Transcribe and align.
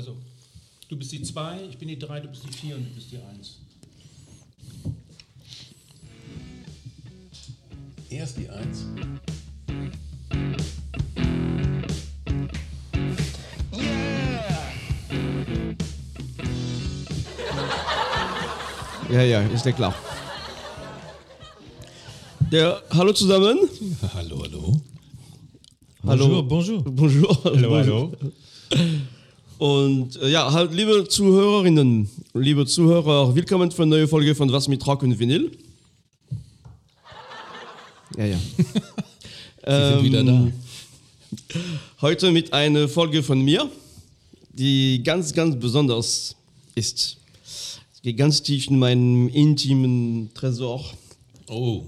Also, 0.00 0.16
du 0.88 0.96
bist 0.96 1.12
die 1.12 1.22
2, 1.22 1.64
ich 1.68 1.76
bin 1.76 1.86
die 1.88 1.98
3, 1.98 2.20
du 2.20 2.28
bist 2.28 2.42
die 2.42 2.50
4 2.50 2.74
und 2.74 2.86
du 2.86 2.94
bist 2.94 3.12
die 3.12 3.18
1. 3.18 3.60
Erst 8.08 8.38
die 8.38 8.48
1. 8.48 8.86
Ja, 19.10 19.22
ja, 19.22 19.42
ist 19.42 19.66
ja 19.66 19.72
klar. 19.72 19.94
Der, 22.50 22.82
hallo 22.90 23.12
zusammen. 23.12 23.68
Hallo, 24.14 24.42
hallo. 24.44 24.80
Hallo. 26.06 26.42
bonjour. 26.42 26.82
Bonjour. 26.84 27.44
Hallo, 27.44 27.74
hallo. 27.74 28.12
Und 29.60 30.16
äh, 30.22 30.30
ja, 30.30 30.50
halt, 30.50 30.72
liebe 30.72 31.06
Zuhörerinnen, 31.06 32.08
liebe 32.32 32.64
Zuhörer, 32.64 33.34
willkommen 33.34 33.70
für 33.70 33.82
eine 33.82 33.90
neue 33.90 34.08
Folge 34.08 34.34
von 34.34 34.50
Was 34.50 34.68
mit 34.68 34.86
Rock 34.86 35.02
und 35.02 35.18
Vinyl. 35.18 35.50
Ja, 38.16 38.24
ja. 38.24 38.38
Sie 38.56 39.92
sind 39.92 40.02
wieder 40.02 40.24
da. 40.24 40.50
Heute 42.00 42.30
mit 42.30 42.54
einer 42.54 42.88
Folge 42.88 43.22
von 43.22 43.42
mir, 43.42 43.70
die 44.48 45.02
ganz, 45.04 45.34
ganz 45.34 45.60
besonders 45.60 46.36
ist. 46.74 47.18
Es 47.44 48.00
geht 48.00 48.16
ganz 48.16 48.42
tief 48.42 48.66
in 48.68 48.78
meinen 48.78 49.28
intimen 49.28 50.30
Tresor. 50.32 50.86
Oh, 51.50 51.84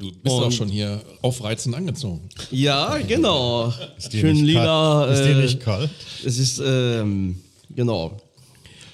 du 0.00 0.10
bist 0.22 0.34
Und- 0.34 0.44
auch 0.44 0.52
schon 0.52 0.68
hier 0.68 1.00
aufreizend 1.22 1.74
angezogen. 1.74 2.28
Ja, 2.50 2.98
genau. 2.98 3.72
Schön 4.10 4.36
lila. 4.36 5.06
Ist 5.06 5.24
dir 5.24 5.36
äh, 5.38 5.42
nicht 5.42 5.60
kalt? 5.60 5.90
Es 6.24 6.38
ist, 6.38 6.60
ähm, 6.64 7.36
genau. 7.74 8.16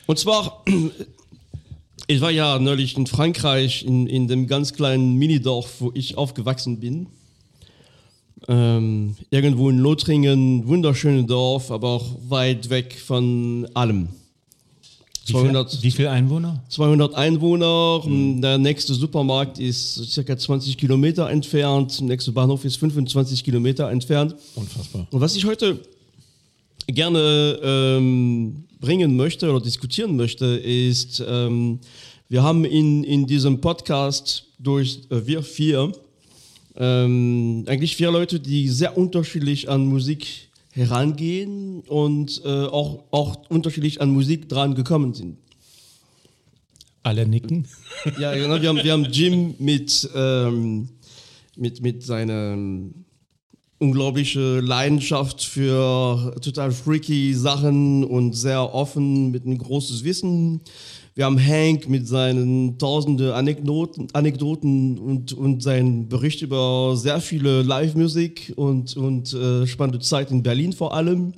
Und 0.07 0.19
zwar, 0.19 0.65
ich 2.07 2.21
war 2.21 2.31
ja 2.31 2.59
neulich 2.59 2.97
in 2.97 3.07
Frankreich, 3.07 3.85
in, 3.85 4.07
in 4.07 4.29
dem 4.29 4.47
ganz 4.47 4.73
kleinen 4.73 5.15
Minidorf, 5.15 5.81
wo 5.81 5.93
ich 5.95 6.19
aufgewachsen 6.19 6.81
bin. 6.81 7.07
Ähm, 8.49 9.17
irgendwo 9.31 9.71
in 9.71 9.79
Lothringen, 9.79 10.69
wunderschönes 10.69 11.27
Dorf, 11.27 11.71
aber 11.71 11.89
auch 11.89 12.07
weit 12.29 12.69
weg 12.71 12.97
von 12.99 13.67
allem. 13.75 14.09
Wie 15.27 15.33
viel, 15.33 15.43
200, 15.43 15.83
wie 15.83 15.91
viel 15.91 16.07
Einwohner? 16.07 16.63
200 16.69 17.15
Einwohner, 17.15 18.01
der 18.07 18.59
nächste 18.59 18.95
Supermarkt 18.95 19.59
ist 19.59 20.13
circa 20.13 20.37
20 20.37 20.79
Kilometer 20.79 21.29
entfernt, 21.29 21.99
der 21.99 22.07
nächste 22.07 22.31
Bahnhof 22.33 22.65
ist 22.65 22.77
25 22.77 23.43
Kilometer 23.43 23.91
entfernt. 23.91 24.37
Unfassbar. 24.55 25.07
Und 25.11 25.21
was 25.21 25.35
ich 25.35 25.45
heute 25.45 25.81
gerne 26.87 27.59
ähm, 27.63 28.65
bringen 28.81 29.17
möchte 29.17 29.51
oder 29.51 29.61
diskutieren 29.61 30.15
möchte, 30.17 30.47
ist, 30.47 31.23
ähm, 31.27 31.81
wir 32.29 32.43
haben 32.43 32.65
in, 32.65 33.03
in 33.03 33.27
diesem 33.27 33.61
Podcast 33.61 34.45
durch 34.59 35.01
äh, 35.11 35.27
wir 35.27 35.43
vier 35.43 35.93
ähm, 36.79 37.65
eigentlich 37.67 37.97
vier 37.97 38.11
Leute, 38.11 38.39
die 38.39 38.69
sehr 38.69 38.97
unterschiedlich 38.99 39.69
an 39.69 39.87
Musik 39.87 40.46
herangehen 40.77 41.81
und 41.81 42.43
äh, 42.45 42.49
auch, 42.49 43.05
auch 43.11 43.49
unterschiedlich 43.49 44.03
an 44.03 44.11
Musik 44.11 44.49
dran 44.49 44.75
gekommen 44.75 45.15
sind. 45.15 45.39
Alle 47.03 47.27
nicken. 47.27 47.67
Ja, 48.21 48.35
genau. 48.35 48.61
Wir 48.61 48.69
haben, 48.69 48.85
wir 48.85 48.93
haben 48.93 49.07
Jim 49.07 49.55
mit, 49.59 50.09
ähm, 50.15 50.89
mit, 51.57 51.81
mit 51.81 52.05
seiner 52.05 52.57
unglaubliche 53.79 54.61
Leidenschaft 54.61 55.43
für 55.43 56.37
total 56.41 56.71
freaky 56.71 57.35
Sachen 57.35 58.05
und 58.05 58.35
sehr 58.35 58.75
offen 58.75 59.31
mit 59.31 59.45
einem 59.45 59.59
großes 59.59 60.05
Wissen. 60.05 60.61
Wir 61.17 61.25
haben 61.25 61.39
Hank 61.39 61.89
mit 61.89 62.07
seinen 62.07 62.77
tausende 62.77 63.35
Anekdoten, 63.35 64.07
Anekdoten 64.13 64.99
und, 64.99 65.33
und 65.33 65.63
seinen 65.63 66.11
Bericht 66.11 66.43
über 66.43 66.95
sehr 66.95 67.21
viele 67.23 67.63
Live-Musik 67.63 68.53
und, 68.55 68.95
und 68.99 69.33
äh, 69.33 69.67
spannende 69.67 70.01
Zeit 70.01 70.31
in 70.31 70.43
Berlin 70.43 70.75
vor 70.75 70.93
allem. 70.93 71.33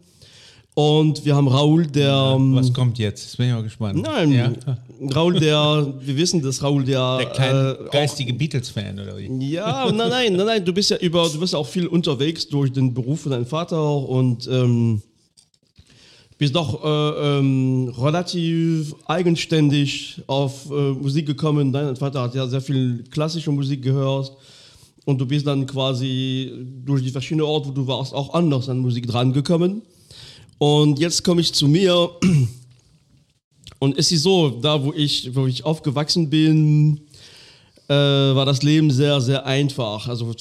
Und 0.75 1.25
wir 1.25 1.37
haben 1.37 1.47
Raoul, 1.47 1.87
der... 1.87 2.35
ähm, 2.37 2.57
Was 2.57 2.73
kommt 2.73 2.99
jetzt? 2.99 3.23
Jetzt 3.23 3.37
bin 3.37 3.47
ich 3.47 3.53
mal 3.53 3.63
gespannt. 3.63 4.03
Nein, 4.03 4.33
Ja. 4.33 4.53
Raoul, 5.15 5.39
der, 5.39 5.95
wir 6.01 6.17
wissen, 6.17 6.43
dass 6.43 6.61
Raoul 6.61 6.83
der, 6.83 7.19
Der 7.19 7.27
kleine 7.27 7.79
äh, 7.87 7.89
geistige 7.93 8.35
Beatles-Fan, 8.35 8.99
oder 8.99 9.17
wie? 9.17 9.53
ja, 9.53 9.87
nein, 9.93 10.09
nein, 10.09 10.33
nein, 10.33 10.47
nein, 10.47 10.65
du 10.65 10.73
bist 10.73 10.91
ja 10.91 10.97
über, 10.97 11.29
du 11.29 11.39
bist 11.39 11.53
ja 11.53 11.59
auch 11.61 11.67
viel 11.67 11.87
unterwegs 11.87 12.49
durch 12.49 12.73
den 12.73 12.93
Beruf 12.95 13.21
von 13.21 13.31
deinem 13.31 13.47
Vater 13.47 13.97
und 14.09 14.49
ähm, 14.51 15.03
bist 16.39 16.55
doch 16.55 16.85
äh, 16.85 17.39
ähm, 17.39 17.93
relativ 17.99 18.95
eigenständig 19.07 20.23
auf 20.29 20.71
äh, 20.71 20.93
Musik 20.93 21.27
gekommen. 21.27 21.73
Dein 21.73 21.97
Vater 21.97 22.23
hat 22.23 22.35
ja 22.37 22.47
sehr 22.47 22.61
viel 22.61 23.05
klassische 23.11 23.51
Musik 23.51 23.83
gehört 23.83 24.33
und 25.05 25.19
du 25.19 25.27
bist 25.27 25.47
dann 25.47 25.67
quasi 25.67 26.53
durch 26.85 27.03
die 27.03 27.11
verschiedenen 27.11 27.47
Orte, 27.47 27.69
wo 27.69 27.73
du 27.73 27.87
warst, 27.89 28.15
auch 28.15 28.35
anders 28.35 28.69
an 28.69 28.79
Musik 28.79 29.09
drangekommen. 29.09 29.83
Und 30.59 31.01
jetzt 31.01 31.25
komme 31.25 31.41
ich 31.41 31.53
zu 31.53 31.67
mir 31.67 32.09
und 33.81 33.99
es 33.99 34.13
ist 34.13 34.23
so, 34.23 34.51
da 34.51 34.83
wo 34.85 34.93
ich, 34.93 35.35
wo 35.35 35.47
ich 35.47 35.65
aufgewachsen 35.65 36.31
bin, 36.31 37.01
äh, 37.89 37.95
war 37.95 38.45
das 38.45 38.63
Leben 38.63 38.91
sehr, 38.91 39.21
sehr 39.21 39.47
einfach. 39.47 40.09
Also 40.09 40.33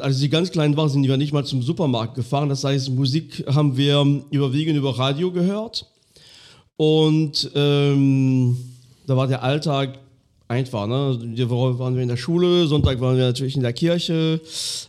als 0.00 0.18
sie 0.18 0.28
ganz 0.28 0.50
klein 0.50 0.76
waren, 0.76 0.88
sind 0.88 1.06
wir 1.06 1.16
nicht 1.16 1.32
mal 1.32 1.44
zum 1.44 1.62
Supermarkt 1.62 2.14
gefahren. 2.14 2.48
Das 2.48 2.64
heißt, 2.64 2.90
Musik 2.90 3.44
haben 3.46 3.76
wir 3.76 4.22
überwiegend 4.30 4.76
über 4.76 4.98
Radio 4.98 5.30
gehört. 5.30 5.86
Und 6.76 7.50
ähm, 7.54 8.56
da 9.06 9.16
war 9.16 9.28
der 9.28 9.42
Alltag 9.42 9.98
einfach. 10.48 10.86
Ne? 10.86 11.18
Die 11.36 11.48
Woche 11.48 11.78
waren 11.78 11.94
wir 11.96 12.02
in 12.02 12.08
der 12.08 12.16
Schule, 12.16 12.66
Sonntag 12.66 13.00
waren 13.00 13.16
wir 13.16 13.24
natürlich 13.26 13.56
in 13.56 13.62
der 13.62 13.72
Kirche 13.72 14.40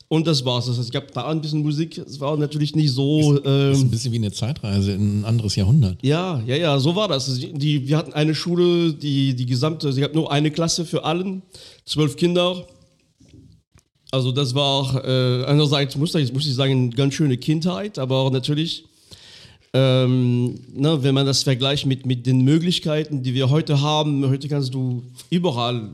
und 0.07 0.27
das 0.27 0.45
war's. 0.45 0.65
Das 0.67 0.77
heißt, 0.77 0.87
es 0.87 0.91
gab 0.91 1.11
da 1.13 1.27
ein 1.27 1.41
bisschen 1.41 1.61
Musik. 1.63 1.97
Es 1.97 2.19
war 2.19 2.37
natürlich 2.37 2.75
nicht 2.75 2.91
so. 2.91 3.33
Das 3.37 3.73
ist 3.73 3.79
Ähm, 3.79 3.87
ein 3.87 3.89
bisschen 3.89 4.11
wie 4.13 4.17
eine 4.17 4.31
Zeitreise 4.31 4.91
in 4.93 5.21
ein 5.21 5.25
anderes 5.25 5.55
Jahrhundert. 5.55 5.97
ja, 6.03 6.41
ja, 6.45 6.55
ja, 6.55 6.79
so 6.79 6.95
war 6.95 7.07
das. 7.07 7.39
Die, 7.39 7.87
wir 7.87 7.97
hatten 7.97 8.13
eine 8.13 8.35
Schule, 8.35 8.93
die, 8.93 9.35
die 9.35 9.45
gesamte, 9.45 9.91
sie 9.93 10.01
gab 10.01 10.13
nur 10.13 10.31
eine 10.31 10.51
Klasse 10.51 10.85
für 10.85 11.03
allen, 11.03 11.41
zwölf 11.85 12.15
Kinder. 12.17 12.65
Also 14.11 14.31
das 14.31 14.55
war 14.55 15.03
äh, 15.05 15.43
einerseits, 15.45 15.97
muss 15.97 16.15
ich, 16.15 16.31
muss 16.33 16.45
ich 16.47 16.55
sagen, 16.55 16.71
eine 16.71 16.89
ganz 16.91 17.13
schöne 17.13 17.37
Kindheit, 17.37 17.99
aber 17.99 18.29
natürlich, 18.31 18.85
ähm, 19.73 20.59
ne, 20.73 21.03
wenn 21.03 21.13
man 21.13 21.25
das 21.25 21.43
vergleicht 21.43 21.85
mit, 21.85 22.05
mit 22.05 22.25
den 22.25 22.41
Möglichkeiten, 22.41 23.23
die 23.23 23.33
wir 23.33 23.49
heute 23.49 23.81
haben, 23.81 24.27
heute 24.27 24.47
kannst 24.47 24.73
du 24.73 25.03
überall, 25.29 25.89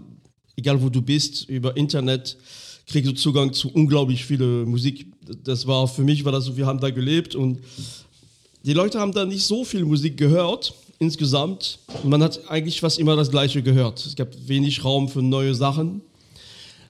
egal 0.55 0.81
wo 0.81 0.89
du 0.89 1.01
bist, 1.01 1.49
über 1.49 1.75
Internet, 1.75 2.37
kriegst 2.87 3.09
du 3.09 3.15
Zugang 3.15 3.53
zu 3.53 3.69
unglaublich 3.73 4.25
viele 4.25 4.65
Musik. 4.65 5.07
Das 5.43 5.65
war, 5.65 5.87
für 5.87 6.03
mich 6.03 6.23
war 6.25 6.31
das 6.31 6.45
so, 6.45 6.57
wir 6.57 6.65
haben 6.65 6.79
da 6.79 6.89
gelebt 6.89 7.35
und 7.35 7.59
die 8.65 8.73
Leute 8.73 8.99
haben 8.99 9.11
da 9.11 9.25
nicht 9.25 9.43
so 9.43 9.65
viel 9.65 9.85
Musik 9.85 10.17
gehört 10.17 10.73
insgesamt. 10.99 11.79
Man 12.03 12.23
hat 12.23 12.49
eigentlich 12.49 12.79
fast 12.79 12.99
immer 12.99 13.15
das 13.15 13.29
Gleiche 13.29 13.61
gehört. 13.61 14.05
Es 14.05 14.15
gab 14.15 14.29
wenig 14.47 14.83
Raum 14.83 15.09
für 15.09 15.21
neue 15.21 15.53
Sachen. 15.55 16.01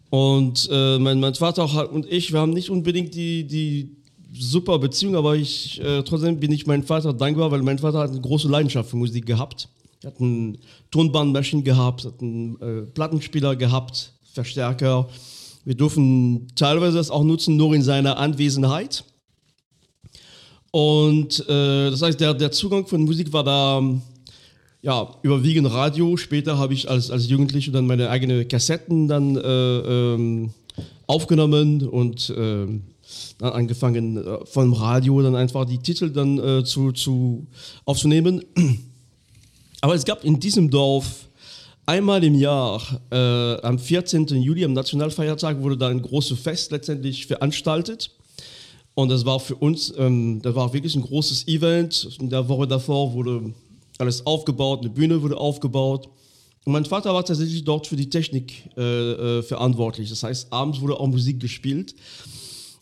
Und 0.09 0.69
äh, 0.71 0.99
mein, 0.99 1.19
mein 1.19 1.33
Vater 1.33 1.91
und 1.91 2.05
ich, 2.11 2.31
wir 2.31 2.39
haben 2.39 2.53
nicht 2.53 2.69
unbedingt 2.69 3.15
die, 3.15 3.45
die 3.45 3.95
super 4.33 4.79
Beziehung, 4.79 5.15
aber 5.15 5.35
ich, 5.35 5.79
äh, 5.81 6.03
trotzdem 6.03 6.39
bin 6.39 6.51
ich 6.51 6.65
meinem 6.65 6.83
Vater 6.83 7.13
dankbar, 7.13 7.51
weil 7.51 7.61
mein 7.61 7.79
Vater 7.79 7.99
hat 7.99 8.11
eine 8.11 8.21
große 8.21 8.47
Leidenschaft 8.47 8.89
für 8.89 8.97
Musik 8.97 9.25
gehabt. 9.25 9.69
Er 10.01 10.07
hat 10.07 10.19
eine 10.19 10.53
Tonbandmaschine 10.91 11.63
gehabt, 11.63 12.05
hat 12.05 12.21
einen 12.21 12.59
äh, 12.61 12.81
Plattenspieler 12.81 13.55
gehabt, 13.55 14.13
Verstärker. 14.33 15.07
Wir 15.63 15.75
durften 15.75 16.47
teilweise 16.55 16.97
das 16.97 17.09
auch 17.09 17.23
nutzen, 17.23 17.55
nur 17.55 17.73
in 17.73 17.83
seiner 17.83 18.17
Anwesenheit. 18.17 19.03
Und 20.71 21.47
äh, 21.47 21.91
das 21.91 22.01
heißt, 22.01 22.19
der, 22.19 22.33
der 22.33 22.51
Zugang 22.51 22.87
von 22.87 23.03
Musik 23.03 23.31
war 23.31 23.43
da 23.43 23.81
ja, 24.81 25.07
überwiegend 25.21 25.71
Radio. 25.71 26.17
Später 26.17 26.57
habe 26.57 26.73
ich 26.73 26.89
als, 26.89 27.11
als 27.11 27.29
Jugendlicher 27.29 27.71
dann 27.71 27.85
meine 27.85 28.09
eigenen 28.09 28.47
Kassetten 28.47 29.07
dann 29.07 29.37
äh, 29.37 29.39
ähm, 29.39 30.53
aufgenommen 31.07 31.87
und 31.87 32.33
ähm, 32.35 32.81
dann 33.37 33.53
angefangen 33.53 34.17
äh, 34.17 34.45
vom 34.45 34.73
Radio 34.73 35.21
dann 35.21 35.35
einfach 35.35 35.65
die 35.65 35.79
Titel 35.79 36.09
dann 36.09 36.39
äh, 36.39 36.63
zu, 36.63 36.91
zu 36.91 37.47
aufzunehmen. 37.85 38.43
Aber 39.81 39.95
es 39.95 40.05
gab 40.05 40.23
in 40.23 40.39
diesem 40.39 40.69
Dorf 40.69 41.27
einmal 41.85 42.23
im 42.23 42.35
Jahr, 42.35 42.81
äh, 43.11 43.61
am 43.61 43.77
14. 43.77 44.27
Juli, 44.27 44.63
am 44.63 44.73
Nationalfeiertag, 44.73 45.61
wurde 45.61 45.77
da 45.77 45.89
ein 45.89 46.01
großes 46.01 46.39
Fest 46.39 46.71
letztendlich 46.71 47.27
veranstaltet. 47.27 48.11
Und 48.95 49.09
das 49.09 49.25
war 49.25 49.39
für 49.39 49.55
uns, 49.55 49.93
ähm, 49.97 50.41
das 50.41 50.55
war 50.55 50.71
wirklich 50.73 50.95
ein 50.95 51.01
großes 51.01 51.47
Event. 51.47 52.17
In 52.19 52.29
der 52.29 52.47
Woche 52.47 52.67
davor 52.67 53.13
wurde 53.13 53.53
alles 53.97 54.25
aufgebaut, 54.25 54.81
eine 54.81 54.89
Bühne 54.89 55.21
wurde 55.21 55.37
aufgebaut. 55.37 56.09
Und 56.65 56.73
mein 56.73 56.85
Vater 56.85 57.13
war 57.13 57.25
tatsächlich 57.25 57.63
dort 57.63 57.87
für 57.87 57.95
die 57.95 58.09
Technik 58.09 58.69
äh, 58.77 58.81
äh, 58.81 59.43
verantwortlich. 59.43 60.09
Das 60.09 60.23
heißt, 60.23 60.53
abends 60.53 60.79
wurde 60.79 60.97
auch 60.97 61.07
Musik 61.07 61.39
gespielt. 61.39 61.93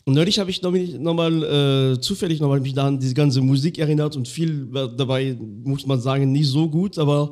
Und 0.04 0.14
neulich 0.14 0.38
habe 0.40 0.50
ich 0.50 0.62
nochmal 0.62 0.86
noch 0.98 1.14
mal, 1.14 1.92
äh, 1.94 2.00
zufällig 2.00 2.40
nochmal 2.40 2.60
mich 2.60 2.76
an 2.76 2.98
diese 2.98 3.14
ganze 3.14 3.40
Musik 3.40 3.78
erinnert 3.78 4.16
und 4.16 4.26
viel 4.26 4.66
dabei, 4.96 5.38
muss 5.62 5.86
man 5.86 6.00
sagen, 6.00 6.32
nicht 6.32 6.48
so 6.48 6.68
gut, 6.68 6.98
aber 6.98 7.30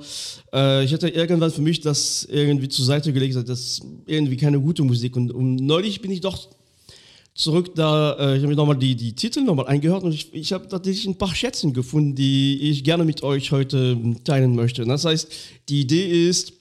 äh, 0.52 0.84
ich 0.84 0.93
hatte 0.93 1.08
irgendwann 1.08 1.50
für 1.50 1.62
mich 1.62 1.81
das 1.81 2.28
irgendwie 2.31 2.69
zur 2.69 2.84
Seite 2.84 3.12
gelegt, 3.12 3.34
das 3.34 3.61
ist 3.61 3.82
irgendwie 4.06 4.37
keine 4.37 4.61
gute 4.61 4.84
Musik. 4.84 5.17
Und, 5.17 5.32
und 5.32 5.56
neulich 5.56 6.00
bin 6.00 6.12
ich 6.12 6.20
doch 6.20 6.49
zurück 7.34 7.75
da, 7.75 8.12
äh, 8.12 8.37
ich 8.37 8.43
habe 8.43 8.49
mir 8.49 8.56
nochmal 8.56 8.76
die, 8.76 8.94
die 8.94 9.14
Titel 9.14 9.40
nochmal 9.40 9.66
eingehört 9.66 10.05
und 10.05 10.12
ich, 10.12 10.32
ich 10.32 10.52
habe 10.52 10.69
tatsächlich 10.69 11.06
ein 11.06 11.19
paar 11.19 11.34
Schätzen 11.34 11.73
gefunden, 11.73 12.14
die 12.14 12.70
ich 12.70 12.84
gerne 12.84 13.05
mit 13.05 13.25
euch 13.25 13.50
heute 13.50 13.99
teilen 14.23 14.55
möchte. 14.55 14.84
Das 14.84 15.05
heißt, 15.05 15.28
die 15.69 15.81
Idee 15.81 16.28
ist, 16.28 16.52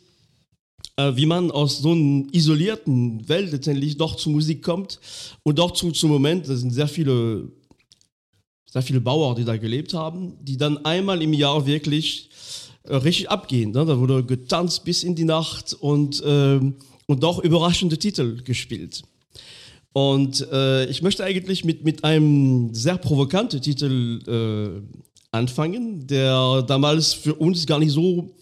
wie 1.15 1.25
man 1.25 1.51
aus 1.51 1.79
so 1.79 1.91
einer 1.91 2.25
isolierten 2.31 3.27
Welt 3.27 3.51
letztendlich 3.51 3.97
doch 3.97 4.15
zur 4.15 4.33
Musik 4.33 4.63
kommt 4.63 4.99
und 5.43 5.59
doch 5.59 5.71
zu, 5.71 5.91
zum 5.91 6.09
Moment, 6.09 6.47
das 6.47 6.59
sind 6.59 6.71
sehr 6.71 6.87
viele, 6.87 7.51
sehr 8.65 8.81
viele 8.81 9.01
Bauer, 9.01 9.35
die 9.35 9.45
da 9.45 9.57
gelebt 9.57 9.93
haben, 9.93 10.33
die 10.41 10.57
dann 10.57 10.83
einmal 10.85 11.21
im 11.21 11.33
Jahr 11.33 11.65
wirklich 11.65 12.29
äh, 12.83 12.95
richtig 12.95 13.29
abgehen. 13.29 13.71
Ne? 13.71 13.85
Da 13.85 13.99
wurde 13.99 14.23
getanzt 14.23 14.83
bis 14.83 15.03
in 15.03 15.15
die 15.15 15.25
Nacht 15.25 15.73
und, 15.73 16.21
äh, 16.21 16.59
und 17.07 17.23
doch 17.23 17.39
überraschende 17.39 17.97
Titel 17.97 18.41
gespielt. 18.43 19.03
Und 19.93 20.47
äh, 20.51 20.85
ich 20.85 21.01
möchte 21.01 21.23
eigentlich 21.23 21.65
mit, 21.65 21.83
mit 21.83 22.03
einem 22.03 22.73
sehr 22.73 22.97
provokanten 22.97 23.61
Titel 23.61 24.21
äh, 24.27 24.81
anfangen, 25.31 26.07
der 26.07 26.63
damals 26.63 27.13
für 27.13 27.35
uns 27.35 27.65
gar 27.65 27.79
nicht 27.79 27.91
so 27.91 28.35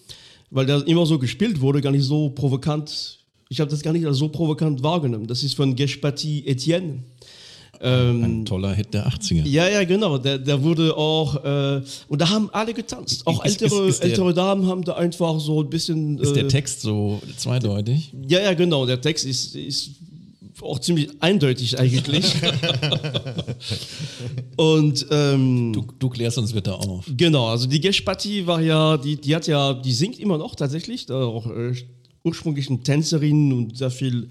weil 0.49 0.65
der 0.65 0.85
immer 0.88 1.05
so 1.05 1.19
gespielt 1.19 1.61
wurde, 1.61 1.81
gar 1.81 1.91
nicht 1.91 2.05
so 2.05 2.29
provokant. 2.29 3.19
Ich 3.49 3.59
habe 3.59 3.71
das 3.71 3.81
gar 3.81 3.94
nicht 3.94 4.05
als 4.05 4.17
so 4.17 4.29
provokant 4.29 4.83
wahrgenommen. 4.83 5.27
Das 5.27 5.44
ist 5.44 5.55
von 5.55 5.75
Gespati 5.75 6.44
Etienne. 6.45 7.03
Ähm, 7.79 8.23
ein 8.23 8.45
toller 8.45 8.73
Hit 8.73 8.94
der 8.94 9.07
80er. 9.07 9.45
Ja, 9.45 9.67
ja, 9.69 9.83
genau. 9.83 10.17
Der, 10.17 10.39
der 10.39 10.63
wurde 10.63 10.97
auch, 10.97 11.44
äh, 11.44 11.81
und 12.07 12.21
da 12.21 12.29
haben 12.29 12.49
alle 12.51 12.73
getanzt. 12.73 13.25
Auch 13.27 13.45
ist, 13.45 13.61
ältere, 13.61 13.88
ist, 13.88 13.95
ist 13.95 14.03
ältere 14.03 14.33
Damen 14.33 14.65
haben 14.65 14.83
da 14.83 14.95
einfach 14.95 15.39
so 15.39 15.61
ein 15.61 15.69
bisschen. 15.69 16.17
Ist 16.17 16.31
äh, 16.31 16.41
der 16.41 16.47
Text 16.47 16.81
so 16.81 17.21
zweideutig? 17.38 18.13
Ja, 18.27 18.39
ja, 18.39 18.53
genau. 18.53 18.85
Der 18.85 18.99
Text 18.99 19.25
ist, 19.25 19.55
ist 19.55 19.91
auch 20.62 20.80
ziemlich 20.80 21.09
eindeutig 21.19 21.80
eigentlich. 21.80 22.36
und 24.57 25.06
ähm, 25.12 25.74
du, 25.74 25.88
du, 26.00 26.09
klärst 26.09 26.38
uns 26.38 26.54
bitte 26.54 26.74
auf. 26.74 27.06
Genau, 27.15 27.48
also 27.48 27.68
die 27.68 27.80
Gespati 27.80 28.45
war 28.48 28.62
ja, 28.62 28.98
die, 28.98 29.15
die 29.15 29.36
hat 29.36 29.48
ja, 29.48 29.74
die 29.74 29.94
singt 29.94 30.19
immer 30.19 30.38
noch 30.38 30.56
tatsächlich, 30.56 31.06
da 31.06 31.25
auch 31.25 31.48
äh, 31.48 31.74
ursprünglich 32.24 32.69
eine 32.69 32.81
Tänzerin 32.81 33.54
und 33.54 33.77
sehr 33.77 33.92
viel 33.92 34.27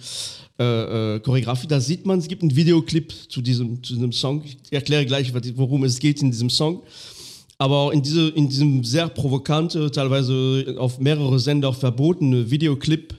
äh, 0.59 1.17
äh, 1.17 1.21
Choreografie. 1.21 1.67
Da 1.67 1.81
sieht 1.81 2.07
man, 2.07 2.19
es 2.19 2.29
gibt 2.29 2.43
einen 2.43 2.55
Videoclip 2.55 3.13
zu 3.29 3.43
diesem, 3.43 3.83
zu 3.83 3.95
diesem 3.95 4.13
Song. 4.13 4.43
Ich 4.45 4.73
erkläre 4.73 5.05
gleich, 5.07 5.33
worum 5.57 5.85
es 5.85 5.99
geht 5.99 6.23
in 6.23 6.31
diesem 6.31 6.51
Song. 6.51 6.83
Aber 7.59 7.93
in, 7.93 8.03
diese, 8.03 8.29
in 8.29 8.49
diesem 8.49 8.85
sehr 8.85 9.09
provokante, 9.09 9.91
teilweise 9.91 10.77
auf 10.79 10.99
mehrere 10.99 11.39
Sender 11.39 11.73
verbotene 11.73 12.51
Videoclip 12.51 13.15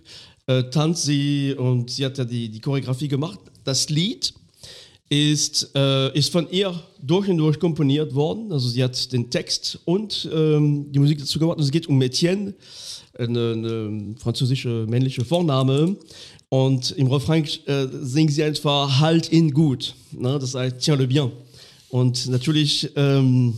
äh, 0.47 0.63
tanzt 0.69 1.03
sie 1.03 1.53
und 1.57 1.91
sie 1.91 2.05
hat 2.05 2.17
ja 2.17 2.25
die, 2.25 2.49
die 2.49 2.59
Choreografie 2.59 3.07
gemacht. 3.07 3.39
Das 3.63 3.89
Lied 3.89 4.33
ist, 5.09 5.69
äh, 5.75 6.17
ist 6.17 6.31
von 6.31 6.49
ihr 6.49 6.73
durch 7.01 7.29
und 7.29 7.37
durch 7.37 7.59
komponiert 7.59 8.15
worden. 8.15 8.51
Also 8.51 8.69
sie 8.69 8.83
hat 8.83 9.11
den 9.11 9.29
Text 9.29 9.79
und 9.85 10.27
ähm, 10.33 10.91
die 10.91 10.99
Musik 10.99 11.19
dazu 11.19 11.37
gemacht. 11.39 11.59
es 11.59 11.71
geht 11.71 11.87
um 11.87 12.01
Etienne, 12.01 12.53
eine, 13.17 13.51
eine, 13.51 14.15
französische 14.17 14.85
männliche 14.87 15.23
Vorname. 15.23 15.97
Und 16.49 16.91
im 16.91 17.07
Refrain 17.07 17.45
äh, 17.65 17.87
singt 18.01 18.31
sie 18.31 18.43
einfach 18.43 19.01
Halt 19.01 19.31
ihn 19.31 19.51
gut. 19.51 19.95
Ne? 20.11 20.39
Das 20.39 20.55
heißt 20.55 20.79
Tiens 20.79 20.97
le 20.97 21.07
bien. 21.07 21.31
Und 21.89 22.27
natürlich, 22.27 22.89
ähm, 22.95 23.53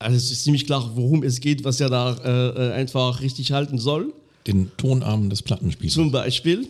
also 0.00 0.16
es 0.16 0.32
ist 0.32 0.42
ziemlich 0.42 0.66
klar, 0.66 0.90
worum 0.96 1.22
es 1.22 1.40
geht, 1.40 1.62
was 1.62 1.80
er 1.80 1.88
da 1.88 2.16
äh, 2.24 2.68
äh 2.68 2.72
einfach 2.72 3.20
richtig 3.20 3.52
halten 3.52 3.78
soll 3.78 4.12
den 4.46 4.70
Tonarm 4.76 5.30
des 5.30 5.42
Plattenspiels. 5.42 5.94
Zum 5.94 6.10
Beispiel. 6.10 6.68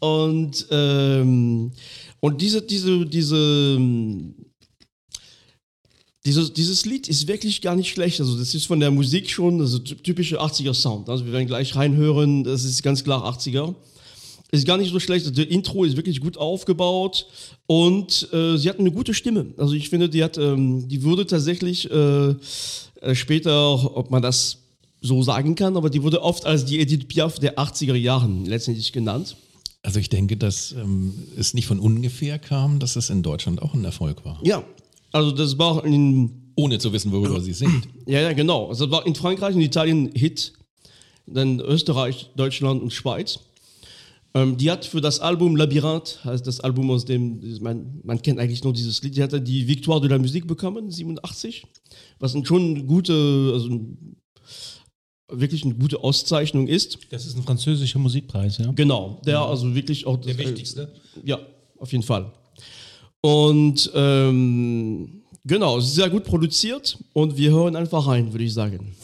Und, 0.00 0.66
ähm, 0.70 1.72
und 2.20 2.40
diese, 2.40 2.62
diese, 2.62 3.04
diese, 3.06 3.78
dieses, 6.24 6.52
dieses 6.52 6.86
Lied 6.86 7.08
ist 7.08 7.28
wirklich 7.28 7.60
gar 7.60 7.76
nicht 7.76 7.90
schlecht. 7.90 8.20
Also, 8.20 8.38
das 8.38 8.54
ist 8.54 8.66
von 8.66 8.80
der 8.80 8.90
Musik 8.90 9.30
schon, 9.30 9.60
also 9.60 9.78
typische 9.78 10.40
80er 10.40 10.74
Sound. 10.74 11.08
Also, 11.08 11.26
wir 11.26 11.32
werden 11.32 11.46
gleich 11.46 11.76
reinhören, 11.76 12.44
das 12.44 12.64
ist 12.64 12.82
ganz 12.82 13.04
klar 13.04 13.24
80er. 13.24 13.74
Ist 14.52 14.66
gar 14.66 14.78
nicht 14.78 14.90
so 14.90 14.98
schlecht. 14.98 15.36
Der 15.36 15.48
Intro 15.48 15.84
ist 15.84 15.96
wirklich 15.96 16.20
gut 16.20 16.36
aufgebaut 16.36 17.26
und 17.66 18.28
äh, 18.32 18.56
sie 18.56 18.68
hat 18.68 18.80
eine 18.80 18.90
gute 18.90 19.14
Stimme. 19.14 19.52
Also, 19.58 19.74
ich 19.74 19.90
finde, 19.90 20.08
die 20.08 20.24
hat, 20.24 20.38
ähm, 20.38 20.88
die 20.88 21.02
würde 21.02 21.26
tatsächlich 21.26 21.90
äh, 21.90 22.34
äh 23.00 23.14
später, 23.14 23.96
ob 23.96 24.10
man 24.10 24.22
das 24.22 24.58
so 25.00 25.22
sagen 25.22 25.54
kann, 25.54 25.76
aber 25.76 25.90
die 25.90 26.02
wurde 26.02 26.22
oft 26.22 26.44
als 26.46 26.64
die 26.64 26.78
Edith 26.80 27.06
Piaf 27.08 27.38
der 27.38 27.58
80er 27.58 27.94
Jahren 27.94 28.44
letztendlich 28.44 28.92
genannt. 28.92 29.36
Also 29.82 29.98
ich 29.98 30.10
denke, 30.10 30.36
dass 30.36 30.72
ähm, 30.72 31.14
es 31.36 31.54
nicht 31.54 31.66
von 31.66 31.80
ungefähr 31.80 32.38
kam, 32.38 32.78
dass 32.78 32.96
es 32.96 33.08
in 33.08 33.22
Deutschland 33.22 33.62
auch 33.62 33.72
ein 33.72 33.84
Erfolg 33.84 34.24
war. 34.24 34.38
Ja, 34.42 34.62
also 35.12 35.30
das 35.30 35.58
war 35.58 35.84
in... 35.84 36.52
Ohne 36.56 36.78
zu 36.78 36.92
wissen, 36.92 37.10
worüber 37.12 37.40
sie 37.40 37.54
singt. 37.54 37.88
Ja, 38.06 38.20
ja, 38.20 38.32
genau. 38.34 38.68
Also 38.68 38.84
das 38.84 38.92
war 38.92 39.06
in 39.06 39.14
Frankreich 39.14 39.54
und 39.54 39.62
Italien 39.62 40.10
Hit, 40.14 40.52
dann 41.26 41.60
Österreich, 41.60 42.28
Deutschland 42.36 42.82
und 42.82 42.92
Schweiz. 42.92 43.38
Ähm, 44.34 44.56
die 44.56 44.70
hat 44.70 44.84
für 44.84 45.00
das 45.00 45.20
Album 45.20 45.56
Labyrinth, 45.56 46.20
heißt 46.24 46.46
das 46.46 46.60
Album 46.60 46.90
aus 46.90 47.04
dem, 47.04 47.40
man, 47.60 48.00
man 48.04 48.20
kennt 48.20 48.38
eigentlich 48.38 48.62
nur 48.62 48.72
dieses 48.72 49.02
Lied, 49.02 49.16
die 49.16 49.22
hat 49.22 49.32
die 49.46 49.66
Victoire 49.66 50.00
de 50.00 50.10
la 50.10 50.18
Musique 50.18 50.46
bekommen, 50.46 50.90
87, 50.90 51.66
was 52.18 52.36
schon 52.44 52.86
gute, 52.86 53.50
also 53.54 53.80
wirklich 55.32 55.64
eine 55.64 55.74
gute 55.74 56.02
Auszeichnung 56.02 56.66
ist. 56.66 56.98
Das 57.10 57.26
ist 57.26 57.36
ein 57.36 57.42
französischer 57.42 57.98
Musikpreis, 57.98 58.58
ja? 58.58 58.72
Genau, 58.72 59.20
der 59.24 59.40
also 59.40 59.74
wirklich 59.74 60.06
auch... 60.06 60.16
Der 60.16 60.36
wichtigste? 60.38 60.92
Ja, 61.24 61.38
auf 61.78 61.92
jeden 61.92 62.04
Fall. 62.04 62.32
Und 63.20 63.90
ähm, 63.94 65.22
genau, 65.44 65.80
sehr 65.80 66.08
gut 66.08 66.24
produziert 66.24 66.98
und 67.12 67.36
wir 67.36 67.50
hören 67.50 67.76
einfach 67.76 68.06
rein, 68.06 68.32
würde 68.32 68.44
ich 68.44 68.54
sagen. 68.54 68.94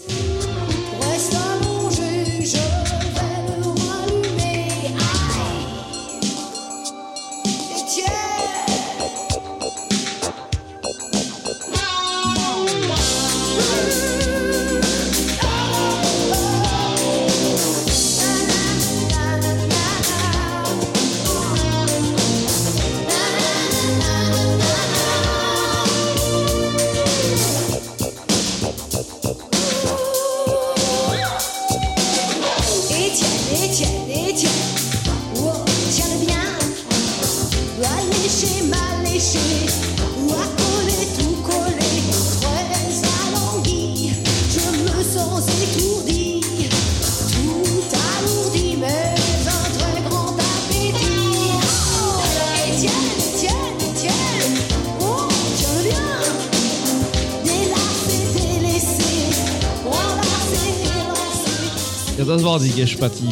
Das 62.36 62.44
war 62.44 62.60
die 62.60 62.70
Gespati. 62.70 63.28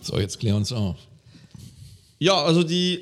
So, 0.00 0.16
jetzt 0.20 0.38
klär 0.38 0.54
uns 0.54 0.72
auf. 0.72 0.96
Ja, 2.20 2.40
also 2.44 2.62
die, 2.62 3.00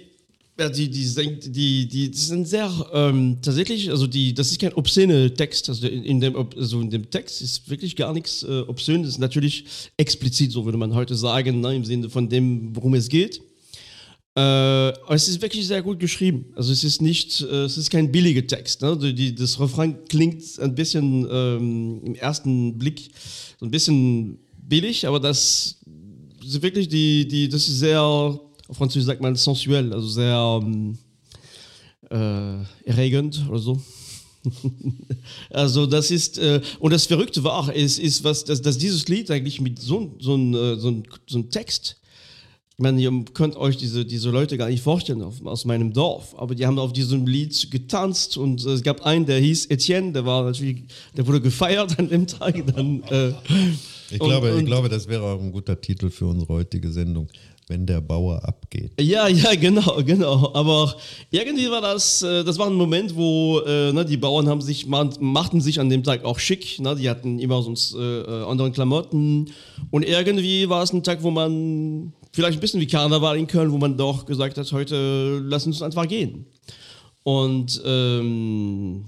ja, 0.59 0.71
die, 0.71 0.89
die, 0.89 1.15
die, 1.15 1.51
die, 1.51 1.89
die 1.89 2.15
sind 2.15 2.49
sehr, 2.49 2.71
ähm, 2.95 3.37
tatsächlich, 3.43 3.91
also 3.91 4.07
die, 4.07 4.33
das 4.33 4.51
ist 4.51 4.59
kein 4.59 4.73
obszöner 4.73 5.35
Text, 5.35 5.69
also 5.69 5.87
in, 5.87 6.05
in, 6.05 6.21
dem, 6.21 6.35
also 6.37 6.81
in 6.81 6.89
dem 6.89 7.11
Text 7.11 7.43
ist 7.43 7.69
wirklich 7.69 7.95
gar 7.95 8.15
nichts 8.15 8.43
äh, 8.45 8.61
obszön, 8.61 9.03
das 9.03 9.13
ist 9.13 9.19
natürlich 9.19 9.67
explizit, 9.99 10.53
so 10.53 10.65
würde 10.65 10.79
man 10.79 10.95
heute 10.95 11.15
sagen, 11.15 11.61
ne, 11.61 11.77
im 11.77 11.85
Sinne 11.85 12.09
von 12.09 12.31
dem, 12.31 12.75
worum 12.75 12.95
es 12.95 13.11
geht. 13.11 13.43
Äh, 14.35 14.91
es 15.13 15.29
ist 15.29 15.43
wirklich 15.43 15.67
sehr 15.67 15.83
gut 15.83 15.99
geschrieben. 16.01 16.47
Also 16.57 16.73
es 16.73 16.85
ist 16.85 17.03
nicht, 17.03 17.43
äh, 17.43 17.65
es 17.65 17.77
ist 17.77 17.91
kein 17.91 18.11
billiger 18.11 18.47
Text. 18.47 18.81
Ne? 18.81 18.97
Die, 18.97 19.35
das 19.35 19.61
Refrain 19.61 20.05
klingt 20.09 20.43
ein 20.59 20.75
bisschen 20.75 21.27
ähm, 21.31 22.01
im 22.05 22.15
ersten 22.15 22.79
Blick 22.79 23.11
so 23.61 23.67
ein 23.67 23.71
bisschen 23.71 24.39
billig, 24.57 25.07
aber 25.07 25.21
das 25.21 25.79
ist 26.43 26.63
wirklich 26.63 26.89
die, 26.89 27.29
die, 27.29 27.49
das 27.49 27.69
ist 27.69 27.79
sehr 27.79 28.01
auf 28.73 28.79
Französisch 28.79 29.07
sagt 29.07 29.21
man 29.21 29.37
sensuell, 29.37 29.93
also 29.93 30.09
sehr 30.09 30.61
ähm, 30.63 30.97
äh, 32.11 32.89
erregend 32.89 33.45
oder 33.49 33.59
so. 33.59 33.83
also 35.51 35.85
das 35.85 36.11
ist, 36.11 36.39
äh, 36.39 36.61
und 36.79 36.91
das 36.93 37.05
Verrückte 37.07 37.45
war, 37.45 37.75
es 37.75 37.99
ist 37.99 38.25
was, 38.25 38.45
dass, 38.45 38.63
dass 38.63 38.79
dieses 38.79 39.07
Lied 39.09 39.31
eigentlich 39.31 39.61
mit 39.61 39.79
so, 39.79 40.17
so, 40.19 40.37
äh, 40.37 40.77
so, 40.77 40.89
ein, 40.89 41.03
so 41.27 41.39
ein 41.39 41.51
Text, 41.51 42.01
ich 42.75 42.83
meine, 42.83 43.01
ihr 43.01 43.25
könnt 43.35 43.57
euch 43.57 43.77
diese, 43.77 44.05
diese 44.05 44.31
Leute 44.31 44.57
gar 44.57 44.69
nicht 44.69 44.83
vorstellen 44.83 45.23
auf, 45.23 45.45
aus 45.45 45.65
meinem 45.67 45.93
Dorf, 45.93 46.35
aber 46.39 46.55
die 46.55 46.67
haben 46.67 46.79
auf 46.79 46.93
diesem 46.93 47.27
Lied 47.27 47.71
getanzt 47.71 48.39
und 48.39 48.65
äh, 48.65 48.71
es 48.71 48.83
gab 48.83 49.03
einen, 49.03 49.27
der 49.27 49.39
hieß 49.41 49.67
Etienne, 49.67 50.13
der 50.13 50.25
war 50.25 50.45
natürlich, 50.45 50.85
der 51.17 51.27
wurde 51.27 51.41
gefeiert 51.41 51.99
an 51.99 52.09
dem 52.09 52.27
Tag. 52.27 52.67
Dann, 52.75 53.03
äh, 53.11 53.35
ich, 54.11 54.19
glaube, 54.19 54.55
und, 54.55 54.61
ich 54.61 54.67
glaube, 54.67 54.89
das 54.89 55.07
wäre 55.07 55.23
auch 55.23 55.41
ein 55.41 55.53
guter 55.53 55.79
Titel 55.81 56.09
für 56.09 56.27
unsere 56.27 56.53
heutige 56.53 56.91
Sendung 56.91 57.29
wenn 57.69 57.87
der 57.87 58.01
Bauer 58.01 58.45
abgeht. 58.45 58.93
Ja, 59.01 59.29
ja, 59.29 59.55
genau, 59.55 60.03
genau. 60.05 60.53
Aber 60.53 60.95
irgendwie 61.31 61.71
war 61.71 61.81
das, 61.81 62.21
äh, 62.23 62.45
das 62.45 62.59
war 62.59 62.67
ein 62.67 62.75
Moment, 62.75 63.17
wo 63.17 63.61
äh, 63.61 63.93
ne, 63.93 64.05
die 64.05 64.17
Bauern 64.17 64.49
haben 64.49 64.61
sich, 64.61 64.87
machten 64.87 65.61
sich 65.61 65.81
an 65.81 65.89
dem 65.89 66.03
Tag 66.03 66.25
auch 66.25 66.39
schick. 66.39 66.81
Ne? 66.81 66.97
Die 66.97 67.09
hatten 67.09 67.39
immer 67.39 67.63
sonst 67.63 67.95
äh, 67.95 67.99
äh, 67.99 68.45
andere 68.45 68.71
Klamotten. 68.73 69.53
Und 69.91 70.05
irgendwie 70.05 70.69
war 70.69 70.83
es 70.83 70.93
ein 70.93 71.03
Tag, 71.03 71.23
wo 71.23 71.31
man 71.31 72.13
vielleicht 72.33 72.59
ein 72.59 72.61
bisschen 72.61 72.81
wie 72.81 72.87
Karneval 72.87 73.39
in 73.39 73.47
Köln, 73.47 73.71
wo 73.73 73.79
man 73.79 73.97
doch 73.97 74.27
gesagt 74.27 74.59
hat, 74.59 74.73
heute 74.73 75.39
lassen 75.45 75.69
uns 75.69 75.83
einfach 75.83 76.09
gehen. 76.09 76.47
Und 77.23 77.81
ähm, 77.85 79.05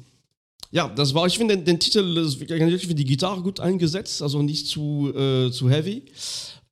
ja, 0.70 0.88
das 0.88 1.14
war, 1.14 1.26
ich 1.26 1.38
finde 1.38 1.56
den, 1.56 1.64
den 1.64 1.80
Titel 1.80 2.16
ist 2.18 2.38
wirklich 2.38 2.86
für 2.86 2.94
die 2.94 3.04
Gitarre 3.04 3.42
gut 3.42 3.60
eingesetzt, 3.60 4.22
also 4.22 4.42
nicht 4.42 4.66
zu, 4.66 5.12
äh, 5.14 5.50
zu 5.50 5.70
heavy. 5.70 6.02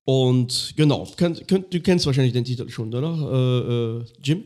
Und 0.04 0.74
genau, 0.76 1.08
könnt, 1.16 1.46
könnt, 1.46 1.72
du 1.72 1.80
kennst 1.80 2.06
wahrscheinlich 2.06 2.32
den 2.32 2.44
Titel 2.44 2.68
schon, 2.68 2.92
oder? 2.92 3.12
Äh, 3.12 4.00
äh, 4.00 4.04
Jim? 4.22 4.44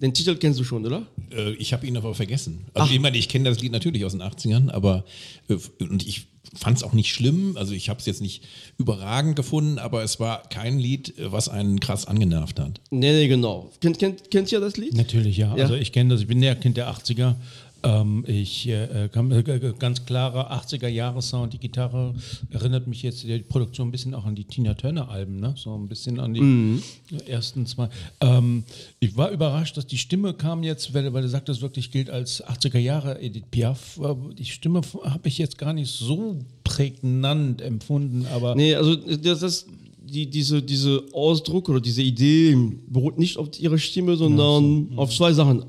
Den 0.00 0.14
Titel 0.14 0.36
kennst 0.36 0.60
du 0.60 0.64
schon, 0.64 0.86
oder? 0.86 1.04
Äh, 1.32 1.54
ich 1.54 1.72
habe 1.72 1.86
ihn 1.86 1.96
aber 1.96 2.14
vergessen. 2.14 2.66
Also 2.72 2.92
ich 2.92 3.00
meine, 3.00 3.18
ich 3.18 3.28
kenne 3.28 3.48
das 3.48 3.60
Lied 3.60 3.72
natürlich 3.72 4.04
aus 4.04 4.12
den 4.12 4.22
80ern, 4.22 4.70
aber 4.70 5.04
äh, 5.48 5.56
und 5.82 6.06
ich 6.06 6.28
fand 6.54 6.78
es 6.78 6.82
auch 6.82 6.92
nicht 6.92 7.12
schlimm. 7.12 7.56
Also 7.56 7.72
ich 7.72 7.88
habe 7.88 8.00
es 8.00 8.06
jetzt 8.06 8.22
nicht 8.22 8.44
überragend 8.78 9.36
gefunden, 9.36 9.78
aber 9.78 10.02
es 10.02 10.18
war 10.20 10.42
kein 10.48 10.78
Lied, 10.78 11.14
was 11.18 11.48
einen 11.48 11.80
krass 11.80 12.06
angenervt 12.06 12.58
hat. 12.60 12.80
Nee, 12.90 13.12
nee, 13.12 13.28
genau. 13.28 13.70
Kennt, 13.80 13.98
kennt, 13.98 14.30
kennt 14.30 14.50
ihr 14.52 14.60
das 14.60 14.76
Lied? 14.76 14.94
Natürlich, 14.94 15.36
ja. 15.36 15.54
ja. 15.56 15.64
Also 15.64 15.74
ich 15.74 15.92
kenne 15.92 16.10
das, 16.10 16.20
ich 16.20 16.26
bin 16.26 16.42
ja 16.42 16.54
Kind 16.54 16.76
der 16.76 16.90
80er 16.90 17.34
ähm, 17.82 18.24
ich 18.26 18.68
äh, 18.68 19.08
kann, 19.12 19.30
äh, 19.30 19.72
ganz 19.78 20.04
klarer 20.04 20.52
80er-Jahre-Sound. 20.52 21.52
Die 21.52 21.58
Gitarre 21.58 22.14
erinnert 22.50 22.86
mich 22.86 23.02
jetzt, 23.02 23.22
die 23.22 23.38
Produktion 23.40 23.88
ein 23.88 23.90
bisschen 23.90 24.14
auch 24.14 24.24
an 24.24 24.34
die 24.34 24.44
Tina 24.44 24.74
Turner-Alben, 24.74 25.38
ne? 25.40 25.54
so 25.56 25.74
ein 25.76 25.88
bisschen 25.88 26.18
an 26.18 26.34
die 26.34 26.40
mhm. 26.40 26.82
ersten 27.26 27.66
zwei. 27.66 27.88
Ähm, 28.20 28.64
ich 29.00 29.16
war 29.16 29.30
überrascht, 29.30 29.76
dass 29.76 29.86
die 29.86 29.98
Stimme 29.98 30.34
kam 30.34 30.62
jetzt, 30.62 30.92
weil, 30.94 31.12
weil 31.12 31.22
er 31.22 31.28
sagt, 31.28 31.48
das 31.48 31.60
wirklich 31.60 31.90
gilt 31.90 32.10
als 32.10 32.44
80er-Jahre 32.44 33.20
Edith 33.20 33.44
Piaf. 33.50 34.00
Die 34.36 34.44
Stimme 34.44 34.80
habe 35.04 35.28
ich 35.28 35.38
jetzt 35.38 35.58
gar 35.58 35.72
nicht 35.72 35.90
so 35.90 36.38
prägnant 36.64 37.60
empfunden, 37.60 38.26
aber. 38.32 38.54
Nee, 38.54 38.74
also 38.74 38.96
das 38.96 39.42
ist 39.42 39.66
die, 40.08 40.28
diese, 40.28 40.62
diese 40.62 41.04
Ausdruck 41.12 41.68
oder 41.68 41.80
diese 41.80 42.02
Idee 42.02 42.56
beruht 42.88 43.18
nicht 43.18 43.36
auf 43.36 43.48
ihre 43.60 43.78
Stimme, 43.78 44.16
sondern 44.16 44.88
ja, 44.90 44.94
so. 44.94 45.00
auf 45.02 45.14
zwei 45.14 45.32
Sachen 45.32 45.64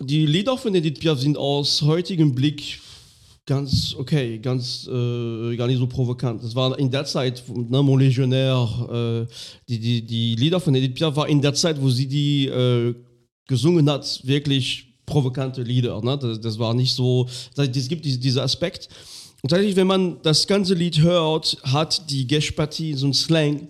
die 0.00 0.26
Lieder 0.26 0.56
von 0.56 0.74
Edith 0.74 0.98
Piaf 0.98 1.20
sind 1.20 1.36
aus 1.36 1.82
heutigem 1.82 2.34
Blick 2.34 2.80
ganz 3.46 3.94
okay, 3.98 4.38
ganz 4.38 4.86
äh, 4.86 5.56
gar 5.56 5.66
nicht 5.66 5.78
so 5.78 5.86
provokant. 5.86 6.42
Das 6.42 6.54
war 6.54 6.78
in 6.78 6.90
der 6.90 7.04
Zeit, 7.04 7.42
ne, 7.48 7.82
Mon 7.82 8.00
Legionnaire, 8.00 9.26
äh, 9.28 9.34
die, 9.68 9.78
die, 9.78 10.02
die 10.02 10.34
Lieder 10.36 10.60
von 10.60 10.74
Edith 10.74 10.94
Piaf 10.94 11.16
war 11.16 11.28
in 11.28 11.42
der 11.42 11.54
Zeit, 11.54 11.80
wo 11.80 11.90
sie 11.90 12.06
die 12.06 12.46
äh, 12.46 12.94
gesungen 13.46 13.88
hat, 13.90 14.20
wirklich 14.24 14.94
provokante 15.06 15.62
Lieder. 15.62 16.00
Ne? 16.00 16.18
Das, 16.18 16.40
das 16.40 16.58
war 16.58 16.72
nicht 16.74 16.94
so, 16.94 17.28
es 17.56 17.88
gibt 17.88 18.04
diesen 18.04 18.40
Aspekt. 18.40 18.88
Und 19.42 19.50
tatsächlich, 19.50 19.76
wenn 19.76 19.86
man 19.86 20.22
das 20.22 20.46
ganze 20.46 20.72
Lied 20.72 21.02
hört, 21.02 21.58
hat 21.64 22.10
die 22.10 22.26
Geshpati 22.26 22.94
so 22.94 23.06
ein 23.06 23.12
Slang, 23.12 23.68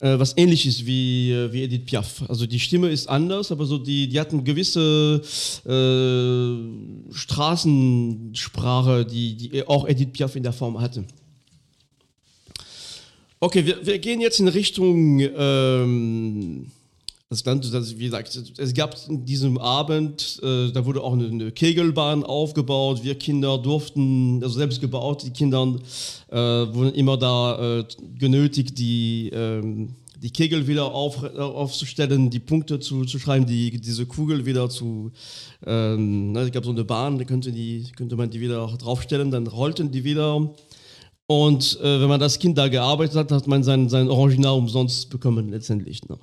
äh, 0.00 0.18
was 0.18 0.36
ähnlich 0.36 0.66
ist 0.66 0.86
wie, 0.86 1.32
äh, 1.32 1.52
wie 1.52 1.62
Edith 1.64 1.86
Piaf. 1.86 2.22
Also 2.28 2.46
die 2.46 2.60
Stimme 2.60 2.88
ist 2.88 3.08
anders, 3.08 3.50
aber 3.50 3.66
so 3.66 3.78
die, 3.78 4.08
die 4.08 4.20
hatten 4.20 4.44
gewisse 4.44 5.20
äh, 5.66 7.12
Straßensprache, 7.12 9.04
die, 9.04 9.34
die 9.34 9.66
auch 9.66 9.88
Edith 9.88 10.12
Piaf 10.12 10.36
in 10.36 10.42
der 10.42 10.52
Form 10.52 10.80
hatte. 10.80 11.04
Okay, 13.40 13.64
wir, 13.64 13.86
wir 13.86 13.98
gehen 13.98 14.20
jetzt 14.20 14.40
in 14.40 14.48
Richtung 14.48 15.20
ähm, 15.20 16.70
das 17.30 17.44
Land, 17.44 17.72
das, 17.74 17.98
wie 17.98 18.06
gesagt, 18.06 18.40
es 18.56 18.72
gab 18.72 18.96
in 19.06 19.26
diesem 19.26 19.58
Abend, 19.58 20.40
äh, 20.42 20.72
da 20.72 20.86
wurde 20.86 21.02
auch 21.02 21.12
eine, 21.12 21.26
eine, 21.26 21.52
Kegelbahn 21.52 22.24
aufgebaut. 22.24 23.04
Wir 23.04 23.16
Kinder 23.16 23.58
durften, 23.58 24.42
also 24.42 24.58
selbst 24.58 24.80
gebaut, 24.80 25.24
die 25.24 25.30
Kinder 25.30 25.76
äh, 26.30 26.36
wurden 26.36 26.94
immer 26.94 27.18
da 27.18 27.80
äh, 27.80 27.84
genötigt, 28.18 28.78
die, 28.78 29.28
ähm, 29.34 29.94
die 30.22 30.30
Kegel 30.30 30.66
wieder 30.66 30.86
auf, 30.86 31.22
aufzustellen, 31.22 32.30
die 32.30 32.38
Punkte 32.38 32.80
zu, 32.80 33.04
zu 33.04 33.18
schreiben, 33.18 33.44
die, 33.44 33.78
diese 33.78 34.06
Kugel 34.06 34.46
wieder 34.46 34.70
zu. 34.70 35.12
Ähm, 35.66 36.32
ne, 36.32 36.40
es 36.40 36.52
gab 36.52 36.64
so 36.64 36.70
eine 36.70 36.84
Bahn, 36.84 37.18
da 37.18 37.24
könnte, 37.24 37.52
die, 37.52 37.88
könnte 37.94 38.16
man 38.16 38.30
die 38.30 38.40
wieder 38.40 38.66
draufstellen, 38.78 39.30
dann 39.30 39.46
rollten 39.46 39.90
die 39.90 40.02
wieder. 40.02 40.50
Und 41.26 41.78
äh, 41.82 42.00
wenn 42.00 42.08
man 42.08 42.20
das 42.20 42.38
Kind 42.38 42.56
da 42.56 42.68
gearbeitet 42.68 43.16
hat, 43.16 43.32
hat 43.32 43.46
man 43.46 43.62
sein, 43.62 43.90
sein 43.90 44.08
Original 44.08 44.54
umsonst 44.54 45.10
bekommen, 45.10 45.50
letztendlich. 45.50 46.08
Ne? 46.08 46.16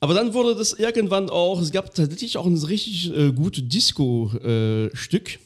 Aber 0.00 0.14
dann 0.14 0.32
wurde 0.32 0.54
das 0.54 0.72
irgendwann 0.72 1.28
auch, 1.28 1.60
es 1.60 1.70
gab 1.70 1.94
tatsächlich 1.94 2.38
auch 2.38 2.46
ein 2.46 2.56
richtig 2.56 3.14
äh, 3.14 3.32
gutes 3.32 3.64
Disco-Stück. 3.68 5.28
Äh, 5.34 5.38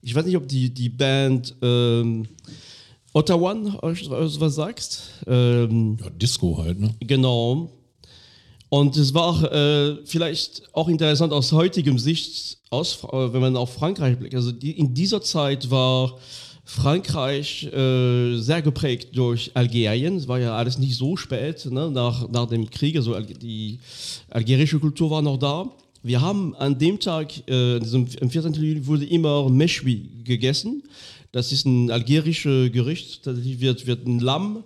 ich 0.00 0.14
weiß 0.14 0.24
nicht, 0.24 0.36
ob 0.36 0.48
die, 0.48 0.70
die 0.70 0.88
Band 0.88 1.54
ähm, 1.60 2.26
Ottawa 3.12 3.54
was 3.82 4.54
sagst. 4.54 5.02
Ähm, 5.26 5.98
ja, 6.00 6.10
Disco 6.10 6.56
halt, 6.56 6.80
ne? 6.80 6.94
Genau. 7.00 7.70
Und 8.70 8.96
es 8.96 9.12
war 9.12 9.24
auch, 9.24 9.42
äh, 9.44 9.96
vielleicht 10.04 10.62
auch 10.72 10.88
interessant 10.88 11.32
aus 11.32 11.52
heutigem 11.52 11.98
Sicht, 11.98 12.58
aus, 12.70 13.02
äh, 13.04 13.32
wenn 13.32 13.40
man 13.40 13.56
auf 13.56 13.74
Frankreich 13.74 14.18
blickt. 14.18 14.34
Also 14.34 14.52
die, 14.52 14.72
in 14.72 14.94
dieser 14.94 15.20
Zeit 15.20 15.70
war 15.70 16.18
Frankreich 16.68 17.64
äh, 17.72 18.36
sehr 18.36 18.60
geprägt 18.60 19.16
durch 19.16 19.50
Algerien. 19.54 20.16
Es 20.16 20.28
war 20.28 20.38
ja 20.38 20.54
alles 20.54 20.76
nicht 20.76 20.96
so 20.96 21.16
spät 21.16 21.64
ne, 21.64 21.90
nach, 21.90 22.28
nach 22.28 22.46
dem 22.46 22.68
Krieg. 22.68 22.94
Also 22.96 23.18
die 23.18 23.78
algerische 24.28 24.78
Kultur 24.78 25.10
war 25.10 25.22
noch 25.22 25.38
da. 25.38 25.72
Wir 26.02 26.20
haben 26.20 26.54
an 26.56 26.78
dem 26.78 27.00
Tag, 27.00 27.32
äh, 27.48 27.76
am 27.80 28.30
14. 28.30 28.52
Juli, 28.52 28.86
wurde 28.86 29.06
immer 29.06 29.48
Meshwi 29.48 30.10
gegessen. 30.24 30.82
Das 31.32 31.52
ist 31.52 31.64
ein 31.64 31.90
algerisches 31.90 32.70
Gericht. 32.70 33.22
Tatsächlich 33.24 33.60
wird, 33.60 33.86
wird 33.86 34.06
ein 34.06 34.20
Lamm 34.20 34.62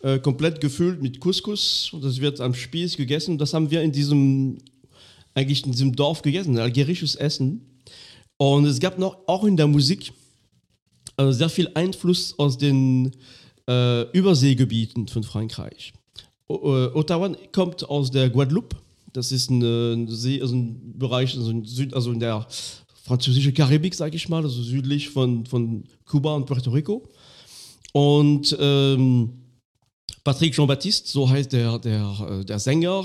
äh, 0.00 0.18
komplett 0.18 0.62
gefüllt 0.62 1.02
mit 1.02 1.20
Couscous 1.20 1.90
und 1.92 2.02
das 2.02 2.18
wird 2.18 2.40
am 2.40 2.54
Spieß 2.54 2.96
gegessen. 2.96 3.36
Das 3.36 3.52
haben 3.52 3.70
wir 3.70 3.82
in 3.82 3.92
diesem, 3.92 4.56
eigentlich 5.34 5.66
in 5.66 5.72
diesem 5.72 5.94
Dorf 5.94 6.22
gegessen, 6.22 6.56
ein 6.56 6.62
algerisches 6.62 7.14
Essen. 7.14 7.60
Und 8.38 8.64
es 8.64 8.80
gab 8.80 8.98
noch 8.98 9.18
auch 9.26 9.44
in 9.44 9.58
der 9.58 9.66
Musik 9.66 10.12
also 11.16 11.32
sehr 11.32 11.48
viel 11.48 11.70
Einfluss 11.74 12.34
aus 12.38 12.58
den 12.58 13.12
äh, 13.68 14.02
Überseegebieten 14.10 15.08
von 15.08 15.22
Frankreich. 15.22 15.92
O 16.48 16.54
äh, 16.76 16.86
Ottawa 16.94 17.34
kommt 17.52 17.88
aus 17.88 18.10
der 18.10 18.30
Guadeloupe. 18.30 18.76
Das 19.12 19.32
ist 19.32 19.50
ein, 19.50 19.62
ein, 19.62 20.08
See, 20.08 20.40
also 20.40 20.54
ein 20.54 20.98
Bereich, 20.98 21.36
also 21.36 21.50
in, 21.50 21.64
Süd, 21.64 21.94
also 21.94 22.12
in 22.12 22.20
der 22.20 22.46
französischen 23.04 23.54
Karibik, 23.54 23.94
sage 23.94 24.16
ich 24.16 24.28
mal, 24.28 24.42
also 24.42 24.62
südlich 24.62 25.08
von, 25.08 25.46
von 25.46 25.84
Kuba 26.04 26.34
und 26.34 26.46
Puerto 26.46 26.70
Rico. 26.70 27.02
Und 27.92 28.54
ähm, 28.60 29.30
Patrick 30.22 30.54
Jean-Baptiste, 30.54 31.08
so 31.08 31.28
heißt 31.28 31.52
der, 31.52 31.78
der, 31.78 32.40
äh, 32.40 32.44
der 32.44 32.58
Sänger, 32.58 33.04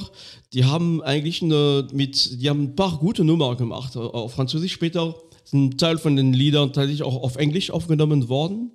die 0.54 0.66
haben 0.66 1.02
eigentlich 1.02 1.42
eine, 1.42 1.88
mit, 1.94 2.42
die 2.42 2.50
haben 2.50 2.64
ein 2.64 2.76
paar 2.76 2.98
gute 2.98 3.24
Nummern 3.24 3.56
gemacht 3.58 3.96
auf 3.96 4.34
Französisch 4.34 4.74
später 4.74 5.16
ein 5.54 5.78
Teil 5.78 5.98
von 5.98 6.16
den 6.16 6.34
Liedern 6.34 6.74
tatsächlich 6.74 7.04
auch 7.04 7.22
auf 7.22 7.36
Englisch 7.36 7.72
aufgenommen 7.72 8.30
worden. 8.30 8.72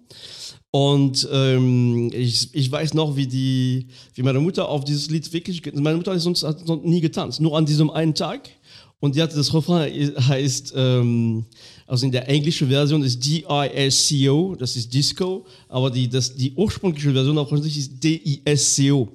Und 0.71 1.26
ähm, 1.33 2.11
ich, 2.12 2.50
ich 2.52 2.71
weiß 2.71 2.95
noch, 2.95 3.16
wie, 3.16 3.26
die, 3.26 3.87
wie 4.14 4.23
meine 4.23 4.40
Mutter 4.40 4.68
auf 4.68 4.85
dieses 4.85 5.09
Lied 5.11 5.33
wirklich, 5.33 5.62
meine 5.75 5.97
Mutter 5.97 6.12
hat 6.12 6.21
sonst 6.21 6.42
hat 6.42 6.66
noch 6.68 6.83
nie 6.83 7.00
getanzt, 7.00 7.40
nur 7.40 7.56
an 7.56 7.64
diesem 7.64 7.90
einen 7.90 8.14
Tag. 8.14 8.50
Und 8.99 9.14
die 9.14 9.23
hatte 9.23 9.37
das 9.37 9.52
Refrain 9.52 10.14
heißt, 10.18 10.75
ähm, 10.76 11.45
also 11.87 12.06
in 12.06 12.12
der 12.12 12.28
englischen 12.28 12.68
Version 12.68 13.02
ist 13.02 13.25
D-I-S-C-O, 13.25 14.54
das 14.56 14.76
ist 14.76 14.92
Disco, 14.92 15.47
aber 15.68 15.90
die, 15.90 16.09
das, 16.09 16.35
die 16.35 16.52
ursprüngliche 16.54 17.12
Version 17.12 17.38
auf 17.38 17.49
Französisch 17.49 17.78
ist 17.78 18.02
D-I-S-C-O. 18.02 19.09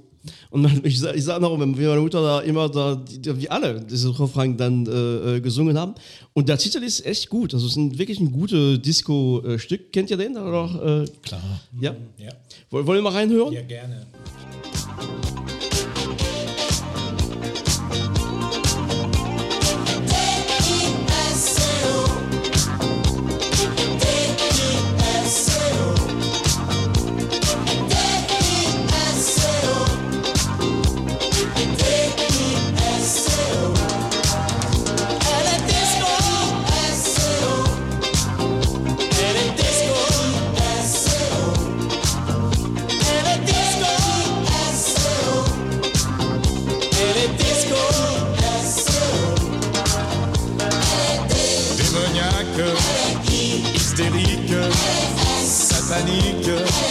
Und 0.49 0.85
ich, 0.85 1.03
ich 1.03 1.23
sage 1.23 1.41
noch, 1.41 1.57
wie 1.59 1.85
meine 1.85 2.01
Mutter 2.01 2.21
da 2.21 2.39
immer 2.41 2.69
da, 2.69 3.03
wie 3.07 3.49
alle 3.49 3.81
diese 3.81 4.17
Refrain 4.19 4.57
dann 4.57 4.85
äh, 4.85 5.37
äh, 5.37 5.41
gesungen 5.41 5.77
haben. 5.77 5.95
Und 6.33 6.49
der 6.49 6.57
Titel 6.57 6.83
ist 6.83 7.05
echt 7.05 7.29
gut. 7.29 7.53
Also 7.53 7.67
es 7.67 7.77
ist 7.77 7.97
wirklich 7.97 8.19
ein 8.19 8.31
gutes 8.31 8.81
Disco-Stück. 8.81 9.91
Kennt 9.91 10.09
ihr 10.11 10.17
den? 10.17 10.37
Oder, 10.37 11.03
äh, 11.03 11.07
Klar. 11.21 11.41
Ja? 11.79 11.95
ja. 12.17 12.31
Wollen 12.69 12.87
wir 12.87 13.01
mal 13.01 13.13
reinhören? 13.13 13.53
Ja, 13.53 13.61
gerne. 13.61 14.07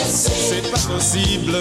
C'est 0.07 0.71
pas 0.71 0.78
possible. 0.92 1.57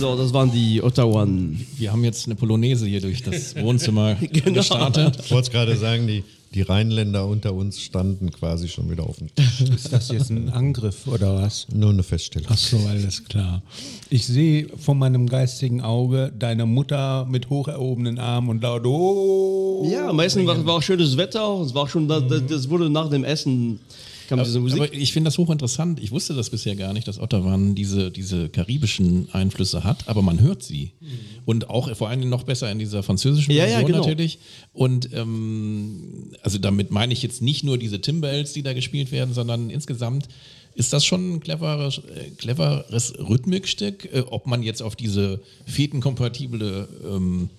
Genau, 0.00 0.16
das 0.16 0.32
waren 0.32 0.50
die 0.50 0.82
Ottawa. 0.82 1.26
Wir 1.76 1.92
haben 1.92 2.04
jetzt 2.04 2.24
eine 2.26 2.34
Polonaise 2.34 2.86
hier 2.86 3.02
durch 3.02 3.22
das 3.22 3.54
Wohnzimmer 3.60 4.14
Genau. 4.14 4.52
gestartet. 4.54 5.18
Ich 5.22 5.30
wollte 5.30 5.48
es 5.48 5.50
gerade 5.52 5.76
sagen, 5.76 6.06
die, 6.06 6.24
die 6.54 6.62
Rheinländer 6.62 7.26
unter 7.26 7.52
uns 7.52 7.78
standen 7.82 8.30
quasi 8.30 8.68
schon 8.68 8.90
wieder 8.90 9.02
auf 9.04 9.18
dem 9.18 9.34
Tisch. 9.34 9.60
Ist 9.74 9.92
das 9.92 10.08
jetzt 10.08 10.30
ein 10.30 10.48
Angriff 10.48 11.06
oder 11.06 11.34
was? 11.34 11.66
Nur 11.74 11.90
eine 11.90 12.02
Feststellung. 12.02 12.48
Ach 12.50 12.56
so, 12.56 12.78
alles 12.88 13.24
klar. 13.24 13.60
Ich 14.08 14.26
sehe 14.26 14.68
vor 14.78 14.94
meinem 14.94 15.28
geistigen 15.28 15.82
Auge 15.82 16.32
deine 16.38 16.64
Mutter 16.64 17.26
mit 17.26 17.50
hoch 17.50 17.68
erhobenen 17.68 18.18
Armen 18.18 18.48
und 18.48 18.62
laut 18.62 18.86
Oh. 18.86 19.86
Ja, 19.92 20.14
meistens 20.14 20.46
war, 20.46 20.64
war 20.64 20.76
auch 20.76 20.82
schönes 20.82 21.18
Wetter. 21.18 21.60
Es 21.60 21.74
war 21.74 21.86
schon, 21.88 22.08
das, 22.08 22.22
das 22.48 22.70
wurde 22.70 22.88
nach 22.88 23.10
dem 23.10 23.24
Essen 23.24 23.80
kam 24.30 24.44
diese 24.44 24.60
Musik. 24.60 24.80
Aber 24.80 24.94
ich 24.94 25.12
finde 25.12 25.28
das 25.28 25.36
hochinteressant. 25.38 26.00
Ich 26.00 26.10
wusste 26.10 26.34
das 26.34 26.50
bisher 26.50 26.76
gar 26.76 26.92
nicht, 26.92 27.06
dass 27.06 27.18
Ottawan 27.20 27.74
diese, 27.74 28.10
diese 28.10 28.48
karibischen 28.48 29.28
Einflüsse 29.32 29.84
hat, 29.84 30.08
aber 30.08 30.22
man 30.22 30.40
hört 30.40 30.62
sie. 30.62 30.92
Und 31.44 31.68
auch 31.68 31.94
vor 31.96 32.08
allen 32.08 32.20
Dingen 32.20 32.30
noch 32.30 32.44
besser 32.44 32.70
in 32.70 32.78
dieser 32.78 33.02
französischen 33.02 33.52
Ja, 33.52 33.64
ja, 33.64 33.78
Version 33.78 33.86
genau. 33.86 33.98
natürlich. 33.98 34.38
Und 34.72 35.12
ähm, 35.12 36.32
also 36.42 36.58
damit 36.58 36.90
meine 36.90 37.12
ich 37.12 37.22
jetzt 37.22 37.42
nicht 37.42 37.64
nur 37.64 37.76
diese 37.76 38.00
Timbales, 38.00 38.52
die 38.52 38.62
da 38.62 38.72
gespielt 38.72 39.12
werden, 39.12 39.34
sondern 39.34 39.68
insgesamt 39.68 40.28
ist 40.74 40.92
das 40.92 41.04
schon 41.04 41.34
ein 41.34 41.40
cleveres, 41.40 41.98
äh, 41.98 42.30
cleveres 42.36 43.14
Rhythmikstück, 43.18 44.08
äh, 44.12 44.20
ob 44.20 44.46
man 44.46 44.62
jetzt 44.62 44.82
auf 44.82 44.96
diese 44.96 45.40
fetenkompatible 45.66 46.88
ähm, 47.04 47.50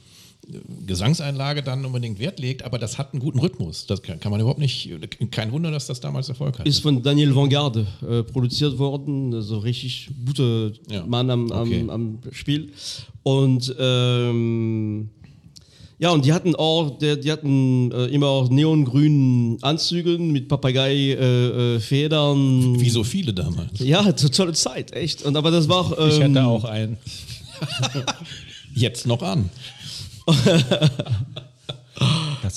Gesangseinlage 0.86 1.63
dann 1.63 1.86
unbedingt 1.86 2.20
Wert 2.20 2.39
legt, 2.39 2.63
aber 2.63 2.77
das 2.79 2.98
hat 2.98 3.13
einen 3.13 3.22
guten 3.22 3.39
Rhythmus. 3.39 3.86
Das 3.88 4.01
kann, 4.01 4.20
kann 4.20 4.31
man 4.31 4.41
überhaupt 4.41 4.60
nicht, 4.60 4.89
kein 5.31 5.51
Wunder, 5.51 5.72
dass 5.72 5.88
das 5.88 6.00
damals 6.00 6.29
Erfolg 6.29 6.60
hat. 6.60 6.67
ist 6.67 6.79
von 6.79 7.01
Daniel 7.03 7.36
Vanguard 7.36 7.77
äh, 8.08 8.24
produziert 8.24 8.77
worden, 8.77 9.34
also 9.34 9.58
richtig 9.60 10.10
guter 10.25 10.72
Ja. 10.89 11.05
Mann 11.05 11.29
am, 11.29 11.51
am, 11.51 11.62
Okay. 11.67 11.86
am 11.89 12.20
Spiel. 12.31 12.72
Und 13.24 13.74
ähm, 13.79 15.09
ja, 16.00 16.09
und 16.09 16.25
die 16.25 16.33
hatten 16.33 16.55
auch, 16.55 16.98
die 16.98 17.31
hatten 17.31 17.92
äh, 17.92 18.05
immer 18.07 18.27
auch 18.27 18.50
neongrünen 18.50 19.61
Anzügen 19.61 20.31
mit 20.31 20.48
Papagei-Federn. 20.48 21.75
Äh, 21.75 21.79
Federn. 21.79 22.79
Wie 22.81 22.90
so 22.90 23.03
viele 23.03 23.33
damals. 23.35 23.79
Ja, 23.79 24.16
zur 24.16 24.31
tolle 24.31 24.53
Zeit, 24.53 24.94
echt. 24.94 25.22
Und 25.24 25.35
aber 25.37 25.51
das 25.51 25.70
war 25.70 25.77
auch. 25.77 26.07
Ich 26.07 26.20
ähm, 26.20 26.35
hatte 26.35 26.48
auch 26.48 26.64
einen. 26.66 26.98
Jetzt 28.74 29.05
noch 29.05 29.22
an. 29.22 29.50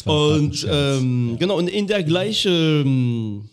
Und 0.06 0.66
ähm, 0.70 1.36
genau, 1.38 1.58
und 1.58 1.68
in 1.68 1.86
der 1.86 2.02
gleichen, 2.02 3.48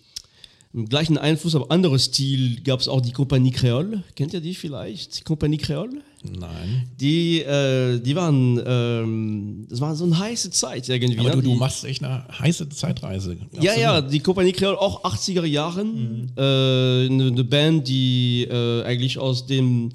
im 0.74 0.88
gleichen 0.90 1.18
Einfluss, 1.18 1.56
aber 1.56 1.70
anderes 1.70 2.06
Stil, 2.06 2.62
gab 2.62 2.80
es 2.80 2.88
auch 2.88 3.02
die 3.02 3.12
Compagnie 3.12 3.52
Creole. 3.52 4.04
Kennt 4.16 4.34
ihr 4.34 4.40
die 4.42 4.56
vielleicht? 4.56 5.20
Die 5.20 5.24
Compagnie 5.24 5.58
Creole? 5.58 6.02
Nein. 6.24 6.88
Die, 7.00 7.42
äh, 7.42 8.00
die 8.00 8.16
waren, 8.16 8.62
ähm, 8.66 9.68
das 9.70 9.82
war 9.82 9.96
so 9.96 10.06
eine 10.06 10.18
heiße 10.18 10.52
Zeit 10.52 10.88
irgendwie. 10.88 11.20
Aber 11.20 11.32
du, 11.32 11.42
du 11.42 11.56
machst 11.56 11.84
echt 11.84 12.04
eine 12.04 12.24
heiße 12.40 12.70
Zeitreise. 12.70 13.38
ja, 13.60 13.76
ja, 13.76 13.96
Absolut. 13.96 14.14
die 14.14 14.20
Compagnie 14.20 14.52
Creole, 14.54 14.80
auch 14.80 15.04
80er 15.04 15.46
Jahren. 15.46 16.32
Äh, 16.38 16.42
Eine 16.42 17.28
eine 17.28 17.44
Band, 17.44 17.88
die 17.88 18.48
äh, 18.50 18.84
eigentlich 18.84 19.18
aus 19.18 19.46
dem, 19.48 19.90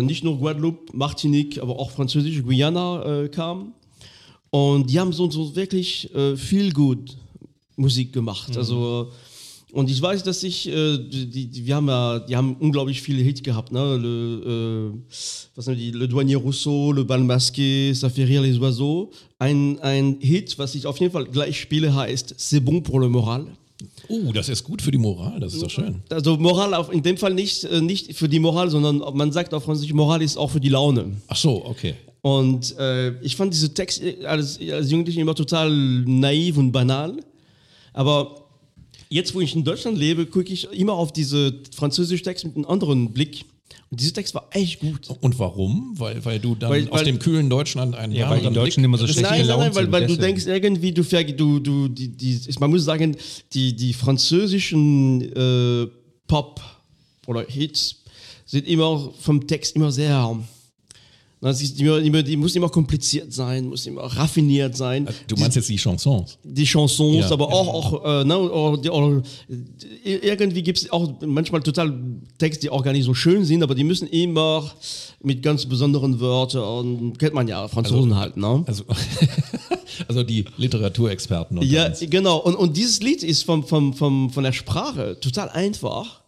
nicht 0.00 0.24
nur 0.24 0.38
Guadeloupe, 0.38 0.96
Martinique, 0.96 1.60
aber 1.60 1.78
auch 1.78 1.90
französische 1.90 2.42
Guyana 2.42 3.24
äh, 3.24 3.28
kam. 3.28 3.74
Und 4.50 4.90
die 4.90 5.00
haben 5.00 5.12
so, 5.12 5.30
so 5.30 5.54
wirklich 5.56 6.14
äh, 6.14 6.36
viel 6.36 6.72
gut 6.72 7.16
Musik 7.76 8.12
gemacht. 8.12 8.56
Also, 8.56 9.10
und 9.72 9.88
ich 9.88 10.00
weiß, 10.00 10.22
dass 10.22 10.42
ich, 10.42 10.68
äh, 10.68 10.98
die, 10.98 11.46
die, 11.46 11.66
wir 11.66 11.76
haben 11.76 11.88
ja, 11.88 12.18
die 12.18 12.36
haben 12.36 12.56
unglaublich 12.60 13.00
viele 13.00 13.22
Hits 13.22 13.42
gehabt, 13.42 13.72
ne? 13.72 13.96
Le, 13.96 14.92
äh, 14.92 14.98
was 15.54 15.64
die? 15.64 15.90
Le 15.90 16.06
Douanier 16.06 16.36
Rousseau, 16.36 16.92
Le 16.92 17.04
Bal 17.04 17.24
Masqué, 17.24 17.94
Ça 17.94 18.10
fait 18.10 18.24
rire 18.24 18.42
les 18.42 18.58
oiseaux. 18.58 19.10
Ein, 19.38 19.78
ein 19.80 20.18
Hit, 20.20 20.58
was 20.58 20.74
ich 20.74 20.86
auf 20.86 20.98
jeden 20.98 21.12
Fall 21.12 21.24
gleich 21.24 21.58
spiele, 21.58 21.94
heißt 21.94 22.34
C'est 22.36 22.60
bon 22.60 22.82
pour 22.82 23.00
le 23.00 23.08
moral. 23.08 23.46
Oh, 24.08 24.32
das 24.32 24.48
ist 24.48 24.64
gut 24.64 24.82
für 24.82 24.90
die 24.90 24.98
Moral, 24.98 25.40
das 25.40 25.54
ist 25.54 25.62
doch 25.62 25.70
schön. 25.70 26.02
Also 26.10 26.36
Moral 26.36 26.74
auf, 26.74 26.92
in 26.92 27.02
dem 27.02 27.16
Fall 27.16 27.34
nicht, 27.34 27.64
äh, 27.64 27.80
nicht 27.80 28.14
für 28.14 28.28
die 28.28 28.38
Moral, 28.38 28.70
sondern 28.70 28.98
man 29.16 29.32
sagt 29.32 29.54
auf 29.54 29.64
Französisch, 29.64 29.92
Moral 29.92 30.22
ist 30.22 30.36
auch 30.36 30.50
für 30.50 30.60
die 30.60 30.68
Laune. 30.68 31.12
Ach 31.28 31.36
so, 31.36 31.64
okay. 31.64 31.94
Und 32.20 32.76
äh, 32.78 33.20
ich 33.20 33.36
fand 33.36 33.52
diese 33.52 33.74
Texte 33.74 34.16
als, 34.28 34.58
als 34.60 34.90
Jugendlicher 34.90 35.20
immer 35.20 35.34
total 35.34 35.70
naiv 35.70 36.56
und 36.56 36.70
banal. 36.70 37.16
Aber 37.92 38.44
jetzt, 39.08 39.34
wo 39.34 39.40
ich 39.40 39.54
in 39.54 39.64
Deutschland 39.64 39.98
lebe, 39.98 40.26
gucke 40.26 40.52
ich 40.52 40.70
immer 40.72 40.92
auf 40.92 41.12
diese 41.12 41.54
französischen 41.74 42.24
Texte 42.24 42.46
mit 42.46 42.56
einem 42.56 42.66
anderen 42.66 43.12
Blick. 43.12 43.44
Und 43.90 44.00
dieser 44.00 44.14
Text 44.14 44.34
war 44.34 44.48
echt 44.52 44.80
gut. 44.80 45.08
Und 45.20 45.38
warum? 45.38 45.94
Weil, 45.98 46.24
weil 46.24 46.38
du 46.38 46.54
dann 46.54 46.70
Weil- 46.70 46.88
aus 46.88 47.00
weil- 47.00 47.04
dem 47.04 47.18
kühlen 47.18 47.50
Deutschland 47.50 47.94
einen 47.94 48.12
Ja, 48.14 48.30
weil 48.30 48.40
die 48.40 48.52
Deutschen 48.52 48.82
immer 48.82 48.96
so 48.98 49.06
schlecht 49.06 49.22
Nein, 49.22 49.30
nein, 49.30 49.42
gelaunt 49.42 49.60
nein, 49.60 49.74
weil, 49.74 49.82
sind, 49.84 49.92
weil 49.92 50.06
du 50.06 50.16
denkst 50.16 50.46
irgendwie, 50.46 50.92
du, 50.92 51.02
du, 51.02 51.58
du 51.58 51.88
die, 51.88 52.08
die, 52.08 52.40
man 52.58 52.70
muss 52.70 52.84
sagen, 52.84 53.16
die, 53.52 53.74
die 53.76 53.92
französischen 53.92 55.20
äh, 55.36 55.88
Pop 56.26 56.60
oder 57.26 57.44
Hits 57.46 57.96
sind 58.46 58.66
immer 58.66 59.12
vom 59.20 59.46
Text 59.46 59.76
immer 59.76 59.92
sehr. 59.92 60.38
Ist 61.42 61.80
immer, 61.80 61.98
immer, 61.98 62.22
die 62.22 62.36
muss 62.36 62.54
immer 62.54 62.68
kompliziert 62.68 63.32
sein, 63.32 63.66
muss 63.68 63.84
immer 63.86 64.02
raffiniert 64.02 64.76
sein. 64.76 65.08
Du 65.26 65.34
meinst 65.36 65.56
jetzt 65.56 65.68
die 65.68 65.76
Chansons? 65.76 66.38
die 66.44 66.64
Chansons, 66.64 67.16
Ja. 67.16 67.32
aber 67.32 67.48
auch, 67.52 67.68
auch 67.74 68.04
äh, 68.20 68.24
ne, 68.24 68.78
die- 68.82 68.90
oder, 68.90 69.22
äh, 70.04 70.14
irgendwie 70.22 70.62
gibt 70.62 70.78
es 70.78 70.90
auch 70.92 71.10
manchmal 71.26 71.60
total 71.60 71.92
Texte, 72.38 72.60
die 72.62 72.70
auch 72.70 72.84
gar 72.84 72.92
nicht 72.92 73.04
so 73.04 73.12
schön 73.12 73.44
sind, 73.44 73.62
aber 73.64 73.74
die 73.74 73.82
müssen 73.82 74.06
immer 74.06 74.70
mit 75.20 75.42
ganz 75.42 75.66
besonderen 75.66 76.20
Wörtern, 76.20 77.12
kennt 77.18 77.34
man 77.34 77.48
ja, 77.48 77.66
Franzosen 77.66 78.14
halt, 78.16 78.36
ne? 78.36 78.62
Also, 78.66 78.84
also 80.08 80.22
die 80.22 80.44
Literaturexperten. 80.56 81.60
Ja, 81.62 81.86
uns. 81.86 82.00
genau. 82.08 82.38
Und, 82.38 82.54
und 82.54 82.76
dieses 82.76 83.02
Lied 83.02 83.22
ist 83.24 83.42
vom, 83.42 83.64
vom, 83.64 83.94
vom, 83.94 84.30
von 84.30 84.44
der 84.44 84.52
Sprache 84.52 85.18
total 85.20 85.48
einfach, 85.50 86.21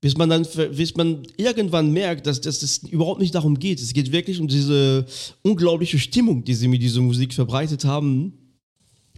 bis 0.00 0.16
man 0.16 0.28
dann, 0.28 0.46
bis 0.76 0.96
man 0.96 1.22
irgendwann 1.36 1.92
merkt, 1.92 2.26
dass, 2.26 2.40
dass 2.40 2.62
es 2.62 2.78
überhaupt 2.84 3.20
nicht 3.20 3.34
darum 3.34 3.58
geht. 3.58 3.80
Es 3.80 3.92
geht 3.92 4.12
wirklich 4.12 4.40
um 4.40 4.46
diese 4.46 5.06
unglaubliche 5.42 5.98
Stimmung, 5.98 6.44
die 6.44 6.54
sie 6.54 6.68
mit 6.68 6.82
dieser 6.82 7.00
Musik 7.00 7.34
verbreitet 7.34 7.84
haben. 7.84 8.32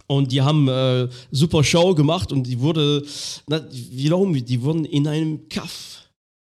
Und 0.07 0.31
die 0.31 0.41
haben 0.41 0.67
äh, 0.67 1.07
super 1.31 1.63
Show 1.63 1.95
gemacht 1.95 2.31
und 2.31 2.43
die 2.43 2.59
wurde, 2.59 3.03
na, 3.47 3.65
wiederum, 3.71 4.33
die 4.33 4.61
wurden 4.61 4.83
in 4.85 5.07
einem 5.07 5.47
Kaff 5.47 6.01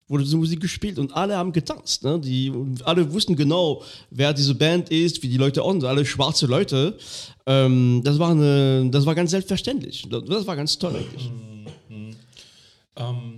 wurde 0.06 0.24
diese 0.24 0.36
Musik 0.36 0.60
gespielt 0.60 0.98
und 0.98 1.14
alle 1.14 1.36
haben 1.36 1.52
getanzt. 1.52 2.04
Ne? 2.04 2.20
Die, 2.20 2.52
alle 2.84 3.10
wussten 3.12 3.36
genau, 3.36 3.82
wer 4.10 4.32
diese 4.32 4.54
Band 4.54 4.90
ist, 4.90 5.22
wie 5.22 5.28
die 5.28 5.38
Leute 5.38 5.62
aussehen, 5.62 5.84
alle 5.84 6.04
schwarze 6.04 6.46
Leute. 6.46 6.98
Ähm, 7.46 8.02
das, 8.04 8.18
war 8.18 8.32
eine, 8.32 8.88
das 8.90 9.06
war 9.06 9.14
ganz 9.14 9.30
selbstverständlich. 9.30 10.06
Das, 10.10 10.46
war 10.46 10.56
ganz 10.56 10.78
toll 10.78 10.96
eigentlich. 10.96 11.30
Ähm, 12.96 13.33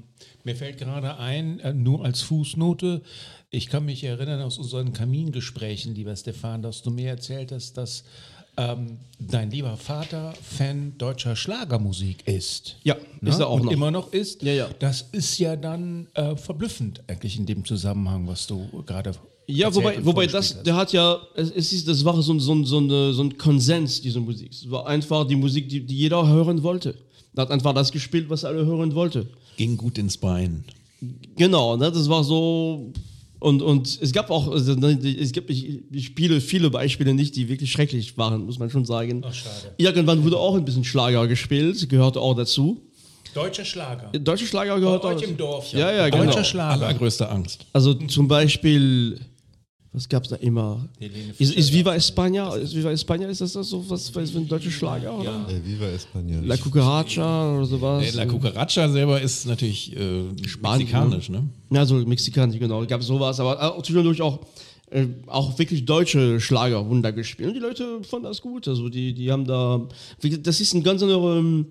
mir 0.46 0.56
fällt 0.56 0.78
gerade 0.78 1.18
ein, 1.18 1.60
äh, 1.60 1.74
nur 1.74 2.04
als 2.04 2.22
Fußnote, 2.22 3.02
ich 3.50 3.66
kann 3.68 3.84
mich 3.84 4.02
erinnern 4.04 4.40
aus 4.40 4.58
unseren 4.58 4.92
Kamingesprächen, 4.92 5.94
lieber 5.94 6.14
Stefan, 6.16 6.62
dass 6.62 6.82
du 6.82 6.90
mir 6.90 7.08
erzählt 7.08 7.52
hast, 7.52 7.76
dass 7.76 8.04
ähm, 8.56 8.96
dein 9.18 9.50
lieber 9.50 9.76
Vater 9.76 10.32
Fan 10.40 10.94
deutscher 10.96 11.36
Schlagermusik 11.36 12.26
ist. 12.26 12.76
Ja, 12.84 12.96
ist 13.20 13.38
er 13.40 13.48
auch 13.48 13.58
Und 13.60 13.66
noch. 13.66 13.72
immer 13.72 13.90
noch 13.90 14.12
ist. 14.12 14.42
Ja, 14.42 14.52
ja. 14.52 14.68
Das 14.78 15.02
ist 15.12 15.38
ja 15.38 15.56
dann 15.56 16.06
äh, 16.14 16.36
verblüffend 16.36 17.02
eigentlich 17.08 17.36
in 17.38 17.44
dem 17.44 17.64
Zusammenhang, 17.64 18.26
was 18.26 18.46
du 18.46 18.66
gerade 18.86 19.12
Ja, 19.46 19.74
wobei, 19.74 20.02
wobei 20.04 20.26
das, 20.26 20.62
der 20.62 20.74
hat 20.74 20.92
ja, 20.92 21.18
es, 21.34 21.50
es 21.50 21.72
ist, 21.72 21.86
das 21.88 22.02
war 22.04 22.22
so, 22.22 22.32
ein- 22.32 22.40
so, 22.40 22.64
so, 22.64 22.78
eine, 22.78 23.12
so 23.12 23.22
ein 23.24 23.36
Konsens, 23.36 24.00
diese 24.00 24.20
Musik. 24.20 24.52
Es 24.52 24.70
war 24.70 24.86
einfach 24.86 25.26
die 25.26 25.36
Musik, 25.36 25.68
die, 25.68 25.84
die 25.84 25.96
jeder 25.96 26.26
hören 26.26 26.62
wollte. 26.62 26.94
Er 27.34 27.42
hat 27.42 27.50
einfach 27.50 27.74
das 27.74 27.92
gespielt, 27.92 28.30
was 28.30 28.44
alle 28.44 28.64
hören 28.64 28.94
wollten. 28.94 29.28
Ging 29.56 29.76
gut 29.76 29.98
ins 29.98 30.16
Bein. 30.16 30.64
Genau, 31.36 31.76
ne, 31.76 31.90
das 31.92 32.08
war 32.08 32.24
so. 32.24 32.92
Und, 33.38 33.60
und 33.62 33.98
es 34.00 34.12
gab 34.12 34.30
auch, 34.30 34.48
also, 34.48 34.74
ne, 34.74 34.98
es 35.20 35.32
gibt, 35.32 35.50
ich, 35.50 35.80
ich 35.92 36.06
spiele 36.06 36.40
viele 36.40 36.70
Beispiele 36.70 37.12
nicht, 37.14 37.36
die 37.36 37.48
wirklich 37.48 37.70
schrecklich 37.70 38.16
waren, 38.16 38.46
muss 38.46 38.58
man 38.58 38.70
schon 38.70 38.84
sagen. 38.86 39.22
Ach, 39.26 39.32
schade. 39.34 39.74
Irgendwann 39.76 40.24
wurde 40.24 40.38
auch 40.38 40.54
ein 40.54 40.64
bisschen 40.64 40.84
Schlager 40.84 41.26
gespielt, 41.26 41.88
gehörte 41.88 42.20
auch 42.20 42.34
dazu. 42.34 42.80
Deutscher 43.34 43.66
Schlager. 43.66 44.10
Deutsche 44.18 44.46
Schlager 44.46 44.80
gehört 44.80 45.02
Bei 45.02 45.14
euch 45.14 45.22
auch. 45.24 45.28
im 45.28 45.36
Dorf, 45.36 45.70
Ja, 45.72 45.92
ja, 45.92 46.08
genau. 46.08 46.24
Deutscher 46.24 46.44
Schlager. 46.44 46.86
Allergrößte 46.86 47.28
Angst. 47.28 47.66
Also 47.74 47.92
zum 47.92 48.26
Beispiel, 48.28 49.20
was 49.96 50.06
gab 50.10 50.24
es 50.24 50.28
da 50.28 50.36
immer? 50.36 50.86
Ist, 51.38 51.54
ist. 51.54 51.72
Viva 51.72 51.94
España? 51.94 52.54
Ist 52.54 52.76
Viva 52.76 52.90
España, 52.90 53.28
ist 53.28 53.40
das 53.40 53.54
das 53.54 53.70
so 53.70 53.82
was, 53.88 54.10
für 54.10 54.20
ein 54.20 54.46
deutscher 54.46 54.70
Schlager? 54.70 55.18
Oder? 55.18 55.46
Äh, 55.48 55.64
Viva 55.64 55.86
Español. 55.86 56.44
La 56.44 56.58
Cucaracha 56.58 57.56
oder 57.56 57.64
sowas? 57.64 58.04
Äh, 58.04 58.16
La 58.16 58.26
Cucaracha 58.26 58.90
selber 58.90 59.22
ist 59.22 59.46
natürlich 59.46 59.96
äh, 59.96 60.24
mexikanisch, 60.60 61.30
ne? 61.30 61.48
Ja, 61.70 61.86
so 61.86 61.94
Mexikanisch, 61.94 62.58
genau. 62.58 62.84
Gab 62.84 63.02
sowas, 63.02 63.40
aber 63.40 63.74
auch 63.74 63.82
zwischendurch 63.82 64.20
auch, 64.20 64.40
äh, 64.90 65.06
auch 65.28 65.58
wirklich 65.58 65.86
deutsche 65.86 66.40
Schlager 66.40 66.86
Wunder 66.86 67.12
gespielt. 67.12 67.48
Und 67.48 67.54
die 67.54 67.60
Leute 67.60 68.02
fanden 68.02 68.26
das 68.26 68.42
gut. 68.42 68.68
Also 68.68 68.90
die, 68.90 69.14
die 69.14 69.32
haben 69.32 69.46
da, 69.46 69.88
das 70.40 70.60
ist 70.60 70.74
ein 70.74 70.82
ganz 70.82 71.02
anderer, 71.02 71.38
ähm, 71.38 71.66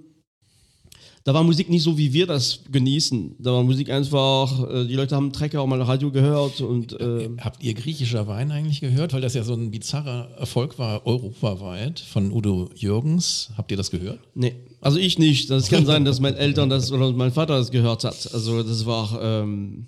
da 1.25 1.33
war 1.33 1.43
Musik 1.43 1.69
nicht 1.71 1.81
so, 1.81 1.97
wie 1.97 2.13
wir 2.13 2.27
das 2.27 2.59
genießen. 2.71 3.37
Da 3.39 3.51
war 3.51 3.63
Musik 3.63 3.89
einfach, 3.89 4.69
äh, 4.69 4.85
die 4.85 4.93
Leute 4.93 5.15
haben 5.15 5.33
Trecker 5.33 5.59
auch 5.59 5.65
mal 5.65 5.81
Radio 5.81 6.11
gehört 6.11 6.61
und 6.61 6.93
äh, 7.01 7.29
Habt 7.39 7.63
ihr 7.63 7.73
griechischer 7.73 8.27
Wein 8.27 8.51
eigentlich 8.51 8.79
gehört? 8.79 9.11
Weil 9.11 9.21
das 9.21 9.33
ja 9.33 9.43
so 9.43 9.55
ein 9.55 9.71
bizarrer 9.71 10.29
Erfolg 10.37 10.77
war, 10.77 11.07
europaweit, 11.07 11.99
von 11.99 12.31
Udo 12.31 12.69
Jürgens. 12.75 13.49
Habt 13.57 13.71
ihr 13.71 13.77
das 13.77 13.89
gehört? 13.89 14.19
Nee, 14.35 14.53
also 14.81 14.99
ich 14.99 15.17
nicht. 15.17 15.49
Das 15.49 15.67
kann 15.67 15.87
sein, 15.87 16.05
dass 16.05 16.19
meine 16.19 16.37
Eltern 16.37 16.69
das 16.69 16.91
oder 16.91 17.11
mein 17.11 17.31
Vater 17.31 17.57
das 17.57 17.71
gehört 17.71 18.03
hat. 18.03 18.29
Also 18.31 18.61
das 18.61 18.85
war. 18.85 19.19
Ähm 19.19 19.87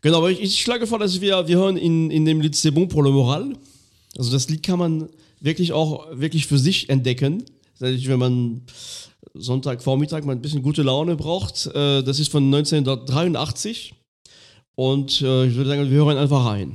genau, 0.00 0.18
aber 0.18 0.30
ich, 0.30 0.40
ich 0.40 0.58
schlage 0.58 0.86
vor, 0.86 0.98
dass 0.98 1.20
wir, 1.20 1.46
wir 1.46 1.58
hören 1.58 1.76
in, 1.76 2.10
in 2.10 2.24
dem 2.24 2.40
Lied 2.40 2.54
C'est 2.54 2.70
bon 2.70 2.88
pour 2.88 3.04
le 3.04 3.10
moral. 3.10 3.52
Also 4.16 4.32
das 4.32 4.48
Lied 4.48 4.62
kann 4.62 4.78
man 4.78 5.10
wirklich 5.40 5.74
auch 5.74 6.06
wirklich 6.18 6.46
für 6.46 6.56
sich 6.56 6.88
entdecken. 6.88 7.44
Wenn 7.78 8.18
man 8.18 8.62
Sonntagvormittag 9.36 10.24
mal 10.24 10.32
ein 10.32 10.40
bisschen 10.40 10.62
gute 10.62 10.82
Laune 10.82 11.16
braucht. 11.16 11.66
Äh, 11.74 12.02
das 12.02 12.18
ist 12.20 12.30
von 12.30 12.44
1983. 12.44 13.94
Und 14.76 15.20
äh, 15.22 15.46
ich 15.46 15.54
würde 15.54 15.70
sagen, 15.70 15.90
wir 15.90 15.96
hören 15.96 16.16
einfach 16.16 16.46
rein. 16.46 16.72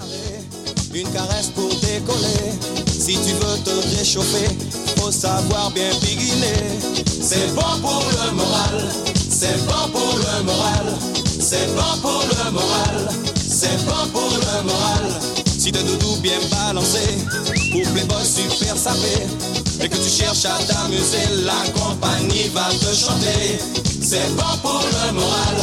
Une 0.94 1.04
caresse 1.14 1.52
pour 1.52 1.70
décoller. 1.70 2.80
Si 2.88 3.14
tu 3.14 3.34
veux 3.40 3.64
te 3.64 3.98
réchauffer, 3.98 4.50
faut 4.98 5.12
savoir 5.12 5.72
bien 5.72 5.90
biguiner. 6.02 7.00
C'est 7.22 7.54
bon 7.56 7.80
pour 7.82 8.04
le 8.10 8.36
moral, 8.36 8.90
c'est 9.14 9.58
bon 9.66 9.90
pour 9.92 10.18
le 10.18 10.44
moral, 10.44 10.98
c'est 11.40 11.68
bon 11.76 11.98
pour 12.02 12.24
le 12.24 12.52
moral, 12.52 13.10
c'est 13.36 13.78
bon 13.86 14.08
pour 14.12 14.30
le 14.30 14.64
moral. 14.64 15.22
Si 15.58 15.72
t'as 15.72 15.84
doudou 15.84 16.16
bien 16.22 16.40
balancé, 16.52 17.00
pour 17.72 17.82
Playboy 17.94 18.26
super 18.26 18.78
sapé, 18.78 19.28
et 19.82 19.90
que 19.90 19.96
tu 19.96 20.10
cherches 20.10 20.46
à 20.46 20.58
t'amuser, 20.64 21.26
la 21.46 21.62
compagnie 21.80 22.50
va 22.54 22.70
te 22.70 22.94
chanter. 22.96 23.60
C'est 24.02 24.36
bon 24.36 24.58
pour 24.62 24.82
le 24.82 25.14
moral, 25.14 25.56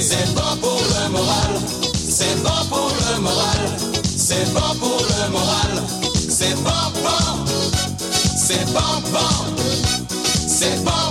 c'est 0.00 0.34
bon 0.34 0.56
pour 0.60 0.80
le 0.80 1.10
moral, 1.10 1.60
c'est 2.08 2.42
bon 2.42 2.64
pour 2.70 2.90
le 2.90 3.20
moral. 3.20 3.98
C'est 4.30 4.52
bon 4.52 4.60
pour 4.78 4.98
le 4.98 5.30
moral, 5.30 5.82
c'est 6.28 6.54
bon 6.56 6.70
bon, 7.02 7.46
c'est 8.36 8.66
bon 8.74 9.00
bon, 9.10 9.62
c'est 10.46 10.84
bon 10.84 11.07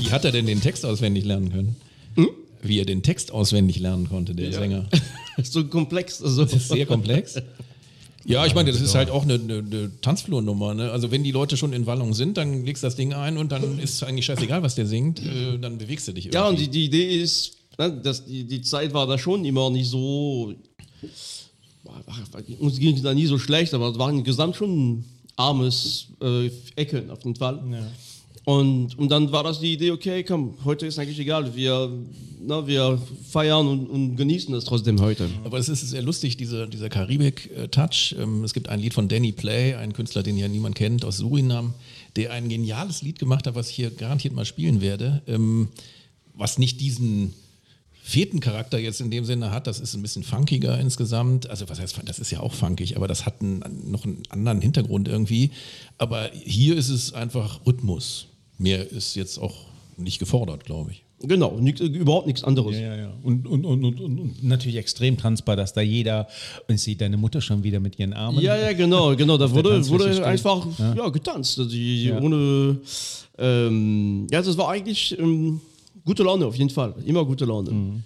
Wie 0.00 0.10
hat 0.10 0.24
er 0.24 0.32
denn 0.32 0.46
den 0.46 0.60
Text 0.60 0.84
auswendig 0.84 1.24
lernen 1.24 1.50
können? 1.52 1.76
Wie 2.62 2.78
er 2.78 2.84
den 2.84 3.02
Text 3.02 3.32
auswendig 3.32 3.78
lernen 3.78 4.08
konnte, 4.08 4.34
der 4.34 4.52
Sänger. 4.52 4.88
so 5.42 5.64
komplex. 5.66 6.22
Also. 6.22 6.44
Das 6.44 6.54
ist 6.54 6.68
sehr 6.68 6.86
komplex. 6.86 7.36
Ja, 8.24 8.44
ich 8.44 8.56
meine, 8.56 8.72
das 8.72 8.80
ist 8.80 8.96
halt 8.96 9.08
auch 9.08 9.22
eine, 9.22 9.34
eine, 9.34 9.58
eine 9.58 9.90
Tanzflurnummer. 10.00 10.74
Ne? 10.74 10.90
Also 10.90 11.12
wenn 11.12 11.22
die 11.22 11.30
Leute 11.30 11.56
schon 11.56 11.72
in 11.72 11.86
Wallung 11.86 12.12
sind, 12.12 12.36
dann 12.36 12.64
legst 12.64 12.82
du 12.82 12.88
das 12.88 12.96
Ding 12.96 13.12
ein 13.12 13.38
und 13.38 13.52
dann 13.52 13.78
ist 13.78 14.02
eigentlich 14.02 14.26
scheißegal, 14.26 14.62
was 14.64 14.74
der 14.74 14.86
singt, 14.86 15.20
äh, 15.20 15.58
dann 15.58 15.78
bewegst 15.78 16.08
du 16.08 16.12
dich 16.12 16.26
irgendwie. 16.26 16.36
Ja, 16.36 16.48
und 16.48 16.58
die, 16.58 16.68
die 16.68 16.86
Idee 16.86 17.22
ist, 17.22 17.56
ne, 17.78 17.92
dass 17.92 18.26
die, 18.26 18.42
die 18.42 18.62
Zeit 18.62 18.92
war 18.92 19.06
da 19.06 19.16
schon 19.16 19.44
immer 19.44 19.70
nicht 19.70 19.88
so. 19.88 20.54
Uns 22.58 22.78
ging 22.80 22.96
es 22.96 23.02
da 23.02 23.14
nie 23.14 23.26
so 23.26 23.38
schlecht, 23.38 23.72
aber 23.74 23.90
es 23.90 23.98
war 23.98 24.10
insgesamt 24.10 24.56
schon 24.56 24.90
ein 24.90 25.04
armes 25.36 26.08
äh, 26.20 26.50
Ecken 26.74 27.10
auf 27.10 27.24
jeden 27.24 27.36
Fall. 27.36 27.62
Und, 28.46 28.96
und 28.96 29.08
dann 29.08 29.32
war 29.32 29.42
das 29.42 29.58
die 29.58 29.72
Idee, 29.72 29.90
okay, 29.90 30.22
komm, 30.22 30.54
heute 30.64 30.86
ist 30.86 31.00
eigentlich 31.00 31.18
egal, 31.18 31.56
wir, 31.56 31.90
na, 32.40 32.64
wir 32.64 33.02
feiern 33.28 33.66
und, 33.66 33.90
und 33.90 34.14
genießen 34.14 34.54
das 34.54 34.64
trotzdem 34.64 35.00
heute. 35.00 35.28
Aber 35.42 35.58
es 35.58 35.68
ist 35.68 35.80
sehr 35.80 36.00
lustig, 36.00 36.36
dieser, 36.36 36.68
dieser 36.68 36.88
Karibik-Touch. 36.88 38.14
Ähm, 38.16 38.44
Es 38.44 38.54
gibt 38.54 38.68
ein 38.68 38.78
Lied 38.78 38.94
von 38.94 39.08
Danny 39.08 39.32
Play, 39.32 39.74
ein 39.74 39.92
Künstler, 39.92 40.22
den 40.22 40.38
ja 40.38 40.46
niemand 40.46 40.76
kennt, 40.76 41.04
aus 41.04 41.16
Surinam, 41.16 41.74
der 42.14 42.30
ein 42.30 42.48
geniales 42.48 43.02
Lied 43.02 43.18
gemacht 43.18 43.48
hat, 43.48 43.56
was 43.56 43.68
ich 43.68 43.74
hier 43.74 43.90
garantiert 43.90 44.32
mal 44.32 44.44
spielen 44.44 44.80
werde, 44.80 45.22
ähm, 45.26 45.66
was 46.32 46.56
nicht 46.56 46.80
diesen 46.80 47.34
Fetencharakter 48.04 48.78
jetzt 48.78 49.00
in 49.00 49.10
dem 49.10 49.24
Sinne 49.24 49.50
hat, 49.50 49.66
das 49.66 49.80
ist 49.80 49.92
ein 49.94 50.02
bisschen 50.02 50.22
funkiger 50.22 50.78
insgesamt. 50.78 51.50
Also 51.50 51.68
was 51.68 51.80
heißt, 51.80 51.98
das 52.04 52.20
ist 52.20 52.30
ja 52.30 52.38
auch 52.38 52.54
funkig, 52.54 52.96
aber 52.96 53.08
das 53.08 53.26
hat 53.26 53.42
einen, 53.42 53.90
noch 53.90 54.04
einen 54.04 54.22
anderen 54.28 54.60
Hintergrund 54.60 55.08
irgendwie. 55.08 55.50
Aber 55.98 56.30
hier 56.44 56.76
ist 56.76 56.90
es 56.90 57.12
einfach 57.12 57.66
Rhythmus. 57.66 58.28
Mehr 58.58 58.90
ist 58.90 59.14
jetzt 59.16 59.38
auch 59.38 59.54
nicht 59.96 60.18
gefordert, 60.18 60.64
glaube 60.64 60.92
ich. 60.92 61.02
Genau, 61.20 61.56
nix, 61.58 61.80
überhaupt 61.80 62.26
nichts 62.26 62.44
anderes. 62.44 62.74
Ja, 62.74 62.94
ja, 62.94 62.96
ja. 62.96 63.12
Und, 63.22 63.46
und, 63.46 63.64
und, 63.64 63.84
und, 63.84 64.00
und, 64.00 64.18
und 64.20 64.44
natürlich 64.44 64.76
extrem 64.76 65.16
tanzbar, 65.16 65.56
dass 65.56 65.72
da 65.72 65.80
jeder, 65.80 66.28
und 66.68 66.74
ich 66.74 66.82
sehe 66.82 66.94
deine 66.94 67.16
Mutter 67.16 67.40
schon 67.40 67.62
wieder 67.64 67.80
mit 67.80 67.98
ihren 67.98 68.12
Armen. 68.12 68.38
Ja, 68.40 68.54
ja, 68.56 68.72
genau, 68.74 69.16
genau. 69.16 69.38
Da 69.38 69.50
wurde, 69.50 69.86
wurde 69.88 70.24
einfach 70.26 70.66
Ja. 70.78 70.94
ja. 70.94 71.08
getanzt. 71.08 71.58
Also 71.58 71.70
die, 71.70 72.04
Ja. 72.06 72.20
ohne, 72.20 72.78
ähm, 73.38 74.26
ja, 74.30 74.42
das 74.42 74.56
war 74.58 74.68
eigentlich 74.68 75.18
ähm, 75.18 75.60
gute 76.04 76.22
Laune 76.22 76.46
auf 76.46 76.54
jeden 76.54 76.70
Fall. 76.70 76.94
Immer 77.06 77.24
gute 77.24 77.46
Laune. 77.46 77.70
Mhm. 77.70 78.02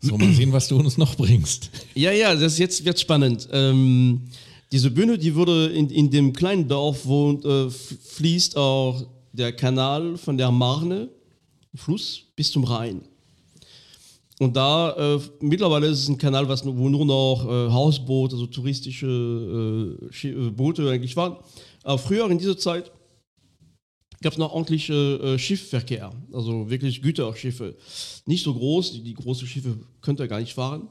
So, 0.00 0.18
mal 0.18 0.32
sehen, 0.32 0.52
was 0.52 0.66
du 0.68 0.76
uns 0.76 0.98
noch 0.98 1.14
bringst. 1.14 1.70
Ja, 1.94 2.10
ja, 2.12 2.34
das 2.34 2.58
jetzt 2.58 2.84
wird 2.84 2.98
spannend. 3.00 3.48
Ähm, 3.52 4.22
diese 4.72 4.90
Bühne, 4.90 5.16
die 5.16 5.34
wurde 5.34 5.66
in, 5.68 5.88
in 5.90 6.10
dem 6.10 6.32
kleinen 6.32 6.66
Dorf, 6.68 7.06
wo 7.06 7.32
äh, 7.32 7.70
fließt 7.70 8.56
auch 8.56 9.06
der 9.36 9.52
Kanal 9.52 10.16
von 10.16 10.38
der 10.38 10.50
Marne, 10.50 11.08
Fluss, 11.74 12.22
bis 12.34 12.50
zum 12.50 12.64
Rhein. 12.64 13.02
Und 14.38 14.54
da, 14.54 15.14
äh, 15.16 15.20
mittlerweile 15.40 15.86
ist 15.86 16.00
es 16.00 16.08
ein 16.08 16.18
Kanal, 16.18 16.48
was, 16.48 16.64
wo 16.64 16.88
nur 16.88 17.06
noch 17.06 17.46
äh, 17.46 17.70
Hausboote, 17.72 18.34
also 18.34 18.46
touristische 18.46 19.06
äh, 19.06 20.28
äh, 20.28 20.50
Boote 20.50 20.90
eigentlich 20.90 21.16
waren. 21.16 21.36
Aber 21.82 21.98
früher 21.98 22.30
in 22.30 22.38
dieser 22.38 22.58
Zeit 22.58 22.92
gab 24.22 24.32
es 24.32 24.38
noch 24.38 24.52
ordentlich 24.52 24.90
äh, 24.90 25.38
Schiffverkehr, 25.38 26.12
also 26.32 26.68
wirklich 26.68 27.00
Güterschiffe. 27.00 27.76
Nicht 28.26 28.44
so 28.44 28.52
groß, 28.52 28.92
die, 28.92 29.02
die 29.02 29.14
großen 29.14 29.46
Schiffe 29.46 29.78
könnt 30.02 30.20
ihr 30.20 30.28
gar 30.28 30.40
nicht 30.40 30.54
fahren. 30.54 30.88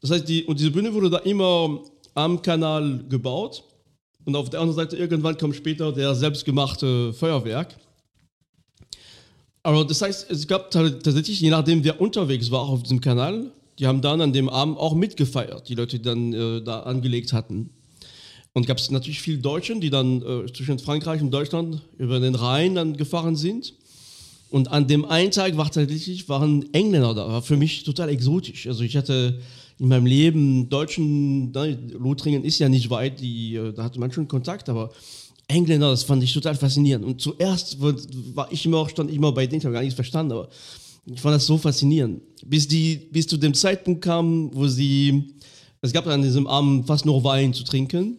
Das 0.00 0.10
heißt, 0.10 0.28
die, 0.28 0.44
und 0.44 0.58
diese 0.58 0.70
Bühne 0.70 0.92
wurde 0.92 1.10
da 1.10 1.18
immer 1.18 1.80
am 2.14 2.40
Kanal 2.40 3.04
gebaut. 3.08 3.64
Und 4.24 4.36
auf 4.36 4.50
der 4.50 4.60
anderen 4.60 4.76
Seite 4.76 4.96
irgendwann 4.96 5.36
kam 5.36 5.52
später 5.52 5.92
der 5.92 6.14
selbstgemachte 6.14 7.12
Feuerwerk. 7.12 7.76
Aber 9.62 9.84
das 9.84 10.02
heißt, 10.02 10.30
es 10.30 10.46
gab 10.46 10.70
ta- 10.70 10.90
tatsächlich, 10.90 11.40
je 11.40 11.50
nachdem 11.50 11.84
wer 11.84 12.00
unterwegs 12.00 12.50
war 12.50 12.60
auf 12.60 12.82
diesem 12.82 13.00
Kanal, 13.00 13.50
die 13.78 13.86
haben 13.86 14.00
dann 14.02 14.20
an 14.20 14.32
dem 14.32 14.48
Abend 14.48 14.78
auch 14.78 14.94
mitgefeiert, 14.94 15.68
die 15.68 15.74
Leute, 15.74 15.98
die 15.98 16.04
dann 16.04 16.32
äh, 16.32 16.62
da 16.62 16.80
angelegt 16.80 17.32
hatten. 17.32 17.70
Und 18.52 18.66
gab 18.66 18.78
es 18.78 18.90
natürlich 18.90 19.20
viele 19.20 19.38
Deutschen, 19.38 19.80
die 19.80 19.90
dann 19.90 20.22
äh, 20.22 20.52
zwischen 20.52 20.78
Frankreich 20.78 21.20
und 21.20 21.32
Deutschland 21.32 21.80
über 21.98 22.20
den 22.20 22.34
Rhein 22.34 22.76
dann 22.76 22.96
gefahren 22.96 23.36
sind. 23.36 23.74
Und 24.50 24.68
an 24.70 24.86
dem 24.86 25.04
einen 25.04 25.32
Tag 25.32 25.56
war 25.56 25.68
tatsächlich 25.70 26.28
waren 26.28 26.72
Engländer 26.72 27.14
da. 27.14 27.26
War 27.26 27.42
für 27.42 27.56
mich 27.56 27.82
total 27.82 28.10
exotisch. 28.10 28.68
Also 28.68 28.84
ich 28.84 28.96
hatte 28.96 29.40
in 29.78 29.88
meinem 29.88 30.06
Leben 30.06 30.68
Deutschen, 30.68 31.50
ne, 31.50 31.78
Lothringen 31.98 32.44
ist 32.44 32.58
ja 32.58 32.68
nicht 32.68 32.90
weit, 32.90 33.20
die, 33.20 33.56
äh, 33.56 33.72
da 33.72 33.84
hatte 33.84 33.98
man 33.98 34.12
schon 34.12 34.28
Kontakt, 34.28 34.68
aber 34.68 34.90
Engländer, 35.48 35.90
das 35.90 36.04
fand 36.04 36.22
ich 36.22 36.32
total 36.32 36.54
faszinierend. 36.54 37.04
Und 37.04 37.20
zuerst 37.20 37.80
war 37.80 38.50
ich 38.50 38.64
immer, 38.64 38.88
stand 38.88 39.10
ich 39.10 39.16
immer 39.16 39.32
bei 39.32 39.46
denen, 39.46 39.58
ich 39.58 39.64
habe 39.64 39.74
gar 39.74 39.82
nichts 39.82 39.94
verstanden, 39.94 40.32
aber 40.32 40.48
ich 41.06 41.20
fand 41.20 41.34
das 41.34 41.46
so 41.46 41.58
faszinierend. 41.58 42.22
Bis 42.46 42.66
die, 42.66 42.96
bis 42.96 43.26
zu 43.26 43.36
dem 43.36 43.52
Zeitpunkt 43.52 44.02
kam, 44.02 44.50
wo 44.54 44.66
sie, 44.68 45.34
es 45.82 45.92
gab 45.92 46.06
an 46.06 46.22
diesem 46.22 46.46
Abend 46.46 46.86
fast 46.86 47.04
nur 47.04 47.22
Wein 47.24 47.52
zu 47.52 47.64
trinken. 47.64 48.18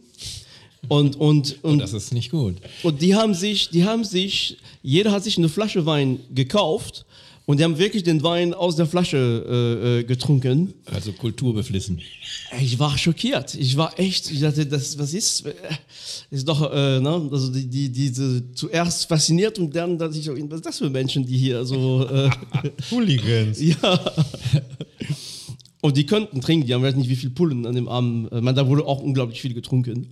Und, 0.87 1.15
und, 1.15 1.63
und, 1.63 1.79
Das 1.79 1.93
ist 1.93 2.13
nicht 2.13 2.29
gut. 2.29 2.57
und 2.83 3.01
die 3.01 3.15
haben 3.15 3.33
sich, 3.33 3.69
die 3.69 3.85
haben 3.85 4.03
sich, 4.03 4.57
jeder 4.83 5.11
hat 5.11 5.23
sich 5.23 5.35
eine 5.37 5.49
Flasche 5.49 5.87
Wein 5.87 6.19
gekauft 6.31 7.05
Und 7.47 7.60
die 7.60 7.63
haben 7.63 7.77
wirklich 7.77 8.01
den 8.01 8.23
Wein 8.23 8.55
aus 8.55 8.75
der 8.75 8.88
Flasche 8.88 9.17
äh, 9.77 9.99
äh, 9.99 10.03
getrunken. 10.03 10.73
Also 10.86 11.12
kulturbeflissen. 11.13 12.01
Ich 12.60 12.79
war 12.79 12.97
schockiert. 12.97 13.53
Ich 13.53 13.77
war 13.77 13.99
echt, 13.99 14.31
ich 14.31 14.39
dachte, 14.39 14.65
das, 14.65 14.97
was 14.97 15.13
ist? 15.13 15.45
äh, 15.45 15.53
Ist 16.31 16.47
doch, 16.47 16.71
äh, 16.73 16.99
ne? 16.99 17.29
Also 17.31 17.51
die, 17.51 17.67
die, 17.67 17.91
diese 17.91 18.51
zuerst 18.53 19.05
fasziniert 19.08 19.60
und 19.60 19.75
dann 19.75 19.97
dachte 19.99 20.17
ich, 20.17 20.27
was 20.27 20.55
ist 20.55 20.65
das 20.65 20.77
für 20.79 20.89
Menschen, 20.89 21.23
die 21.25 21.38
hier 21.38 21.63
so. 21.65 22.08
Äh, 22.10 22.31
Hooligans. 22.91 23.62
ja. 23.62 23.99
Und 25.81 25.97
die 25.97 26.05
könnten 26.08 26.41
trinken, 26.41 26.65
die 26.65 26.73
haben 26.73 26.81
weiß 26.81 26.95
nicht, 26.95 27.10
wie 27.10 27.15
viel 27.15 27.29
Pullen 27.29 27.67
an 27.67 27.75
dem 27.75 27.88
Abend. 27.88 28.31
äh, 28.31 28.41
Man, 28.41 28.55
da 28.55 28.67
wurde 28.67 28.86
auch 28.88 29.01
unglaublich 29.03 29.39
viel 29.39 29.53
getrunken. 29.53 30.08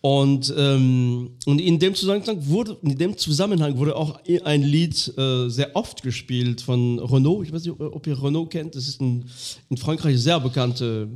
Und, 0.00 0.54
ähm, 0.56 1.30
und 1.46 1.60
in, 1.60 1.78
dem 1.78 1.94
Zusammenhang 1.94 2.46
wurde, 2.46 2.76
in 2.82 2.96
dem 2.96 3.16
Zusammenhang 3.16 3.76
wurde 3.78 3.96
auch 3.96 4.20
ein 4.44 4.62
Lied 4.62 5.12
äh, 5.18 5.48
sehr 5.48 5.74
oft 5.74 6.02
gespielt 6.02 6.60
von 6.60 7.00
Renault. 7.00 7.46
Ich 7.46 7.52
weiß 7.52 7.64
nicht, 7.64 7.80
ob 7.80 8.06
ihr 8.06 8.22
Renault 8.22 8.50
kennt. 8.50 8.76
Das 8.76 8.86
ist 8.86 9.00
ein 9.00 9.28
in 9.68 9.76
Frankreich 9.76 10.18
sehr 10.20 10.38
bekannter 10.38 11.08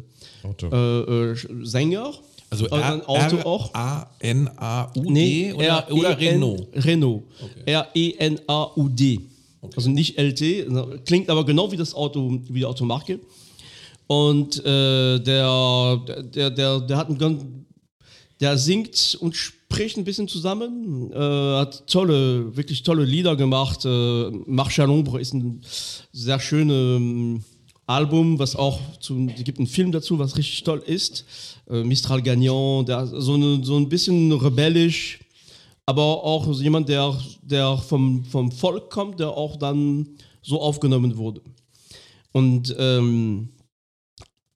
äh, 0.60 0.76
äh, 0.76 1.36
Sänger. 1.62 2.12
Also 2.50 2.68
ein 2.70 3.02
Auto 3.06 3.38
auch. 3.48 3.72
A-N-A-U-D 3.72 5.52
oder, 5.54 5.86
oder 5.90 6.10
R-E-N 6.10 6.34
Renault. 6.34 6.68
Renault. 6.74 7.22
E 7.64 7.72
R-E-N-A-U-D. 7.72 9.20
Also 9.76 9.90
nicht 9.90 10.18
LT, 10.18 11.06
klingt 11.06 11.30
aber 11.30 11.46
genau 11.46 11.70
wie 11.70 11.76
das 11.76 11.94
Auto, 11.94 12.40
wie 12.48 12.58
die 12.58 12.66
Automarke. 12.66 13.20
Und 14.08 14.58
äh, 14.66 15.20
der, 15.20 16.00
der, 16.34 16.50
der, 16.50 16.80
der 16.80 16.96
hat 16.96 17.08
einen 17.08 17.16
ganz, 17.16 17.44
der 18.42 18.58
singt 18.58 19.16
und 19.20 19.36
spricht 19.36 19.96
ein 19.96 20.04
bisschen 20.04 20.26
zusammen, 20.26 21.12
äh, 21.12 21.16
hat 21.16 21.86
tolle, 21.86 22.56
wirklich 22.56 22.82
tolle 22.82 23.04
Lieder 23.04 23.36
gemacht. 23.36 23.84
Äh, 23.84 24.30
Marche 24.46 24.82
à 24.82 24.86
l'ombre 24.86 25.20
ist 25.20 25.32
ein 25.32 25.60
sehr 26.10 26.40
schönes 26.40 26.98
ähm, 26.98 27.44
Album, 27.86 28.40
was 28.40 28.56
auch 28.56 28.80
es 29.00 29.44
gibt 29.44 29.58
einen 29.58 29.68
Film 29.68 29.92
dazu, 29.92 30.18
was 30.18 30.36
richtig 30.36 30.64
toll 30.64 30.82
ist. 30.84 31.24
Äh, 31.70 31.84
Mistral 31.84 32.20
Gagnant, 32.20 32.88
der 32.88 33.06
so, 33.06 33.34
eine, 33.34 33.64
so 33.64 33.76
ein 33.76 33.88
bisschen 33.88 34.32
rebellisch, 34.32 35.20
aber 35.86 36.02
auch 36.02 36.52
jemand, 36.60 36.88
der, 36.88 37.16
der 37.42 37.76
vom, 37.76 38.24
vom 38.24 38.50
Volk 38.50 38.90
kommt, 38.90 39.20
der 39.20 39.30
auch 39.30 39.56
dann 39.56 40.08
so 40.42 40.60
aufgenommen 40.60 41.16
wurde. 41.16 41.42
Und 42.32 42.74
ähm, 42.76 43.50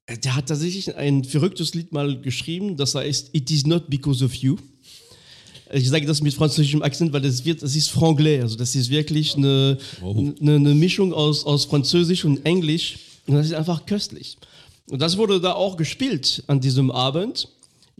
der 0.07 0.35
hat 0.35 0.47
tatsächlich 0.47 0.95
ein 0.95 1.23
verrücktes 1.23 1.73
Lied 1.73 1.91
mal 1.91 2.19
geschrieben, 2.21 2.77
das 2.77 2.95
heißt 2.95 3.29
It 3.33 3.51
is 3.51 3.65
not 3.65 3.89
because 3.89 4.23
of 4.23 4.33
you. 4.33 4.55
Ich 5.73 5.89
sage 5.89 6.05
das 6.05 6.21
mit 6.21 6.33
französischem 6.33 6.81
Akzent, 6.81 7.11
weil 7.11 7.21
das 7.21 7.43
wird, 7.43 7.61
das 7.61 7.75
ist 7.75 7.89
Franglais, 7.89 8.41
also 8.41 8.55
das 8.55 8.73
ist 8.73 8.89
wirklich 8.89 9.35
eine, 9.35 9.77
eine, 10.01 10.55
eine 10.55 10.73
Mischung 10.73 11.13
aus, 11.13 11.43
aus 11.43 11.65
Französisch 11.65 12.23
und 12.23 12.45
Englisch 12.45 12.99
und 13.27 13.35
das 13.35 13.47
ist 13.47 13.53
einfach 13.53 13.85
köstlich. 13.85 14.37
Und 14.89 15.01
das 15.01 15.17
wurde 15.17 15.41
da 15.41 15.53
auch 15.53 15.75
gespielt 15.75 16.41
an 16.47 16.61
diesem 16.61 16.89
Abend. 16.89 17.49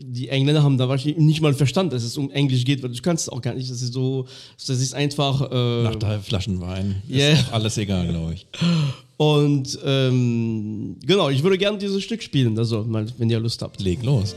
Die 0.00 0.28
Engländer 0.28 0.62
haben 0.62 0.78
da 0.78 0.88
wahrscheinlich 0.88 1.18
nicht 1.18 1.40
mal 1.40 1.52
verstanden, 1.54 1.90
dass 1.90 2.04
es 2.04 2.16
um 2.16 2.30
Englisch 2.30 2.64
geht, 2.64 2.84
weil 2.84 2.90
du 2.90 3.02
kannst 3.02 3.24
es 3.24 3.28
auch 3.28 3.42
gar 3.42 3.54
nicht. 3.54 3.68
Das 3.68 3.82
ist 3.82 3.92
so, 3.92 4.26
das 4.56 4.78
ist 4.78 4.94
einfach. 4.94 5.50
Äh, 5.50 5.82
Nach 5.82 5.96
drei 5.96 6.20
Flaschen 6.20 6.60
Wein 6.60 7.02
Yeah. 7.10 7.32
ist 7.32 7.52
alles 7.52 7.76
egal, 7.78 8.06
glaube 8.06 8.34
ich. 8.34 8.46
und 9.16 9.76
ähm, 9.84 10.96
genau, 11.04 11.30
ich 11.30 11.42
würde 11.42 11.58
gerne 11.58 11.78
dieses 11.78 12.04
Stück 12.04 12.22
spielen, 12.22 12.56
also 12.56 12.84
mal, 12.84 13.06
wenn 13.18 13.28
ihr 13.28 13.40
Lust 13.40 13.60
habt. 13.60 13.80
Leg 13.80 14.04
los. 14.04 14.36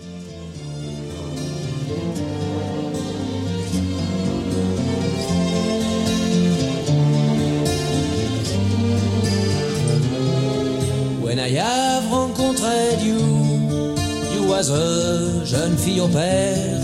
Jeune 14.64 15.76
fille 15.78 16.02
au 16.02 16.08
père, 16.08 16.80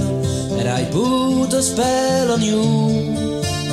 and 0.59 0.67
I 0.67 0.85
put 0.85 1.53
a 1.53 1.61
spell 1.61 2.31
on 2.31 2.41
you, 2.41 2.63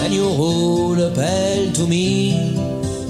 and 0.02 0.12
you 0.12 0.28
rule 0.36 1.00
a 1.02 1.10
bell 1.10 1.72
to 1.72 1.86
me. 1.86 2.58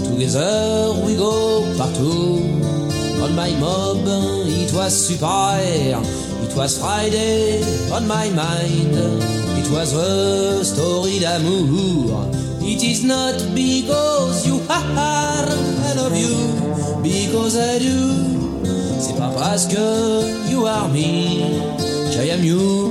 Together 0.05 0.93
we 1.05 1.17
go 1.17 1.65
partout. 1.77 2.63
On 3.23 3.35
my 3.35 3.51
mob, 3.59 4.07
it 4.47 4.73
was 4.73 4.93
super. 4.93 5.59
It 5.59 6.55
was 6.55 6.79
Friday 6.79 7.63
on 7.91 8.07
my 8.07 8.29
mind. 8.31 8.95
It 9.59 9.71
was 9.71 9.95
a 9.95 10.65
story 10.65 11.19
d'amour. 11.19 12.31
It 12.61 12.83
is 12.83 13.03
not 13.03 13.35
because 13.55 14.47
you 14.47 14.61
are, 14.69 15.49
I 15.49 15.95
love 15.97 16.17
you, 16.17 17.03
because 17.03 17.57
I 17.57 17.79
do. 17.79 18.44
C'est 19.07 19.19
pas 19.19 19.31
parce 19.37 19.67
que 19.67 20.51
you 20.51 20.65
are 20.65 20.89
me, 20.89 21.45
I 22.17 22.31
am 22.31 22.43
you, 22.43 22.91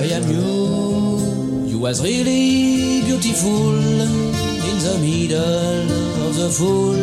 I 0.00 0.12
am 0.12 0.22
you. 0.30 1.66
You 1.66 1.78
was 1.80 2.00
really 2.00 3.02
beautiful 3.02 3.74
in 3.74 4.78
the 4.86 4.98
middle 5.00 5.90
of 6.28 6.36
the 6.36 6.48
fool. 6.48 6.94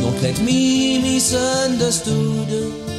Don't 0.00 0.22
let 0.22 0.40
me 0.42 1.00
misunderstood. 1.02 2.89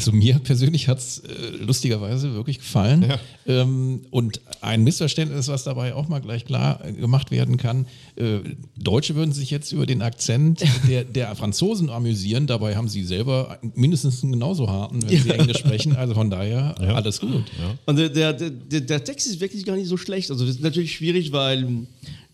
Also 0.00 0.12
mir 0.12 0.38
persönlich 0.38 0.88
hat 0.88 0.96
es 0.96 1.18
äh, 1.18 1.56
lustigerweise 1.60 2.32
wirklich 2.32 2.58
gefallen. 2.58 3.12
Ähm, 3.46 4.00
und 4.10 4.40
ein 4.62 4.82
Missverständnis, 4.82 5.48
was 5.48 5.64
dabei 5.64 5.94
auch 5.94 6.08
mal 6.08 6.20
gleich 6.20 6.46
klar 6.46 6.82
äh, 6.82 6.92
gemacht 6.92 7.30
werden 7.30 7.58
kann. 7.58 7.84
Äh, 8.16 8.38
Deutsche 8.78 9.14
würden 9.14 9.32
sich 9.32 9.50
jetzt 9.50 9.72
über 9.72 9.84
den 9.84 10.00
Akzent 10.00 10.64
der, 10.88 11.04
der 11.04 11.34
Franzosen 11.36 11.90
amüsieren. 11.90 12.46
Dabei 12.46 12.76
haben 12.76 12.88
sie 12.88 13.04
selber 13.04 13.58
mindestens 13.74 14.22
einen 14.22 14.32
genauso 14.32 14.70
harten, 14.70 15.02
wenn 15.02 15.22
sie 15.22 15.30
Englisch 15.30 15.58
sprechen. 15.58 15.96
Also 15.96 16.14
von 16.14 16.30
daher 16.30 16.80
alles 16.80 17.20
gut. 17.20 17.44
Und 17.84 17.98
der, 17.98 18.08
der, 18.08 18.32
der, 18.32 18.80
der 18.80 19.04
Text 19.04 19.26
ist 19.26 19.40
wirklich 19.40 19.66
gar 19.66 19.76
nicht 19.76 19.88
so 19.88 19.98
schlecht. 19.98 20.30
Also 20.30 20.46
das 20.46 20.56
ist 20.56 20.62
natürlich 20.62 20.94
schwierig, 20.94 21.30
weil 21.32 21.86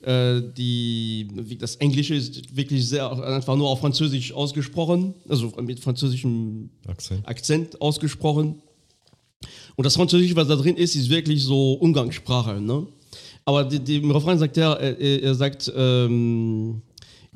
die, 0.06 1.26
wie- 1.34 1.56
das 1.56 1.74
Englische 1.76 2.14
ist 2.14 2.56
wirklich 2.56 2.86
sehr 2.86 3.10
einfach 3.10 3.56
nur 3.56 3.68
auf 3.68 3.80
Französisch 3.80 4.32
ausgesprochen, 4.32 5.14
also 5.28 5.52
mit 5.60 5.80
französischem 5.80 6.70
Akzent. 6.86 7.26
Akzent 7.26 7.80
ausgesprochen. 7.80 8.62
Und 9.74 9.84
das 9.84 9.96
Französische, 9.96 10.36
was 10.36 10.46
da 10.46 10.54
drin 10.56 10.76
ist, 10.76 10.94
ist 10.94 11.10
wirklich 11.10 11.42
so 11.42 11.72
Umgangssprache. 11.74 12.60
Ne? 12.60 12.86
Aber 13.44 13.64
die, 13.64 13.80
die, 13.80 13.96
im 13.96 14.10
Refrain 14.12 14.38
sagt 14.38 14.56
er, 14.56 14.78
er, 14.78 15.22
er 15.22 15.34
sagt, 15.34 15.72
ähm, 15.76 16.82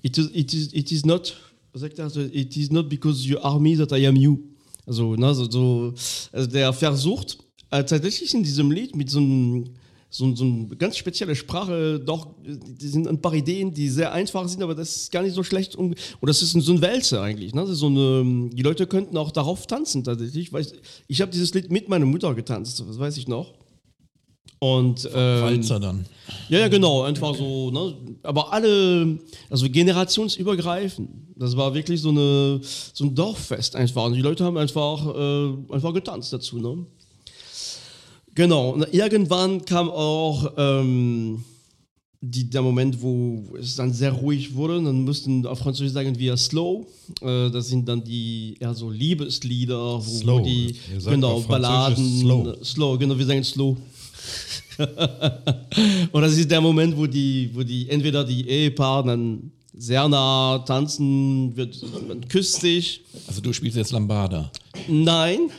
it, 0.03 0.17
is, 0.17 0.31
it, 0.33 0.55
is, 0.55 0.73
it 0.73 0.93
is 0.93 1.05
not, 1.05 1.37
sagt 1.75 1.99
er, 1.99 2.05
also, 2.05 2.21
it 2.21 2.57
is 2.57 2.71
not 2.71 2.89
because 2.89 3.27
you 3.29 3.39
are 3.41 3.59
me 3.61 3.77
that 3.77 3.91
I 3.93 4.07
am 4.07 4.15
you. 4.17 4.39
Also, 4.87 5.17
ne, 5.17 5.35
so, 5.35 5.51
so, 5.51 5.93
also 6.33 6.47
der 6.49 6.73
versucht 6.73 7.39
äh, 7.71 7.85
tatsächlich 7.85 8.33
in 8.33 8.43
diesem 8.43 8.71
Lied 8.71 8.97
mit 8.97 9.11
so 9.11 9.19
einem 9.19 9.65
so, 10.13 10.35
so 10.35 10.45
eine 10.45 10.67
ganz 10.77 10.97
spezielle 10.97 11.37
Sprache, 11.37 12.01
doch, 12.05 12.27
die 12.45 12.89
sind 12.89 13.07
ein 13.07 13.21
paar 13.23 13.33
Ideen, 13.33 13.73
die 13.73 13.89
sehr 13.89 14.13
einfach 14.13 14.49
sind, 14.49 14.61
aber 14.63 14.75
das 14.75 14.97
ist 14.97 15.13
gar 15.13 15.23
nicht 15.23 15.35
so 15.35 15.45
schlecht. 15.45 15.77
Um, 15.77 15.91
und 15.93 16.29
das 16.29 16.43
ist 16.43 16.51
so 16.53 16.73
ein 16.73 16.83
Wälzer 16.83 17.23
eigentlich. 17.23 17.55
Ne? 17.55 17.65
So 17.69 17.87
eine, 17.87 18.51
die 18.53 18.63
Leute 18.63 18.87
könnten 18.89 19.17
auch 19.17 19.31
darauf 19.31 19.69
tanzen 19.69 20.03
tatsächlich. 20.03 20.49
Ich, 20.49 20.53
weiß- 20.53 20.75
ich 21.07 21.21
habe 21.21 21.31
dieses 21.31 21.55
Lied 21.55 21.71
mit 21.71 21.89
meiner 21.89 22.07
Mutter 22.07 22.35
getanzt, 22.35 22.81
das 22.87 22.99
weiß 22.99 23.17
ich 23.19 23.29
noch. 23.29 23.55
Und, 24.63 25.09
ähm, 25.15 25.43
Walzer 25.43 25.81
dann. 25.81 26.05
ja, 26.51 26.59
ja, 26.59 26.69
genau, 26.69 27.03
einfach 27.03 27.35
so, 27.35 27.71
ne? 27.71 27.95
Aber 28.25 28.53
alle, 28.53 29.19
also 29.49 29.67
generationsübergreifend. 29.71 31.09
Das 31.37 31.57
war 31.57 31.73
wirklich 31.73 32.01
so, 32.03 32.11
eine, 32.11 32.61
so 32.93 33.05
ein 33.05 33.15
Dorffest 33.15 33.75
einfach. 33.77 34.05
Und 34.05 34.15
die 34.15 34.21
Leute 34.21 34.45
haben 34.45 34.59
einfach, 34.59 35.07
äh, 35.15 35.73
einfach 35.75 35.95
getanzt 35.95 36.33
dazu, 36.33 36.59
ne? 36.59 36.85
Genau. 38.35 38.71
Und 38.71 38.93
irgendwann 38.93 39.65
kam 39.65 39.91
auch 39.91 40.53
ähm, 40.57 41.45
die, 42.21 42.51
der 42.51 42.63
Moment, 42.63 43.01
wo 43.01 43.45
es 43.59 43.77
dann 43.77 43.93
sehr 43.93 44.13
ruhig 44.13 44.55
wurde. 44.55 44.83
Dann 44.83 45.05
mussten 45.05 45.47
auf 45.47 45.59
Französisch 45.59 45.93
sagen 45.93 46.19
wir 46.19 46.37
Slow. 46.37 46.87
Äh, 47.23 47.51
das 47.51 47.69
sind 47.69 47.89
dann 47.89 48.05
die 48.05 48.57
eher 48.61 48.75
so 48.75 48.91
Liebeslieder, 48.91 49.97
wo, 49.97 50.01
Slow. 50.01 50.43
die 50.43 50.77
genau 51.05 51.41
Balladen 51.41 52.21
slow. 52.21 52.55
slow, 52.63 52.99
genau, 52.99 53.19
wir 53.19 53.27
sagen 53.27 53.45
Slow. 53.45 53.77
Und 56.13 56.23
das 56.23 56.37
ist 56.37 56.51
der 56.51 56.61
Moment, 56.61 56.97
wo 56.97 57.07
die, 57.07 57.51
wo 57.53 57.63
die 57.63 57.89
entweder 57.89 58.25
die 58.25 58.49
Ehepaare 58.49 59.09
dann 59.09 59.51
sehr 59.77 60.07
nah 60.09 60.59
tanzen, 60.59 61.57
wird, 61.57 61.83
man 62.07 62.27
küsst 62.29 62.61
sich. 62.61 63.01
Also 63.27 63.41
du 63.41 63.53
spielst 63.53 63.77
jetzt 63.77 63.93
Lambada. 63.93 64.51
Nein. 64.89 65.51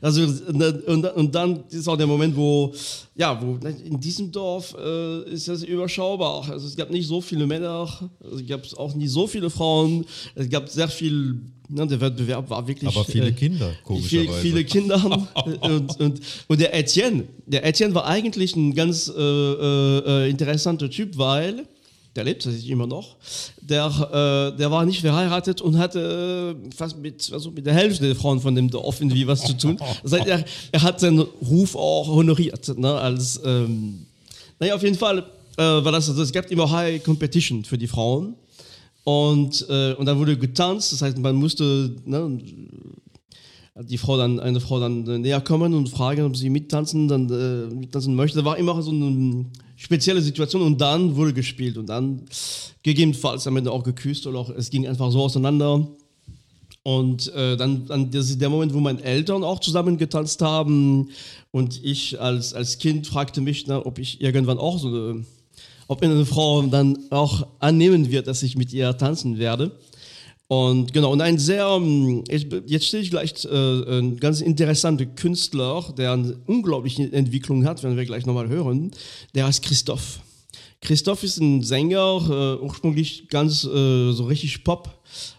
Also 0.00 0.22
und, 0.22 0.62
und, 0.86 1.04
und 1.04 1.34
dann 1.34 1.64
ist 1.70 1.88
auch 1.88 1.96
der 1.96 2.06
Moment, 2.06 2.36
wo 2.36 2.72
ja, 3.14 3.40
wo 3.42 3.58
in 3.84 4.00
diesem 4.00 4.30
Dorf 4.32 4.74
äh, 4.78 5.30
ist 5.30 5.48
das 5.48 5.62
überschaubar. 5.62 6.48
Also 6.48 6.66
es 6.66 6.76
gab 6.76 6.90
nicht 6.90 7.06
so 7.06 7.20
viele 7.20 7.46
Männer, 7.46 7.88
also 8.22 8.36
es 8.36 8.46
gab 8.46 8.62
auch 8.78 8.94
nicht 8.94 9.10
so 9.10 9.26
viele 9.26 9.50
Frauen. 9.50 10.04
Es 10.34 10.48
gab 10.48 10.68
sehr 10.68 10.88
viel. 10.88 11.40
Ne, 11.68 11.86
der 11.86 12.00
Wettbewerb 12.00 12.50
war 12.50 12.66
wirklich. 12.66 12.94
Aber 12.94 13.04
viele 13.04 13.28
äh, 13.28 13.32
Kinder, 13.32 13.70
Viele, 13.70 13.82
komischerweise. 13.84 14.40
viele 14.40 14.64
Kinder 14.64 15.26
und, 15.60 16.00
und, 16.00 16.20
und 16.48 16.60
der 16.60 16.74
Etienne, 16.74 17.24
der 17.46 17.64
Etienne 17.64 17.94
war 17.94 18.06
eigentlich 18.06 18.54
ein 18.56 18.74
ganz 18.74 19.08
äh, 19.08 19.20
äh, 19.20 20.26
äh, 20.26 20.30
interessanter 20.30 20.90
Typ, 20.90 21.16
weil 21.16 21.66
der 22.14 22.24
lebt 22.24 22.42
tatsächlich 22.42 22.70
immer 22.70 22.86
noch, 22.86 23.16
der, 23.60 23.86
äh, 23.86 24.58
der 24.58 24.70
war 24.70 24.84
nicht 24.84 25.00
verheiratet 25.00 25.60
und 25.60 25.78
hatte 25.78 26.56
äh, 26.56 26.74
fast 26.74 26.98
mit, 26.98 27.30
also 27.32 27.50
mit 27.50 27.64
der 27.64 27.74
Hälfte 27.74 28.06
der 28.06 28.16
Frauen 28.16 28.40
von 28.40 28.54
dem 28.54 28.68
Dorf 28.70 29.00
irgendwie 29.00 29.26
was 29.26 29.42
zu 29.42 29.56
tun. 29.56 29.78
Das 30.02 30.12
heißt, 30.12 30.26
er, 30.26 30.44
er 30.72 30.82
hat 30.82 31.00
seinen 31.00 31.20
Ruf 31.20 31.74
auch 31.74 32.08
honoriert, 32.08 32.76
ne, 32.78 32.92
als, 32.92 33.40
ähm, 33.44 34.06
naja, 34.58 34.74
auf 34.74 34.82
jeden 34.82 34.98
Fall 34.98 35.24
äh, 35.56 35.62
war 35.62 35.92
das, 35.92 36.08
also 36.08 36.22
es 36.22 36.32
gab 36.32 36.50
immer 36.50 36.70
High 36.70 37.02
Competition 37.02 37.64
für 37.64 37.78
die 37.78 37.88
Frauen. 37.88 38.34
Und, 39.04 39.66
äh, 39.68 39.94
und 39.94 40.06
dann 40.06 40.18
wurde 40.18 40.36
getanzt, 40.36 40.92
das 40.92 41.02
heißt, 41.02 41.18
man 41.18 41.34
musste 41.34 41.96
ne, 42.04 42.38
die 43.80 43.98
Frau 43.98 44.16
dann, 44.16 44.38
eine 44.38 44.60
Frau 44.60 44.78
dann 44.78 45.06
äh, 45.08 45.18
näher 45.18 45.40
kommen 45.40 45.74
und 45.74 45.88
fragen, 45.88 46.24
ob 46.24 46.36
sie 46.36 46.50
mittanzen, 46.50 47.08
dann 47.08 47.28
äh, 47.30 47.74
mittanzen 47.74 48.14
möchte. 48.14 48.38
Da 48.38 48.44
war 48.44 48.58
immer 48.58 48.80
so 48.82 48.90
eine 48.90 49.46
spezielle 49.82 50.22
Situation 50.22 50.62
und 50.62 50.80
dann 50.80 51.16
wurde 51.16 51.32
gespielt 51.32 51.76
und 51.76 51.86
dann 51.86 52.22
gegebenenfalls 52.84 53.48
am 53.48 53.56
Ende 53.56 53.72
auch 53.72 53.82
geküsst 53.82 54.28
oder 54.28 54.38
auch 54.38 54.50
es 54.50 54.70
ging 54.70 54.86
einfach 54.86 55.10
so 55.10 55.22
auseinander. 55.22 55.88
Und 56.84 57.32
äh, 57.34 57.56
dann, 57.56 57.86
dann 57.86 58.10
das 58.10 58.30
ist 58.30 58.40
der 58.40 58.48
Moment, 58.48 58.72
wo 58.74 58.80
meine 58.80 59.02
Eltern 59.02 59.42
auch 59.42 59.58
zusammen 59.58 59.98
getanzt 59.98 60.40
haben 60.40 61.10
und 61.50 61.80
ich 61.84 62.20
als, 62.20 62.54
als 62.54 62.78
Kind 62.78 63.06
fragte 63.08 63.40
mich, 63.40 63.66
na, 63.66 63.84
ob 63.84 63.98
ich 63.98 64.20
irgendwann 64.20 64.58
auch 64.58 64.78
so 64.78 65.20
ob 65.88 66.02
eine 66.02 66.24
Frau 66.24 66.62
dann 66.62 66.96
auch 67.10 67.46
annehmen 67.58 68.10
wird, 68.10 68.26
dass 68.28 68.42
ich 68.42 68.56
mit 68.56 68.72
ihr 68.72 68.96
tanzen 68.96 69.38
werde. 69.38 69.72
Und 70.52 70.92
genau, 70.92 71.12
und 71.12 71.22
ein 71.22 71.38
sehr, 71.38 71.66
ähm, 71.66 72.24
jetzt 72.66 72.84
stehe 72.84 73.02
ich 73.02 73.08
gleich 73.08 73.42
äh, 73.46 73.98
ein 74.00 74.20
ganz 74.20 74.42
interessanter 74.42 75.06
Künstler, 75.06 75.82
der 75.96 76.12
eine 76.12 76.36
unglaubliche 76.44 77.10
Entwicklung 77.10 77.64
hat, 77.64 77.82
werden 77.82 77.96
wir 77.96 78.04
gleich 78.04 78.26
nochmal 78.26 78.50
hören, 78.50 78.90
der 79.34 79.46
heißt 79.46 79.62
Christoph. 79.62 80.20
Christoph 80.82 81.22
ist 81.22 81.38
ein 81.38 81.62
Sänger, 81.62 82.58
äh, 82.60 82.62
ursprünglich 82.62 83.28
ganz 83.28 83.64
äh, 83.64 84.12
so 84.12 84.26
richtig 84.26 84.62
Pop. 84.62 84.90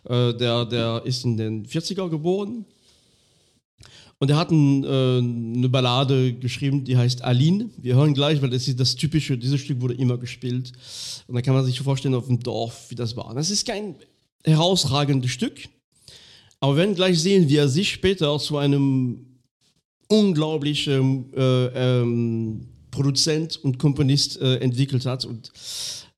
Äh, 0.05 0.33
der, 0.33 0.65
der 0.65 1.03
ist 1.05 1.23
in 1.25 1.37
den 1.37 1.67
40er 1.67 2.09
geboren. 2.09 2.65
Und 4.17 4.31
er 4.31 4.37
hat 4.37 4.49
ein, 4.49 4.83
äh, 4.83 5.19
eine 5.19 5.69
Ballade 5.69 6.33
geschrieben, 6.33 6.85
die 6.85 6.97
heißt 6.97 7.23
Aline. 7.23 7.69
Wir 7.77 7.93
hören 7.93 8.15
gleich, 8.15 8.41
weil 8.41 8.49
das 8.49 8.67
ist 8.67 8.79
das 8.79 8.95
typische, 8.95 9.37
dieses 9.37 9.61
Stück 9.61 9.79
wurde 9.79 9.93
immer 9.93 10.17
gespielt. 10.17 10.71
Und 11.27 11.35
da 11.35 11.43
kann 11.43 11.53
man 11.53 11.65
sich 11.65 11.79
vorstellen 11.81 12.15
auf 12.15 12.25
dem 12.25 12.39
Dorf, 12.39 12.89
wie 12.89 12.95
das 12.95 13.15
war. 13.15 13.35
Das 13.35 13.51
ist 13.51 13.67
kein 13.67 13.93
herausragendes 14.43 15.31
Stück. 15.31 15.69
Aber 16.59 16.77
werden 16.77 16.95
gleich 16.95 17.21
sehen, 17.21 17.49
wie 17.49 17.57
er 17.57 17.67
sich 17.67 17.91
später 17.91 18.37
zu 18.39 18.57
einem 18.57 19.25
unglaublichen 20.07 21.33
äh, 21.33 21.65
ähm, 22.01 22.67
Produzent 22.91 23.57
und 23.63 23.79
Komponist 23.79 24.39
äh, 24.39 24.57
entwickelt 24.57 25.05
hat. 25.05 25.25
Und 25.25 25.51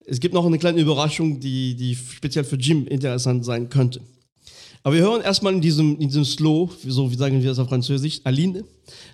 es 0.06 0.20
gibt 0.20 0.34
noch 0.34 0.46
eine 0.46 0.60
kleine 0.60 0.82
Überraschung, 0.82 1.40
die, 1.40 1.76
die 1.76 1.96
speziell 1.96 2.44
für 2.44 2.58
Jim 2.58 2.86
interessant 2.88 3.46
sein 3.46 3.70
könnte. 3.70 4.02
Aber 4.84 4.94
wir 4.94 5.02
hören 5.02 5.22
erstmal 5.22 5.54
in 5.54 5.62
diesem, 5.62 5.94
in 6.00 6.10
diesem 6.10 6.26
Slow, 6.26 6.70
so 6.86 7.12
wie 7.12 7.16
sagen 7.16 7.42
wir 7.42 7.50
das 7.50 7.58
auf 7.58 7.70
Französisch, 7.70 8.22
Aline. 8.24 8.66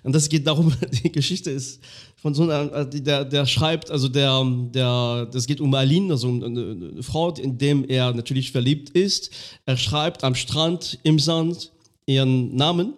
Und 0.02 0.14
das 0.14 0.28
geht 0.28 0.46
darum, 0.46 0.70
die 1.02 1.10
Geschichte 1.10 1.50
ist 1.50 1.80
von 2.22 2.34
so 2.34 2.44
einer, 2.44 2.84
der, 2.84 3.24
der 3.24 3.46
schreibt, 3.46 3.90
also 3.90 4.08
der, 4.08 4.46
der, 4.72 5.26
das 5.26 5.44
geht 5.46 5.60
um 5.60 5.74
Aline, 5.74 6.12
also 6.12 6.28
eine, 6.28 6.46
eine 6.46 7.02
Frau, 7.02 7.34
in 7.34 7.58
dem 7.58 7.84
er 7.88 8.14
natürlich 8.14 8.52
verliebt 8.52 8.90
ist. 8.90 9.30
Er 9.66 9.76
schreibt 9.76 10.22
am 10.22 10.36
Strand 10.36 11.00
im 11.02 11.18
Sand 11.18 11.72
ihren 12.06 12.54
Namen 12.54 12.94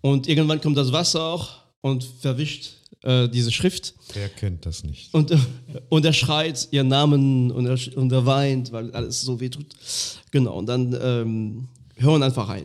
und 0.00 0.26
irgendwann 0.26 0.62
kommt 0.62 0.78
das 0.78 0.90
Wasser 0.90 1.46
und 1.82 2.02
verwischt 2.02 2.72
äh, 3.02 3.28
diese 3.28 3.52
Schrift. 3.52 3.92
Wer 4.14 4.30
kennt 4.30 4.64
das 4.64 4.84
nicht? 4.84 5.12
Und, 5.12 5.30
äh, 5.30 5.36
und 5.90 6.06
er 6.06 6.14
schreit 6.14 6.68
ihren 6.70 6.88
Namen 6.88 7.50
und 7.50 7.66
er, 7.66 7.78
und 7.94 8.10
er 8.10 8.24
weint, 8.24 8.72
weil 8.72 8.90
alles 8.92 9.20
so 9.20 9.38
weh 9.38 9.50
tut. 9.50 9.66
Genau, 10.30 10.56
und 10.56 10.66
dann 10.66 10.96
ähm, 10.98 11.68
hören 11.96 12.22
einfach 12.22 12.48
rein. 12.48 12.64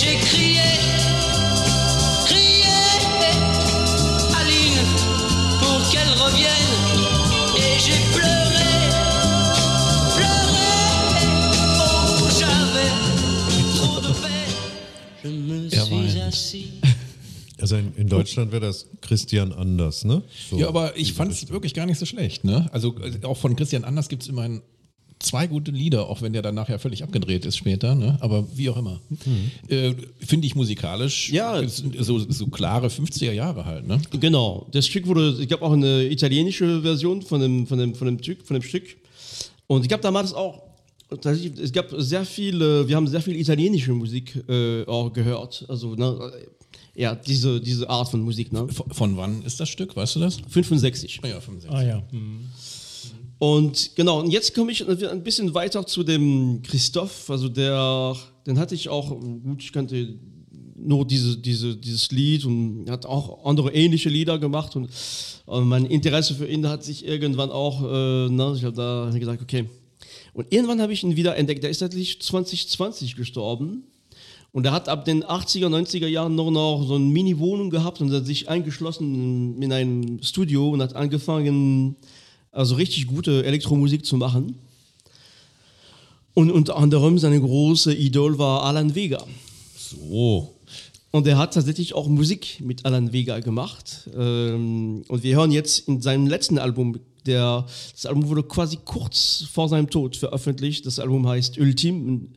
J'ai 0.00 0.16
crié, 0.16 0.60
crié, 2.26 2.62
Aline, 4.38 4.84
pour 5.60 5.78
qu'elle 5.90 6.12
revienne. 6.22 6.74
Et 7.56 7.78
j'ai 7.84 7.98
pleuré, 8.14 8.72
pleuré, 10.16 10.72
oh 11.80 12.28
j'avais 12.38 12.90
trop 13.76 14.00
de 14.00 14.12
peine. 14.22 14.54
Je 15.24 15.28
me 15.28 15.68
suis 16.08 16.20
assis. 16.20 16.72
Also 17.60 17.74
in, 17.74 17.92
in 17.96 18.06
Deutschland 18.06 18.52
wäre 18.52 18.60
das 18.60 18.86
Christian 19.00 19.52
Anders, 19.52 20.04
ne? 20.04 20.22
So, 20.48 20.58
Ja, 20.58 20.68
aber 20.68 20.96
ich 20.96 21.12
fand 21.12 21.32
es 21.32 21.50
wirklich 21.50 21.74
gar 21.74 21.86
nicht 21.86 21.98
so 21.98 22.06
schlecht. 22.06 22.44
Ne? 22.44 22.68
Also 22.70 22.94
äh, 23.02 23.24
auch 23.26 23.36
von 23.36 23.56
Christian 23.56 23.82
Anders 23.82 24.08
gibt 24.08 24.22
es 24.22 24.28
immerhin 24.28 24.62
zwei 25.20 25.46
gute 25.46 25.70
Lieder, 25.70 26.08
auch 26.08 26.22
wenn 26.22 26.32
der 26.32 26.42
dann 26.42 26.54
nachher 26.54 26.78
völlig 26.78 27.02
abgedreht 27.02 27.44
ist 27.44 27.56
später. 27.56 27.94
Ne? 27.94 28.16
Aber 28.20 28.46
wie 28.54 28.70
auch 28.70 28.76
immer. 28.76 29.00
Äh, 29.68 29.94
Finde 30.20 30.46
ich 30.46 30.54
musikalisch 30.54 31.30
Ja. 31.30 31.60
so, 31.68 32.18
so 32.18 32.46
klare 32.46 32.88
50er 32.88 33.32
Jahre 33.32 33.64
halt. 33.64 33.86
Ne? 33.86 34.00
Genau, 34.20 34.66
das 34.72 34.86
Stück 34.86 35.06
wurde, 35.06 35.36
ich 35.40 35.48
glaube 35.48 35.64
auch 35.64 35.72
eine 35.72 36.04
italienische 36.04 36.82
Version 36.82 37.22
von 37.22 37.40
dem, 37.40 37.66
von 37.66 37.78
dem, 37.78 37.94
von 37.94 38.06
dem, 38.06 38.22
Stück, 38.22 38.46
von 38.46 38.54
dem 38.54 38.62
Stück. 38.62 38.96
Und 39.66 39.82
ich 39.82 39.88
glaube 39.88 40.02
damals 40.02 40.32
auch, 40.32 40.62
es 41.10 41.72
gab 41.72 41.86
sehr 41.96 42.24
viel, 42.24 42.60
wir 42.60 42.94
haben 42.94 43.06
sehr 43.06 43.22
viel 43.22 43.36
italienische 43.36 43.92
Musik 43.92 44.44
äh, 44.48 44.84
auch 44.84 45.10
gehört. 45.12 45.64
Also, 45.68 45.94
ne, 45.94 46.32
äh, 46.94 47.00
ja, 47.00 47.14
diese, 47.14 47.60
diese 47.60 47.88
Art 47.88 48.10
von 48.10 48.20
Musik, 48.20 48.52
ne? 48.52 48.66
Von, 48.68 48.90
von 48.90 49.16
wann 49.16 49.42
ist 49.42 49.58
das 49.60 49.68
Stück, 49.68 49.94
weißt 49.96 50.16
du 50.16 50.20
das? 50.20 50.38
65. 50.48 51.20
Ja, 51.24 51.40
65. 51.40 51.70
Ah 51.70 51.82
ja. 51.82 52.02
Hm. 52.10 52.40
Und 53.38 53.94
genau, 53.94 54.20
und 54.20 54.30
jetzt 54.30 54.54
komme 54.54 54.72
ich 54.72 54.86
ein 54.88 55.22
bisschen 55.22 55.54
weiter 55.54 55.86
zu 55.86 56.02
dem 56.02 56.60
Christoph, 56.62 57.30
also 57.30 57.48
der, 57.48 58.16
den 58.46 58.58
hatte 58.58 58.74
ich 58.74 58.88
auch, 58.88 59.10
gut, 59.10 59.62
ich 59.62 59.72
kannte 59.72 60.18
nur 60.74 61.06
diese, 61.06 61.36
diese, 61.36 61.76
dieses 61.76 62.10
Lied 62.10 62.44
und 62.44 62.90
hat 62.90 63.06
auch 63.06 63.44
andere 63.44 63.72
ähnliche 63.72 64.08
Lieder 64.08 64.38
gemacht 64.38 64.74
und 64.74 64.90
äh, 65.48 65.60
mein 65.60 65.84
Interesse 65.86 66.34
für 66.34 66.46
ihn 66.46 66.66
hat 66.68 66.82
sich 66.82 67.04
irgendwann 67.04 67.50
auch, 67.50 67.82
äh, 67.82 68.28
na, 68.28 68.54
ich 68.54 68.64
habe 68.64 68.76
da 68.76 69.10
gesagt, 69.16 69.42
okay. 69.42 69.66
Und 70.32 70.52
irgendwann 70.52 70.80
habe 70.80 70.92
ich 70.92 71.02
ihn 71.02 71.16
wieder 71.16 71.36
entdeckt, 71.36 71.62
der 71.62 71.70
ist 71.70 71.78
tatsächlich 71.78 72.20
2020 72.20 73.16
gestorben. 73.16 73.84
Und 74.52 74.64
er 74.64 74.72
hat 74.72 74.88
ab 74.88 75.04
den 75.04 75.24
80er, 75.24 75.66
90er 75.66 76.06
Jahren 76.06 76.34
nur 76.34 76.50
noch 76.50 76.84
so 76.86 76.94
eine 76.94 77.04
Mini-Wohnung 77.04 77.70
gehabt 77.70 78.00
und 78.00 78.12
hat 78.12 78.24
sich 78.24 78.48
eingeschlossen 78.48 79.60
in 79.60 79.72
einem 79.72 80.22
Studio 80.22 80.70
und 80.70 80.80
hat 80.80 80.96
angefangen, 80.96 81.96
also 82.52 82.74
richtig 82.74 83.06
gute 83.06 83.44
Elektromusik 83.44 84.04
zu 84.04 84.16
machen. 84.16 84.56
Und 86.34 86.50
unter 86.50 86.76
anderem 86.76 87.18
seine 87.18 87.40
große 87.40 87.94
Idol 87.94 88.38
war 88.38 88.62
Alan 88.62 88.94
Vega. 88.94 89.24
So. 89.76 90.54
Und 91.10 91.26
er 91.26 91.38
hat 91.38 91.54
tatsächlich 91.54 91.94
auch 91.94 92.06
Musik 92.06 92.60
mit 92.60 92.84
Alan 92.84 93.12
Vega 93.12 93.40
gemacht. 93.40 94.08
Ähm, 94.16 95.04
und 95.08 95.22
wir 95.22 95.36
hören 95.36 95.50
jetzt 95.50 95.88
in 95.88 96.00
seinem 96.02 96.26
letzten 96.26 96.58
Album, 96.58 97.00
der, 97.26 97.66
das 97.92 98.06
Album 98.06 98.28
wurde 98.28 98.42
quasi 98.42 98.78
kurz 98.84 99.46
vor 99.50 99.68
seinem 99.68 99.90
Tod 99.90 100.16
veröffentlicht. 100.16 100.86
Das 100.86 100.98
Album 100.98 101.26
heißt 101.26 101.58
Ultim, 101.58 102.06
ein, 102.08 102.34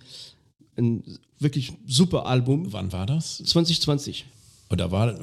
ein 0.77 1.03
wirklich 1.39 1.73
super 1.85 2.25
Album. 2.25 2.71
Wann 2.71 2.91
war 2.91 3.05
das? 3.05 3.37
2020. 3.37 4.25
Und 4.69 4.79
da 4.79 4.89
war, 4.89 5.19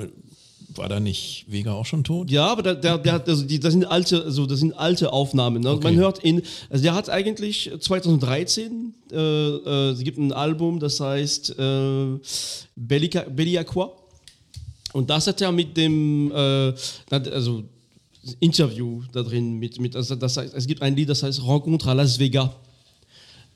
war 0.79 0.89
da 0.89 1.01
nicht 1.01 1.45
Vega 1.49 1.73
auch 1.73 1.87
schon 1.87 2.05
tot? 2.05 2.31
Ja, 2.31 2.47
aber 2.47 2.63
der, 2.63 2.75
der, 2.75 2.99
der 2.99 3.13
hat, 3.13 3.29
also 3.29 3.45
die, 3.45 3.61
das 3.61 3.73
sind 3.73 3.85
alte, 3.85 4.25
also 4.25 4.47
das 4.47 4.61
sind 4.61 4.73
alte 4.73 5.13
Aufnahmen. 5.13 5.63
Ne? 5.63 5.71
Okay. 5.73 5.85
Man 5.85 5.97
hört 5.97 6.25
ihn, 6.25 6.43
also 6.71 6.83
der 6.83 6.95
hat 6.95 7.11
eigentlich 7.11 7.71
2013, 7.79 8.95
äh, 9.11 9.17
äh, 9.17 9.91
es 9.91 10.01
gibt 10.01 10.19
ein 10.19 10.33
Album, 10.33 10.81
das 10.81 11.01
heißt 11.01 11.59
äh, 11.59 12.19
Bellica, 12.77 13.23
Belliaqua. 13.23 13.93
Und 14.93 15.11
das 15.11 15.27
hat 15.27 15.41
er 15.41 15.53
mit 15.53 15.77
dem, 15.77 16.33
äh, 16.33 16.73
also 17.11 17.65
Interview 18.41 19.03
da 19.13 19.23
drin 19.23 19.59
mit, 19.59 19.81
mit 19.81 19.97
also 19.97 20.15
das 20.15 20.37
heißt, 20.37 20.55
es 20.55 20.67
gibt 20.67 20.83
ein 20.83 20.97
Lied, 20.97 21.09
das 21.09 21.23
heißt 21.23 21.43
Rencontre 21.43 21.91
à 21.91 21.95
Las 21.95 22.19
Vegas. 22.19 22.51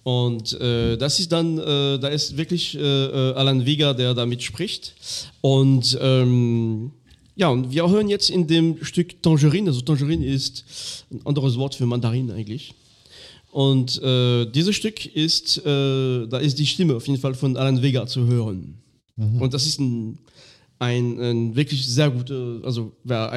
Und 0.04 0.60
äh, 0.60 0.96
das 0.96 1.20
ist 1.20 1.30
dann, 1.30 1.58
äh, 1.58 1.98
da 1.98 2.08
ist 2.08 2.36
wirklich 2.36 2.76
äh, 2.76 2.80
äh, 2.80 3.34
Alan 3.34 3.64
Vega, 3.64 3.94
der 3.94 4.14
damit 4.14 4.42
spricht. 4.42 4.94
Und 5.40 5.96
ähm, 6.00 6.90
ja, 7.37 7.49
und 7.49 7.70
wir 7.72 7.89
hören 7.89 8.09
jetzt 8.09 8.30
in 8.30 8.47
dem 8.47 8.83
Stück 8.85 9.22
Tangerine, 9.22 9.70
also 9.70 9.80
Tangerine 9.80 10.26
ist 10.26 11.05
ein 11.11 11.20
anderes 11.24 11.57
Wort 11.57 11.74
für 11.74 11.87
Mandarin 11.87 12.30
eigentlich. 12.30 12.74
Und 13.51 14.01
äh, 14.03 14.47
dieses 14.47 14.74
Stück 14.76 15.05
ist, 15.14 15.59
äh, 15.59 16.26
da 16.26 16.39
ist 16.39 16.59
die 16.59 16.66
Stimme 16.66 16.95
auf 16.97 17.07
jeden 17.07 17.20
Fall 17.20 17.35
von 17.35 17.57
Alan 17.57 17.83
Vega 17.83 18.07
zu 18.07 18.26
hören. 18.26 18.78
Und 19.41 19.53
das 19.53 19.66
ist 19.66 19.78
ein, 19.78 20.18
ein, 20.78 21.20
ein 21.20 21.55
wirklich 21.55 21.87
sehr 21.87 22.11
gutes, 22.11 22.64
also, 22.64 22.93
wer- 23.05 23.30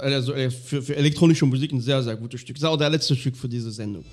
also 0.00 0.32
äh, 0.34 0.50
für, 0.50 0.80
für 0.82 0.94
elektronische 0.96 1.44
Musik 1.46 1.72
ein 1.72 1.80
sehr, 1.80 2.00
sehr 2.02 2.16
gutes 2.16 2.40
Stück. 2.40 2.56
Das 2.56 2.62
ist 2.62 2.68
auch 2.68 2.76
der 2.76 2.90
letzte 2.90 3.16
Stück 3.16 3.36
für 3.36 3.48
diese 3.48 3.70
Sendung. 3.72 4.04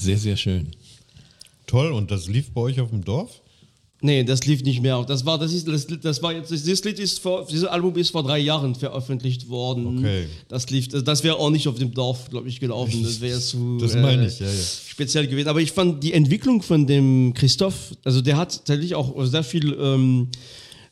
Sehr, 0.00 0.16
sehr 0.16 0.36
schön. 0.36 0.68
Toll, 1.66 1.92
und 1.92 2.10
das 2.10 2.26
lief 2.26 2.50
bei 2.52 2.62
euch 2.62 2.80
auf 2.80 2.90
dem 2.90 3.04
Dorf? 3.04 3.42
Nee, 4.02 4.24
das 4.24 4.46
lief 4.46 4.62
nicht 4.62 4.80
mehr. 4.80 5.04
Das 5.06 5.26
war, 5.26 5.38
das 5.38 5.52
ist, 5.52 5.68
das, 5.68 5.86
das 5.86 6.22
war 6.22 6.32
jetzt, 6.32 6.50
dieses 6.50 6.82
Lied 6.84 6.98
ist 6.98 7.18
vor, 7.18 7.46
dieses 7.46 7.66
Album 7.66 7.94
ist 7.96 8.10
vor 8.10 8.22
drei 8.22 8.38
Jahren 8.38 8.74
veröffentlicht 8.74 9.50
worden. 9.50 9.98
Okay. 9.98 10.24
Das 10.48 10.70
lief, 10.70 10.88
das, 10.88 11.04
das 11.04 11.22
wäre 11.22 11.36
auch 11.36 11.50
nicht 11.50 11.68
auf 11.68 11.78
dem 11.78 11.92
Dorf, 11.92 12.30
glaube 12.30 12.48
ich, 12.48 12.60
gelaufen. 12.60 13.02
Das 13.02 13.20
wäre 13.20 13.38
zu 13.38 13.76
Das 13.78 13.94
meine 13.94 14.26
ich, 14.26 14.40
ja, 14.40 14.46
ja. 14.46 14.52
speziell 14.88 15.26
gewesen. 15.26 15.48
Aber 15.48 15.60
ich 15.60 15.72
fand 15.72 16.02
die 16.02 16.14
Entwicklung 16.14 16.62
von 16.62 16.86
dem 16.86 17.34
Christoph, 17.34 17.94
also 18.02 18.22
der 18.22 18.38
hat 18.38 18.52
tatsächlich 18.52 18.94
auch 18.94 19.22
sehr 19.26 19.44
viel 19.44 19.76
ähm, 19.78 20.28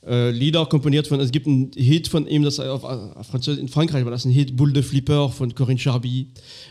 äh, 0.07 0.31
Lieder 0.31 0.67
komponiert 0.67 1.07
von, 1.07 1.21
es 1.21 1.31
gibt 1.31 1.47
einen 1.47 1.71
Hit 1.75 2.09
von 2.09 2.27
ihm, 2.27 2.43
das 2.43 2.61
auf, 2.61 2.85
auf 2.85 3.27
Französisch, 3.27 3.61
in 3.61 3.69
Frankreich 3.69 4.05
war 4.05 4.11
das 4.11 4.25
ein 4.25 4.31
Hit, 4.31 4.57
Boule 4.57 4.73
de 4.73 4.83
Flipper 4.83 5.29
von 5.29 5.55
Corinne 5.55 5.79
Charby. 5.79 6.29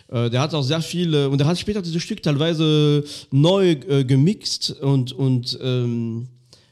Äh, 0.08 0.30
der 0.30 0.42
hat 0.42 0.54
auch 0.54 0.64
sehr 0.64 0.82
viel, 0.82 1.14
äh, 1.14 1.26
und 1.26 1.38
der 1.38 1.48
hat 1.48 1.60
später 1.60 1.82
dieses 1.82 2.02
Stück 2.02 2.24
teilweise 2.24 3.04
neu 3.32 3.72
äh, 3.72 4.04
gemixt 4.04 4.72
und, 4.82 5.12
und 5.12 5.58
ähm, 5.62 6.28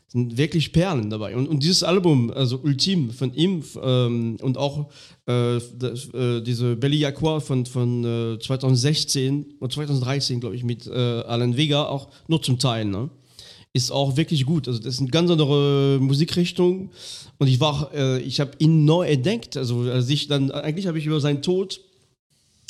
sind 0.07 0.37
wirklich 0.37 0.71
Perlen 0.71 1.09
dabei. 1.09 1.35
Und, 1.35 1.47
und 1.47 1.61
dieses 1.61 1.83
Album, 1.83 2.31
also 2.31 2.57
Ultim 2.63 3.11
von 3.11 3.33
ihm 3.33 3.61
ähm, 3.83 4.37
und 4.41 4.57
auch 4.57 4.89
äh, 5.25 5.59
das, 5.77 6.07
äh, 6.13 6.41
diese 6.41 6.77
Belly 6.77 7.05
Aqua 7.05 7.41
von, 7.41 7.65
von 7.65 8.35
äh, 8.35 8.39
2016 8.39 9.55
oder 9.59 9.69
2013, 9.69 10.39
glaube 10.39 10.55
ich, 10.55 10.63
mit 10.63 10.87
äh, 10.87 10.91
Alan 10.91 11.57
Vega, 11.57 11.83
auch 11.83 12.07
nur 12.29 12.41
zum 12.41 12.59
Teil, 12.59 12.85
ne? 12.85 13.09
Ist 13.75 13.91
auch 13.91 14.15
wirklich 14.15 14.45
gut. 14.45 14.69
Also 14.69 14.79
das 14.79 14.93
ist 14.95 15.01
eine 15.01 15.09
ganz 15.09 15.29
andere 15.29 15.99
Musikrichtung. 15.99 16.91
Und 17.39 17.47
ich 17.47 17.59
war, 17.59 17.93
äh, 17.93 18.21
ich 18.21 18.39
habe 18.39 18.51
ihn 18.59 18.85
neu 18.85 19.05
entdeckt. 19.05 19.57
Also 19.57 19.81
als 19.81 20.07
ich 20.09 20.29
dann, 20.29 20.49
eigentlich 20.49 20.87
habe 20.87 20.97
ich 20.97 21.05
über 21.05 21.19
seinen 21.19 21.41
Tod 21.41 21.81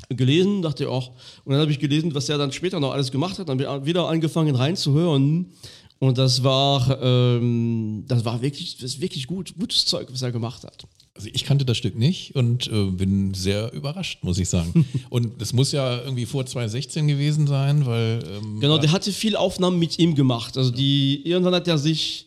gelesen, 0.10 0.64
dachte 0.64 0.90
auch, 0.90 1.12
und 1.44 1.52
dann 1.52 1.62
habe 1.62 1.72
ich 1.72 1.78
gelesen, 1.78 2.16
was 2.16 2.28
er 2.28 2.40
dann 2.40 2.52
später 2.52 2.80
noch 2.80 2.92
alles 2.92 3.12
gemacht 3.12 3.38
hat, 3.38 3.50
dann 3.50 3.60
wieder 3.86 4.08
angefangen 4.08 4.56
reinzuhören. 4.56 5.52
Und 6.00 6.18
das 6.18 6.44
war, 6.44 7.00
ähm, 7.00 8.04
das 8.08 8.26
war 8.26 8.42
wirklich, 8.42 8.78
das 8.78 9.00
wirklich 9.00 9.28
gut, 9.28 9.54
gutes 9.60 9.86
Zeug, 9.86 10.08
was 10.12 10.24
er 10.24 10.32
gemacht 10.32 10.64
hat. 10.64 10.88
Also 11.16 11.30
ich 11.32 11.46
kannte 11.46 11.64
das 11.64 11.78
Stück 11.78 11.98
nicht 11.98 12.36
und 12.36 12.68
äh, 12.68 12.86
bin 12.92 13.34
sehr 13.34 13.72
überrascht, 13.72 14.22
muss 14.24 14.38
ich 14.38 14.50
sagen. 14.50 14.86
und 15.10 15.42
es 15.42 15.54
muss 15.54 15.72
ja 15.72 16.02
irgendwie 16.02 16.26
vor 16.26 16.46
2016 16.46 17.08
gewesen 17.08 17.48
sein, 17.48 17.86
weil 17.86 18.20
ähm, 18.30 18.60
Genau, 18.60 18.78
der 18.78 18.92
hatte 18.92 19.14
viel 19.14 19.38
Aufnahmen 19.38 19.80
mit 19.80 19.98
ihm 19.98 20.14
gemacht. 20.14 20.58
Also 20.58 20.72
die, 20.72 21.22
irgendwann 21.24 21.56
hat 21.56 21.70
er 21.70 21.78
sich 21.78 22.26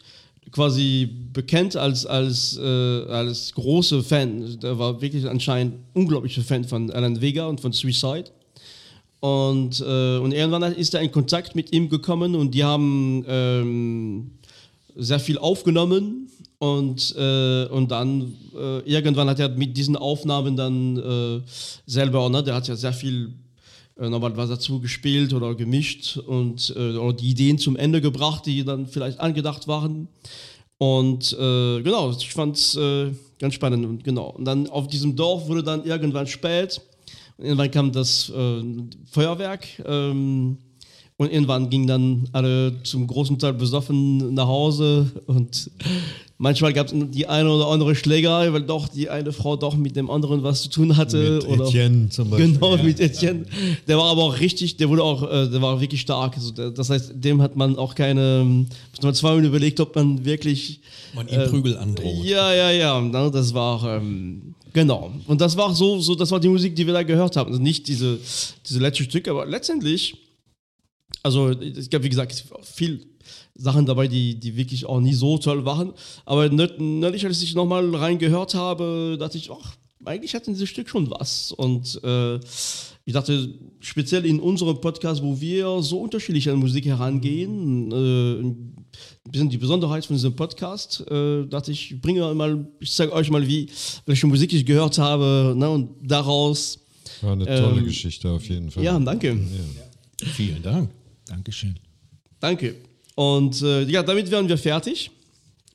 quasi 0.52 1.06
bekennt 1.34 1.76
als, 1.76 2.06
als, 2.06 2.56
äh, 2.56 2.62
als 2.62 3.52
große 3.52 4.02
Fan. 4.02 4.58
Der 4.60 4.78
war 4.78 5.02
wirklich 5.02 5.28
anscheinend 5.28 5.74
unglaublicher 5.92 6.42
Fan 6.42 6.64
von 6.64 6.90
Alan 6.90 7.20
Vega 7.20 7.46
und 7.46 7.60
von 7.60 7.72
Suicide. 7.72 8.30
Und, 9.20 9.80
äh, 9.80 10.18
und 10.18 10.32
irgendwann 10.32 10.62
ist 10.74 10.94
er 10.94 11.02
in 11.02 11.12
Kontakt 11.12 11.54
mit 11.54 11.74
ihm 11.74 11.90
gekommen 11.90 12.34
und 12.34 12.52
die 12.54 12.64
haben 12.64 13.22
ähm, 13.28 14.30
sehr 14.96 15.20
viel 15.20 15.36
aufgenommen 15.36 16.27
und, 16.58 17.14
äh, 17.16 17.66
und 17.66 17.90
dann 17.90 18.34
äh, 18.54 18.80
irgendwann 18.80 19.28
hat 19.28 19.38
er 19.38 19.48
mit 19.48 19.76
diesen 19.76 19.96
Aufnahmen 19.96 20.56
dann 20.56 20.96
äh, 20.96 21.40
selber, 21.86 22.28
ne, 22.28 22.42
der 22.42 22.56
hat 22.56 22.66
ja 22.66 22.74
sehr 22.74 22.92
viel 22.92 23.32
äh, 23.96 24.08
nochmal 24.08 24.36
was 24.36 24.48
dazu 24.48 24.80
gespielt 24.80 25.32
oder 25.32 25.54
gemischt 25.54 26.16
und 26.16 26.74
äh, 26.76 26.96
oder 26.96 27.12
die 27.12 27.30
Ideen 27.30 27.58
zum 27.58 27.76
Ende 27.76 28.00
gebracht, 28.00 28.46
die 28.46 28.64
dann 28.64 28.86
vielleicht 28.88 29.20
angedacht 29.20 29.68
waren. 29.68 30.08
Und 30.80 31.30
genau, 31.36 32.12
ich 32.12 32.32
fand 32.32 32.56
es 32.56 32.78
ganz 33.40 33.52
spannend 33.52 33.84
und 33.84 34.04
genau. 34.04 34.30
Und 34.30 34.44
dann 34.44 34.68
auf 34.68 34.86
diesem 34.86 35.16
Dorf 35.16 35.48
wurde 35.48 35.64
dann 35.64 35.84
irgendwann 35.84 36.28
spät. 36.28 36.80
Und 37.36 37.46
irgendwann 37.46 37.70
kam 37.72 37.90
das 37.90 38.32
Feuerwerk. 39.10 39.66
Ähm, 39.84 40.58
und 41.16 41.32
irgendwann 41.32 41.68
gingen 41.68 41.88
dann 41.88 42.28
alle 42.30 42.80
zum 42.84 43.08
großen 43.08 43.40
Teil 43.40 43.54
besoffen 43.54 44.34
nach 44.34 44.46
Hause 44.46 45.10
und 45.26 45.68
manchmal 46.38 46.72
gab 46.72 46.86
es 46.86 46.94
die 46.94 47.26
eine 47.26 47.50
oder 47.50 47.66
andere 47.66 47.94
Schlägerei, 47.94 48.52
weil 48.52 48.62
doch 48.62 48.88
die 48.88 49.10
eine 49.10 49.32
Frau 49.32 49.56
doch 49.56 49.76
mit 49.76 49.96
dem 49.96 50.08
anderen 50.10 50.42
was 50.42 50.62
zu 50.62 50.70
tun 50.70 50.96
hatte. 50.96 51.40
Mit 51.48 51.60
Etienne 51.60 52.08
zum 52.08 52.30
Beispiel. 52.30 52.52
Genau, 52.54 52.76
mit 52.82 53.00
Etienne. 53.00 53.44
Der 53.86 53.98
war 53.98 54.06
aber 54.06 54.22
auch 54.22 54.40
richtig, 54.40 54.76
der 54.76 54.88
wurde 54.88 55.02
auch, 55.02 55.22
äh, 55.24 55.48
der 55.48 55.60
war 55.60 55.80
wirklich 55.80 56.00
stark. 56.00 56.36
Also 56.36 56.52
der, 56.52 56.70
das 56.70 56.88
heißt, 56.90 57.12
dem 57.14 57.42
hat 57.42 57.56
man 57.56 57.76
auch 57.76 57.94
keine, 57.94 58.44
muss 58.44 59.02
man 59.02 59.14
zweimal 59.14 59.44
überlegt, 59.44 59.80
ob 59.80 59.94
man 59.94 60.24
wirklich 60.24 60.80
man 61.14 61.28
ihm 61.28 61.44
Prügel 61.50 61.76
androht. 61.76 62.24
ja, 62.24 62.54
ja, 62.54 62.70
ja. 62.70 63.00
Na, 63.00 63.28
Das 63.28 63.52
war 63.52 63.96
ähm, 63.96 64.54
genau. 64.72 65.12
Und 65.26 65.40
das 65.40 65.56
war 65.56 65.74
so, 65.74 66.00
so, 66.00 66.14
das 66.14 66.30
war 66.30 66.40
die 66.40 66.48
Musik, 66.48 66.74
die 66.76 66.86
wir 66.86 66.94
da 66.94 67.02
gehört 67.02 67.36
haben. 67.36 67.50
Also 67.50 67.60
nicht 67.60 67.88
diese, 67.88 68.18
diese 68.66 68.78
letzte 68.78 69.04
Stück, 69.04 69.26
aber 69.28 69.44
letztendlich, 69.44 70.16
also 71.22 71.48
es 71.50 71.90
gab 71.90 72.02
wie 72.02 72.08
gesagt 72.08 72.44
viel 72.62 73.06
Sachen 73.58 73.84
dabei, 73.86 74.06
die, 74.08 74.36
die 74.38 74.56
wirklich 74.56 74.86
auch 74.86 75.00
nie 75.00 75.12
so 75.14 75.36
toll 75.36 75.64
waren. 75.64 75.92
Aber 76.24 76.48
neulich, 76.48 77.26
als 77.26 77.42
ich 77.42 77.54
nochmal 77.54 77.94
reingehört 77.94 78.54
habe, 78.54 79.16
dachte 79.18 79.36
ich, 79.36 79.50
ach, 79.50 79.76
eigentlich 80.04 80.34
hatten 80.34 80.52
dieses 80.54 80.68
Stück 80.68 80.88
schon 80.88 81.10
was. 81.10 81.52
Und 81.52 82.00
äh, 82.04 82.36
ich 83.04 83.12
dachte, 83.14 83.52
speziell 83.80 84.24
in 84.26 84.38
unserem 84.38 84.80
Podcast, 84.80 85.22
wo 85.22 85.40
wir 85.40 85.82
so 85.82 85.98
unterschiedlich 86.00 86.48
an 86.48 86.56
Musik 86.56 86.86
herangehen, 86.86 87.90
äh, 87.90 88.40
ein 88.40 88.74
bisschen 89.30 89.50
die 89.50 89.58
Besonderheit 89.58 90.06
von 90.06 90.14
diesem 90.14 90.36
Podcast, 90.36 91.04
äh, 91.10 91.44
dachte 91.46 91.72
ich, 91.72 91.92
ich 91.92 92.00
bringe 92.00 92.32
mal, 92.34 92.64
ich 92.80 92.92
zeige 92.92 93.12
euch 93.12 93.28
mal, 93.30 93.46
wie, 93.46 93.68
welche 94.06 94.26
Musik 94.28 94.52
ich 94.52 94.64
gehört 94.64 94.98
habe, 94.98 95.54
ne, 95.56 95.68
und 95.68 95.90
daraus, 96.02 96.78
War 97.22 97.32
eine 97.32 97.44
tolle 97.44 97.78
Ähm, 97.80 97.84
Geschichte 97.84 98.30
auf 98.30 98.48
jeden 98.48 98.70
Fall. 98.70 98.84
ja, 98.84 98.98
danke. 98.98 99.36
Vielen 100.22 100.62
Dank. 100.62 100.90
Dankeschön. 101.26 101.74
Danke. 102.40 102.87
Und 103.18 103.62
äh, 103.62 103.82
ja, 103.90 104.04
damit 104.04 104.30
wären 104.30 104.48
wir 104.48 104.56
fertig. 104.56 105.10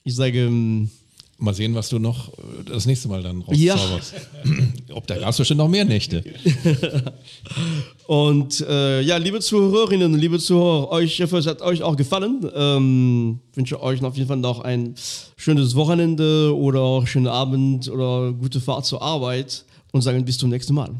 Ich 0.05 0.15
sage 0.15 0.45
ähm, 0.45 0.89
Mal 1.37 1.53
sehen, 1.53 1.75
was 1.75 1.89
du 1.89 1.99
noch 1.99 2.29
äh, 2.29 2.63
das 2.67 2.85
nächste 2.85 3.09
Mal 3.09 3.21
dann 3.21 3.43
Ja. 3.51 3.73
rauszauberst. 3.75 4.13
Ob 4.93 5.05
da 5.07 5.17
gab 5.17 5.31
es 5.31 5.37
bestimmt 5.37 5.57
noch 5.57 5.67
mehr 5.67 5.83
Nächte. 5.83 6.23
Und 8.07 8.61
äh, 8.61 9.01
ja, 9.01 9.17
liebe 9.17 9.41
Zuhörerinnen, 9.41 10.17
liebe 10.17 10.39
Zuhörer, 10.39 10.89
euch, 10.91 11.15
ich 11.19 11.21
hoffe, 11.21 11.37
es 11.37 11.45
hat 11.45 11.61
euch 11.61 11.83
auch 11.83 11.97
gefallen. 11.97 12.49
Ähm, 12.55 13.39
wünsche 13.55 13.83
euch 13.83 14.01
auf 14.01 14.15
jeden 14.15 14.29
Fall 14.29 14.37
noch 14.37 14.61
ein 14.61 14.95
schönes 15.35 15.75
Wochenende 15.75 16.55
oder 16.55 16.79
auch 16.79 17.05
schönen 17.07 17.27
Abend 17.27 17.89
oder 17.89 18.31
gute 18.31 18.61
Fahrt 18.61 18.85
zur 18.85 19.01
Arbeit 19.01 19.65
und 19.91 20.01
sagen 20.01 20.23
bis 20.23 20.37
zum 20.37 20.49
nächsten 20.49 20.73
Mal. 20.75 20.91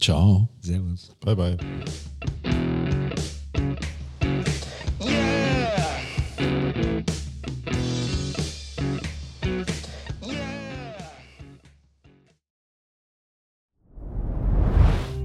Ciao. 0.00 0.48
Servus. 0.62 1.10
Bye, 1.20 1.36
bye. 1.36 1.56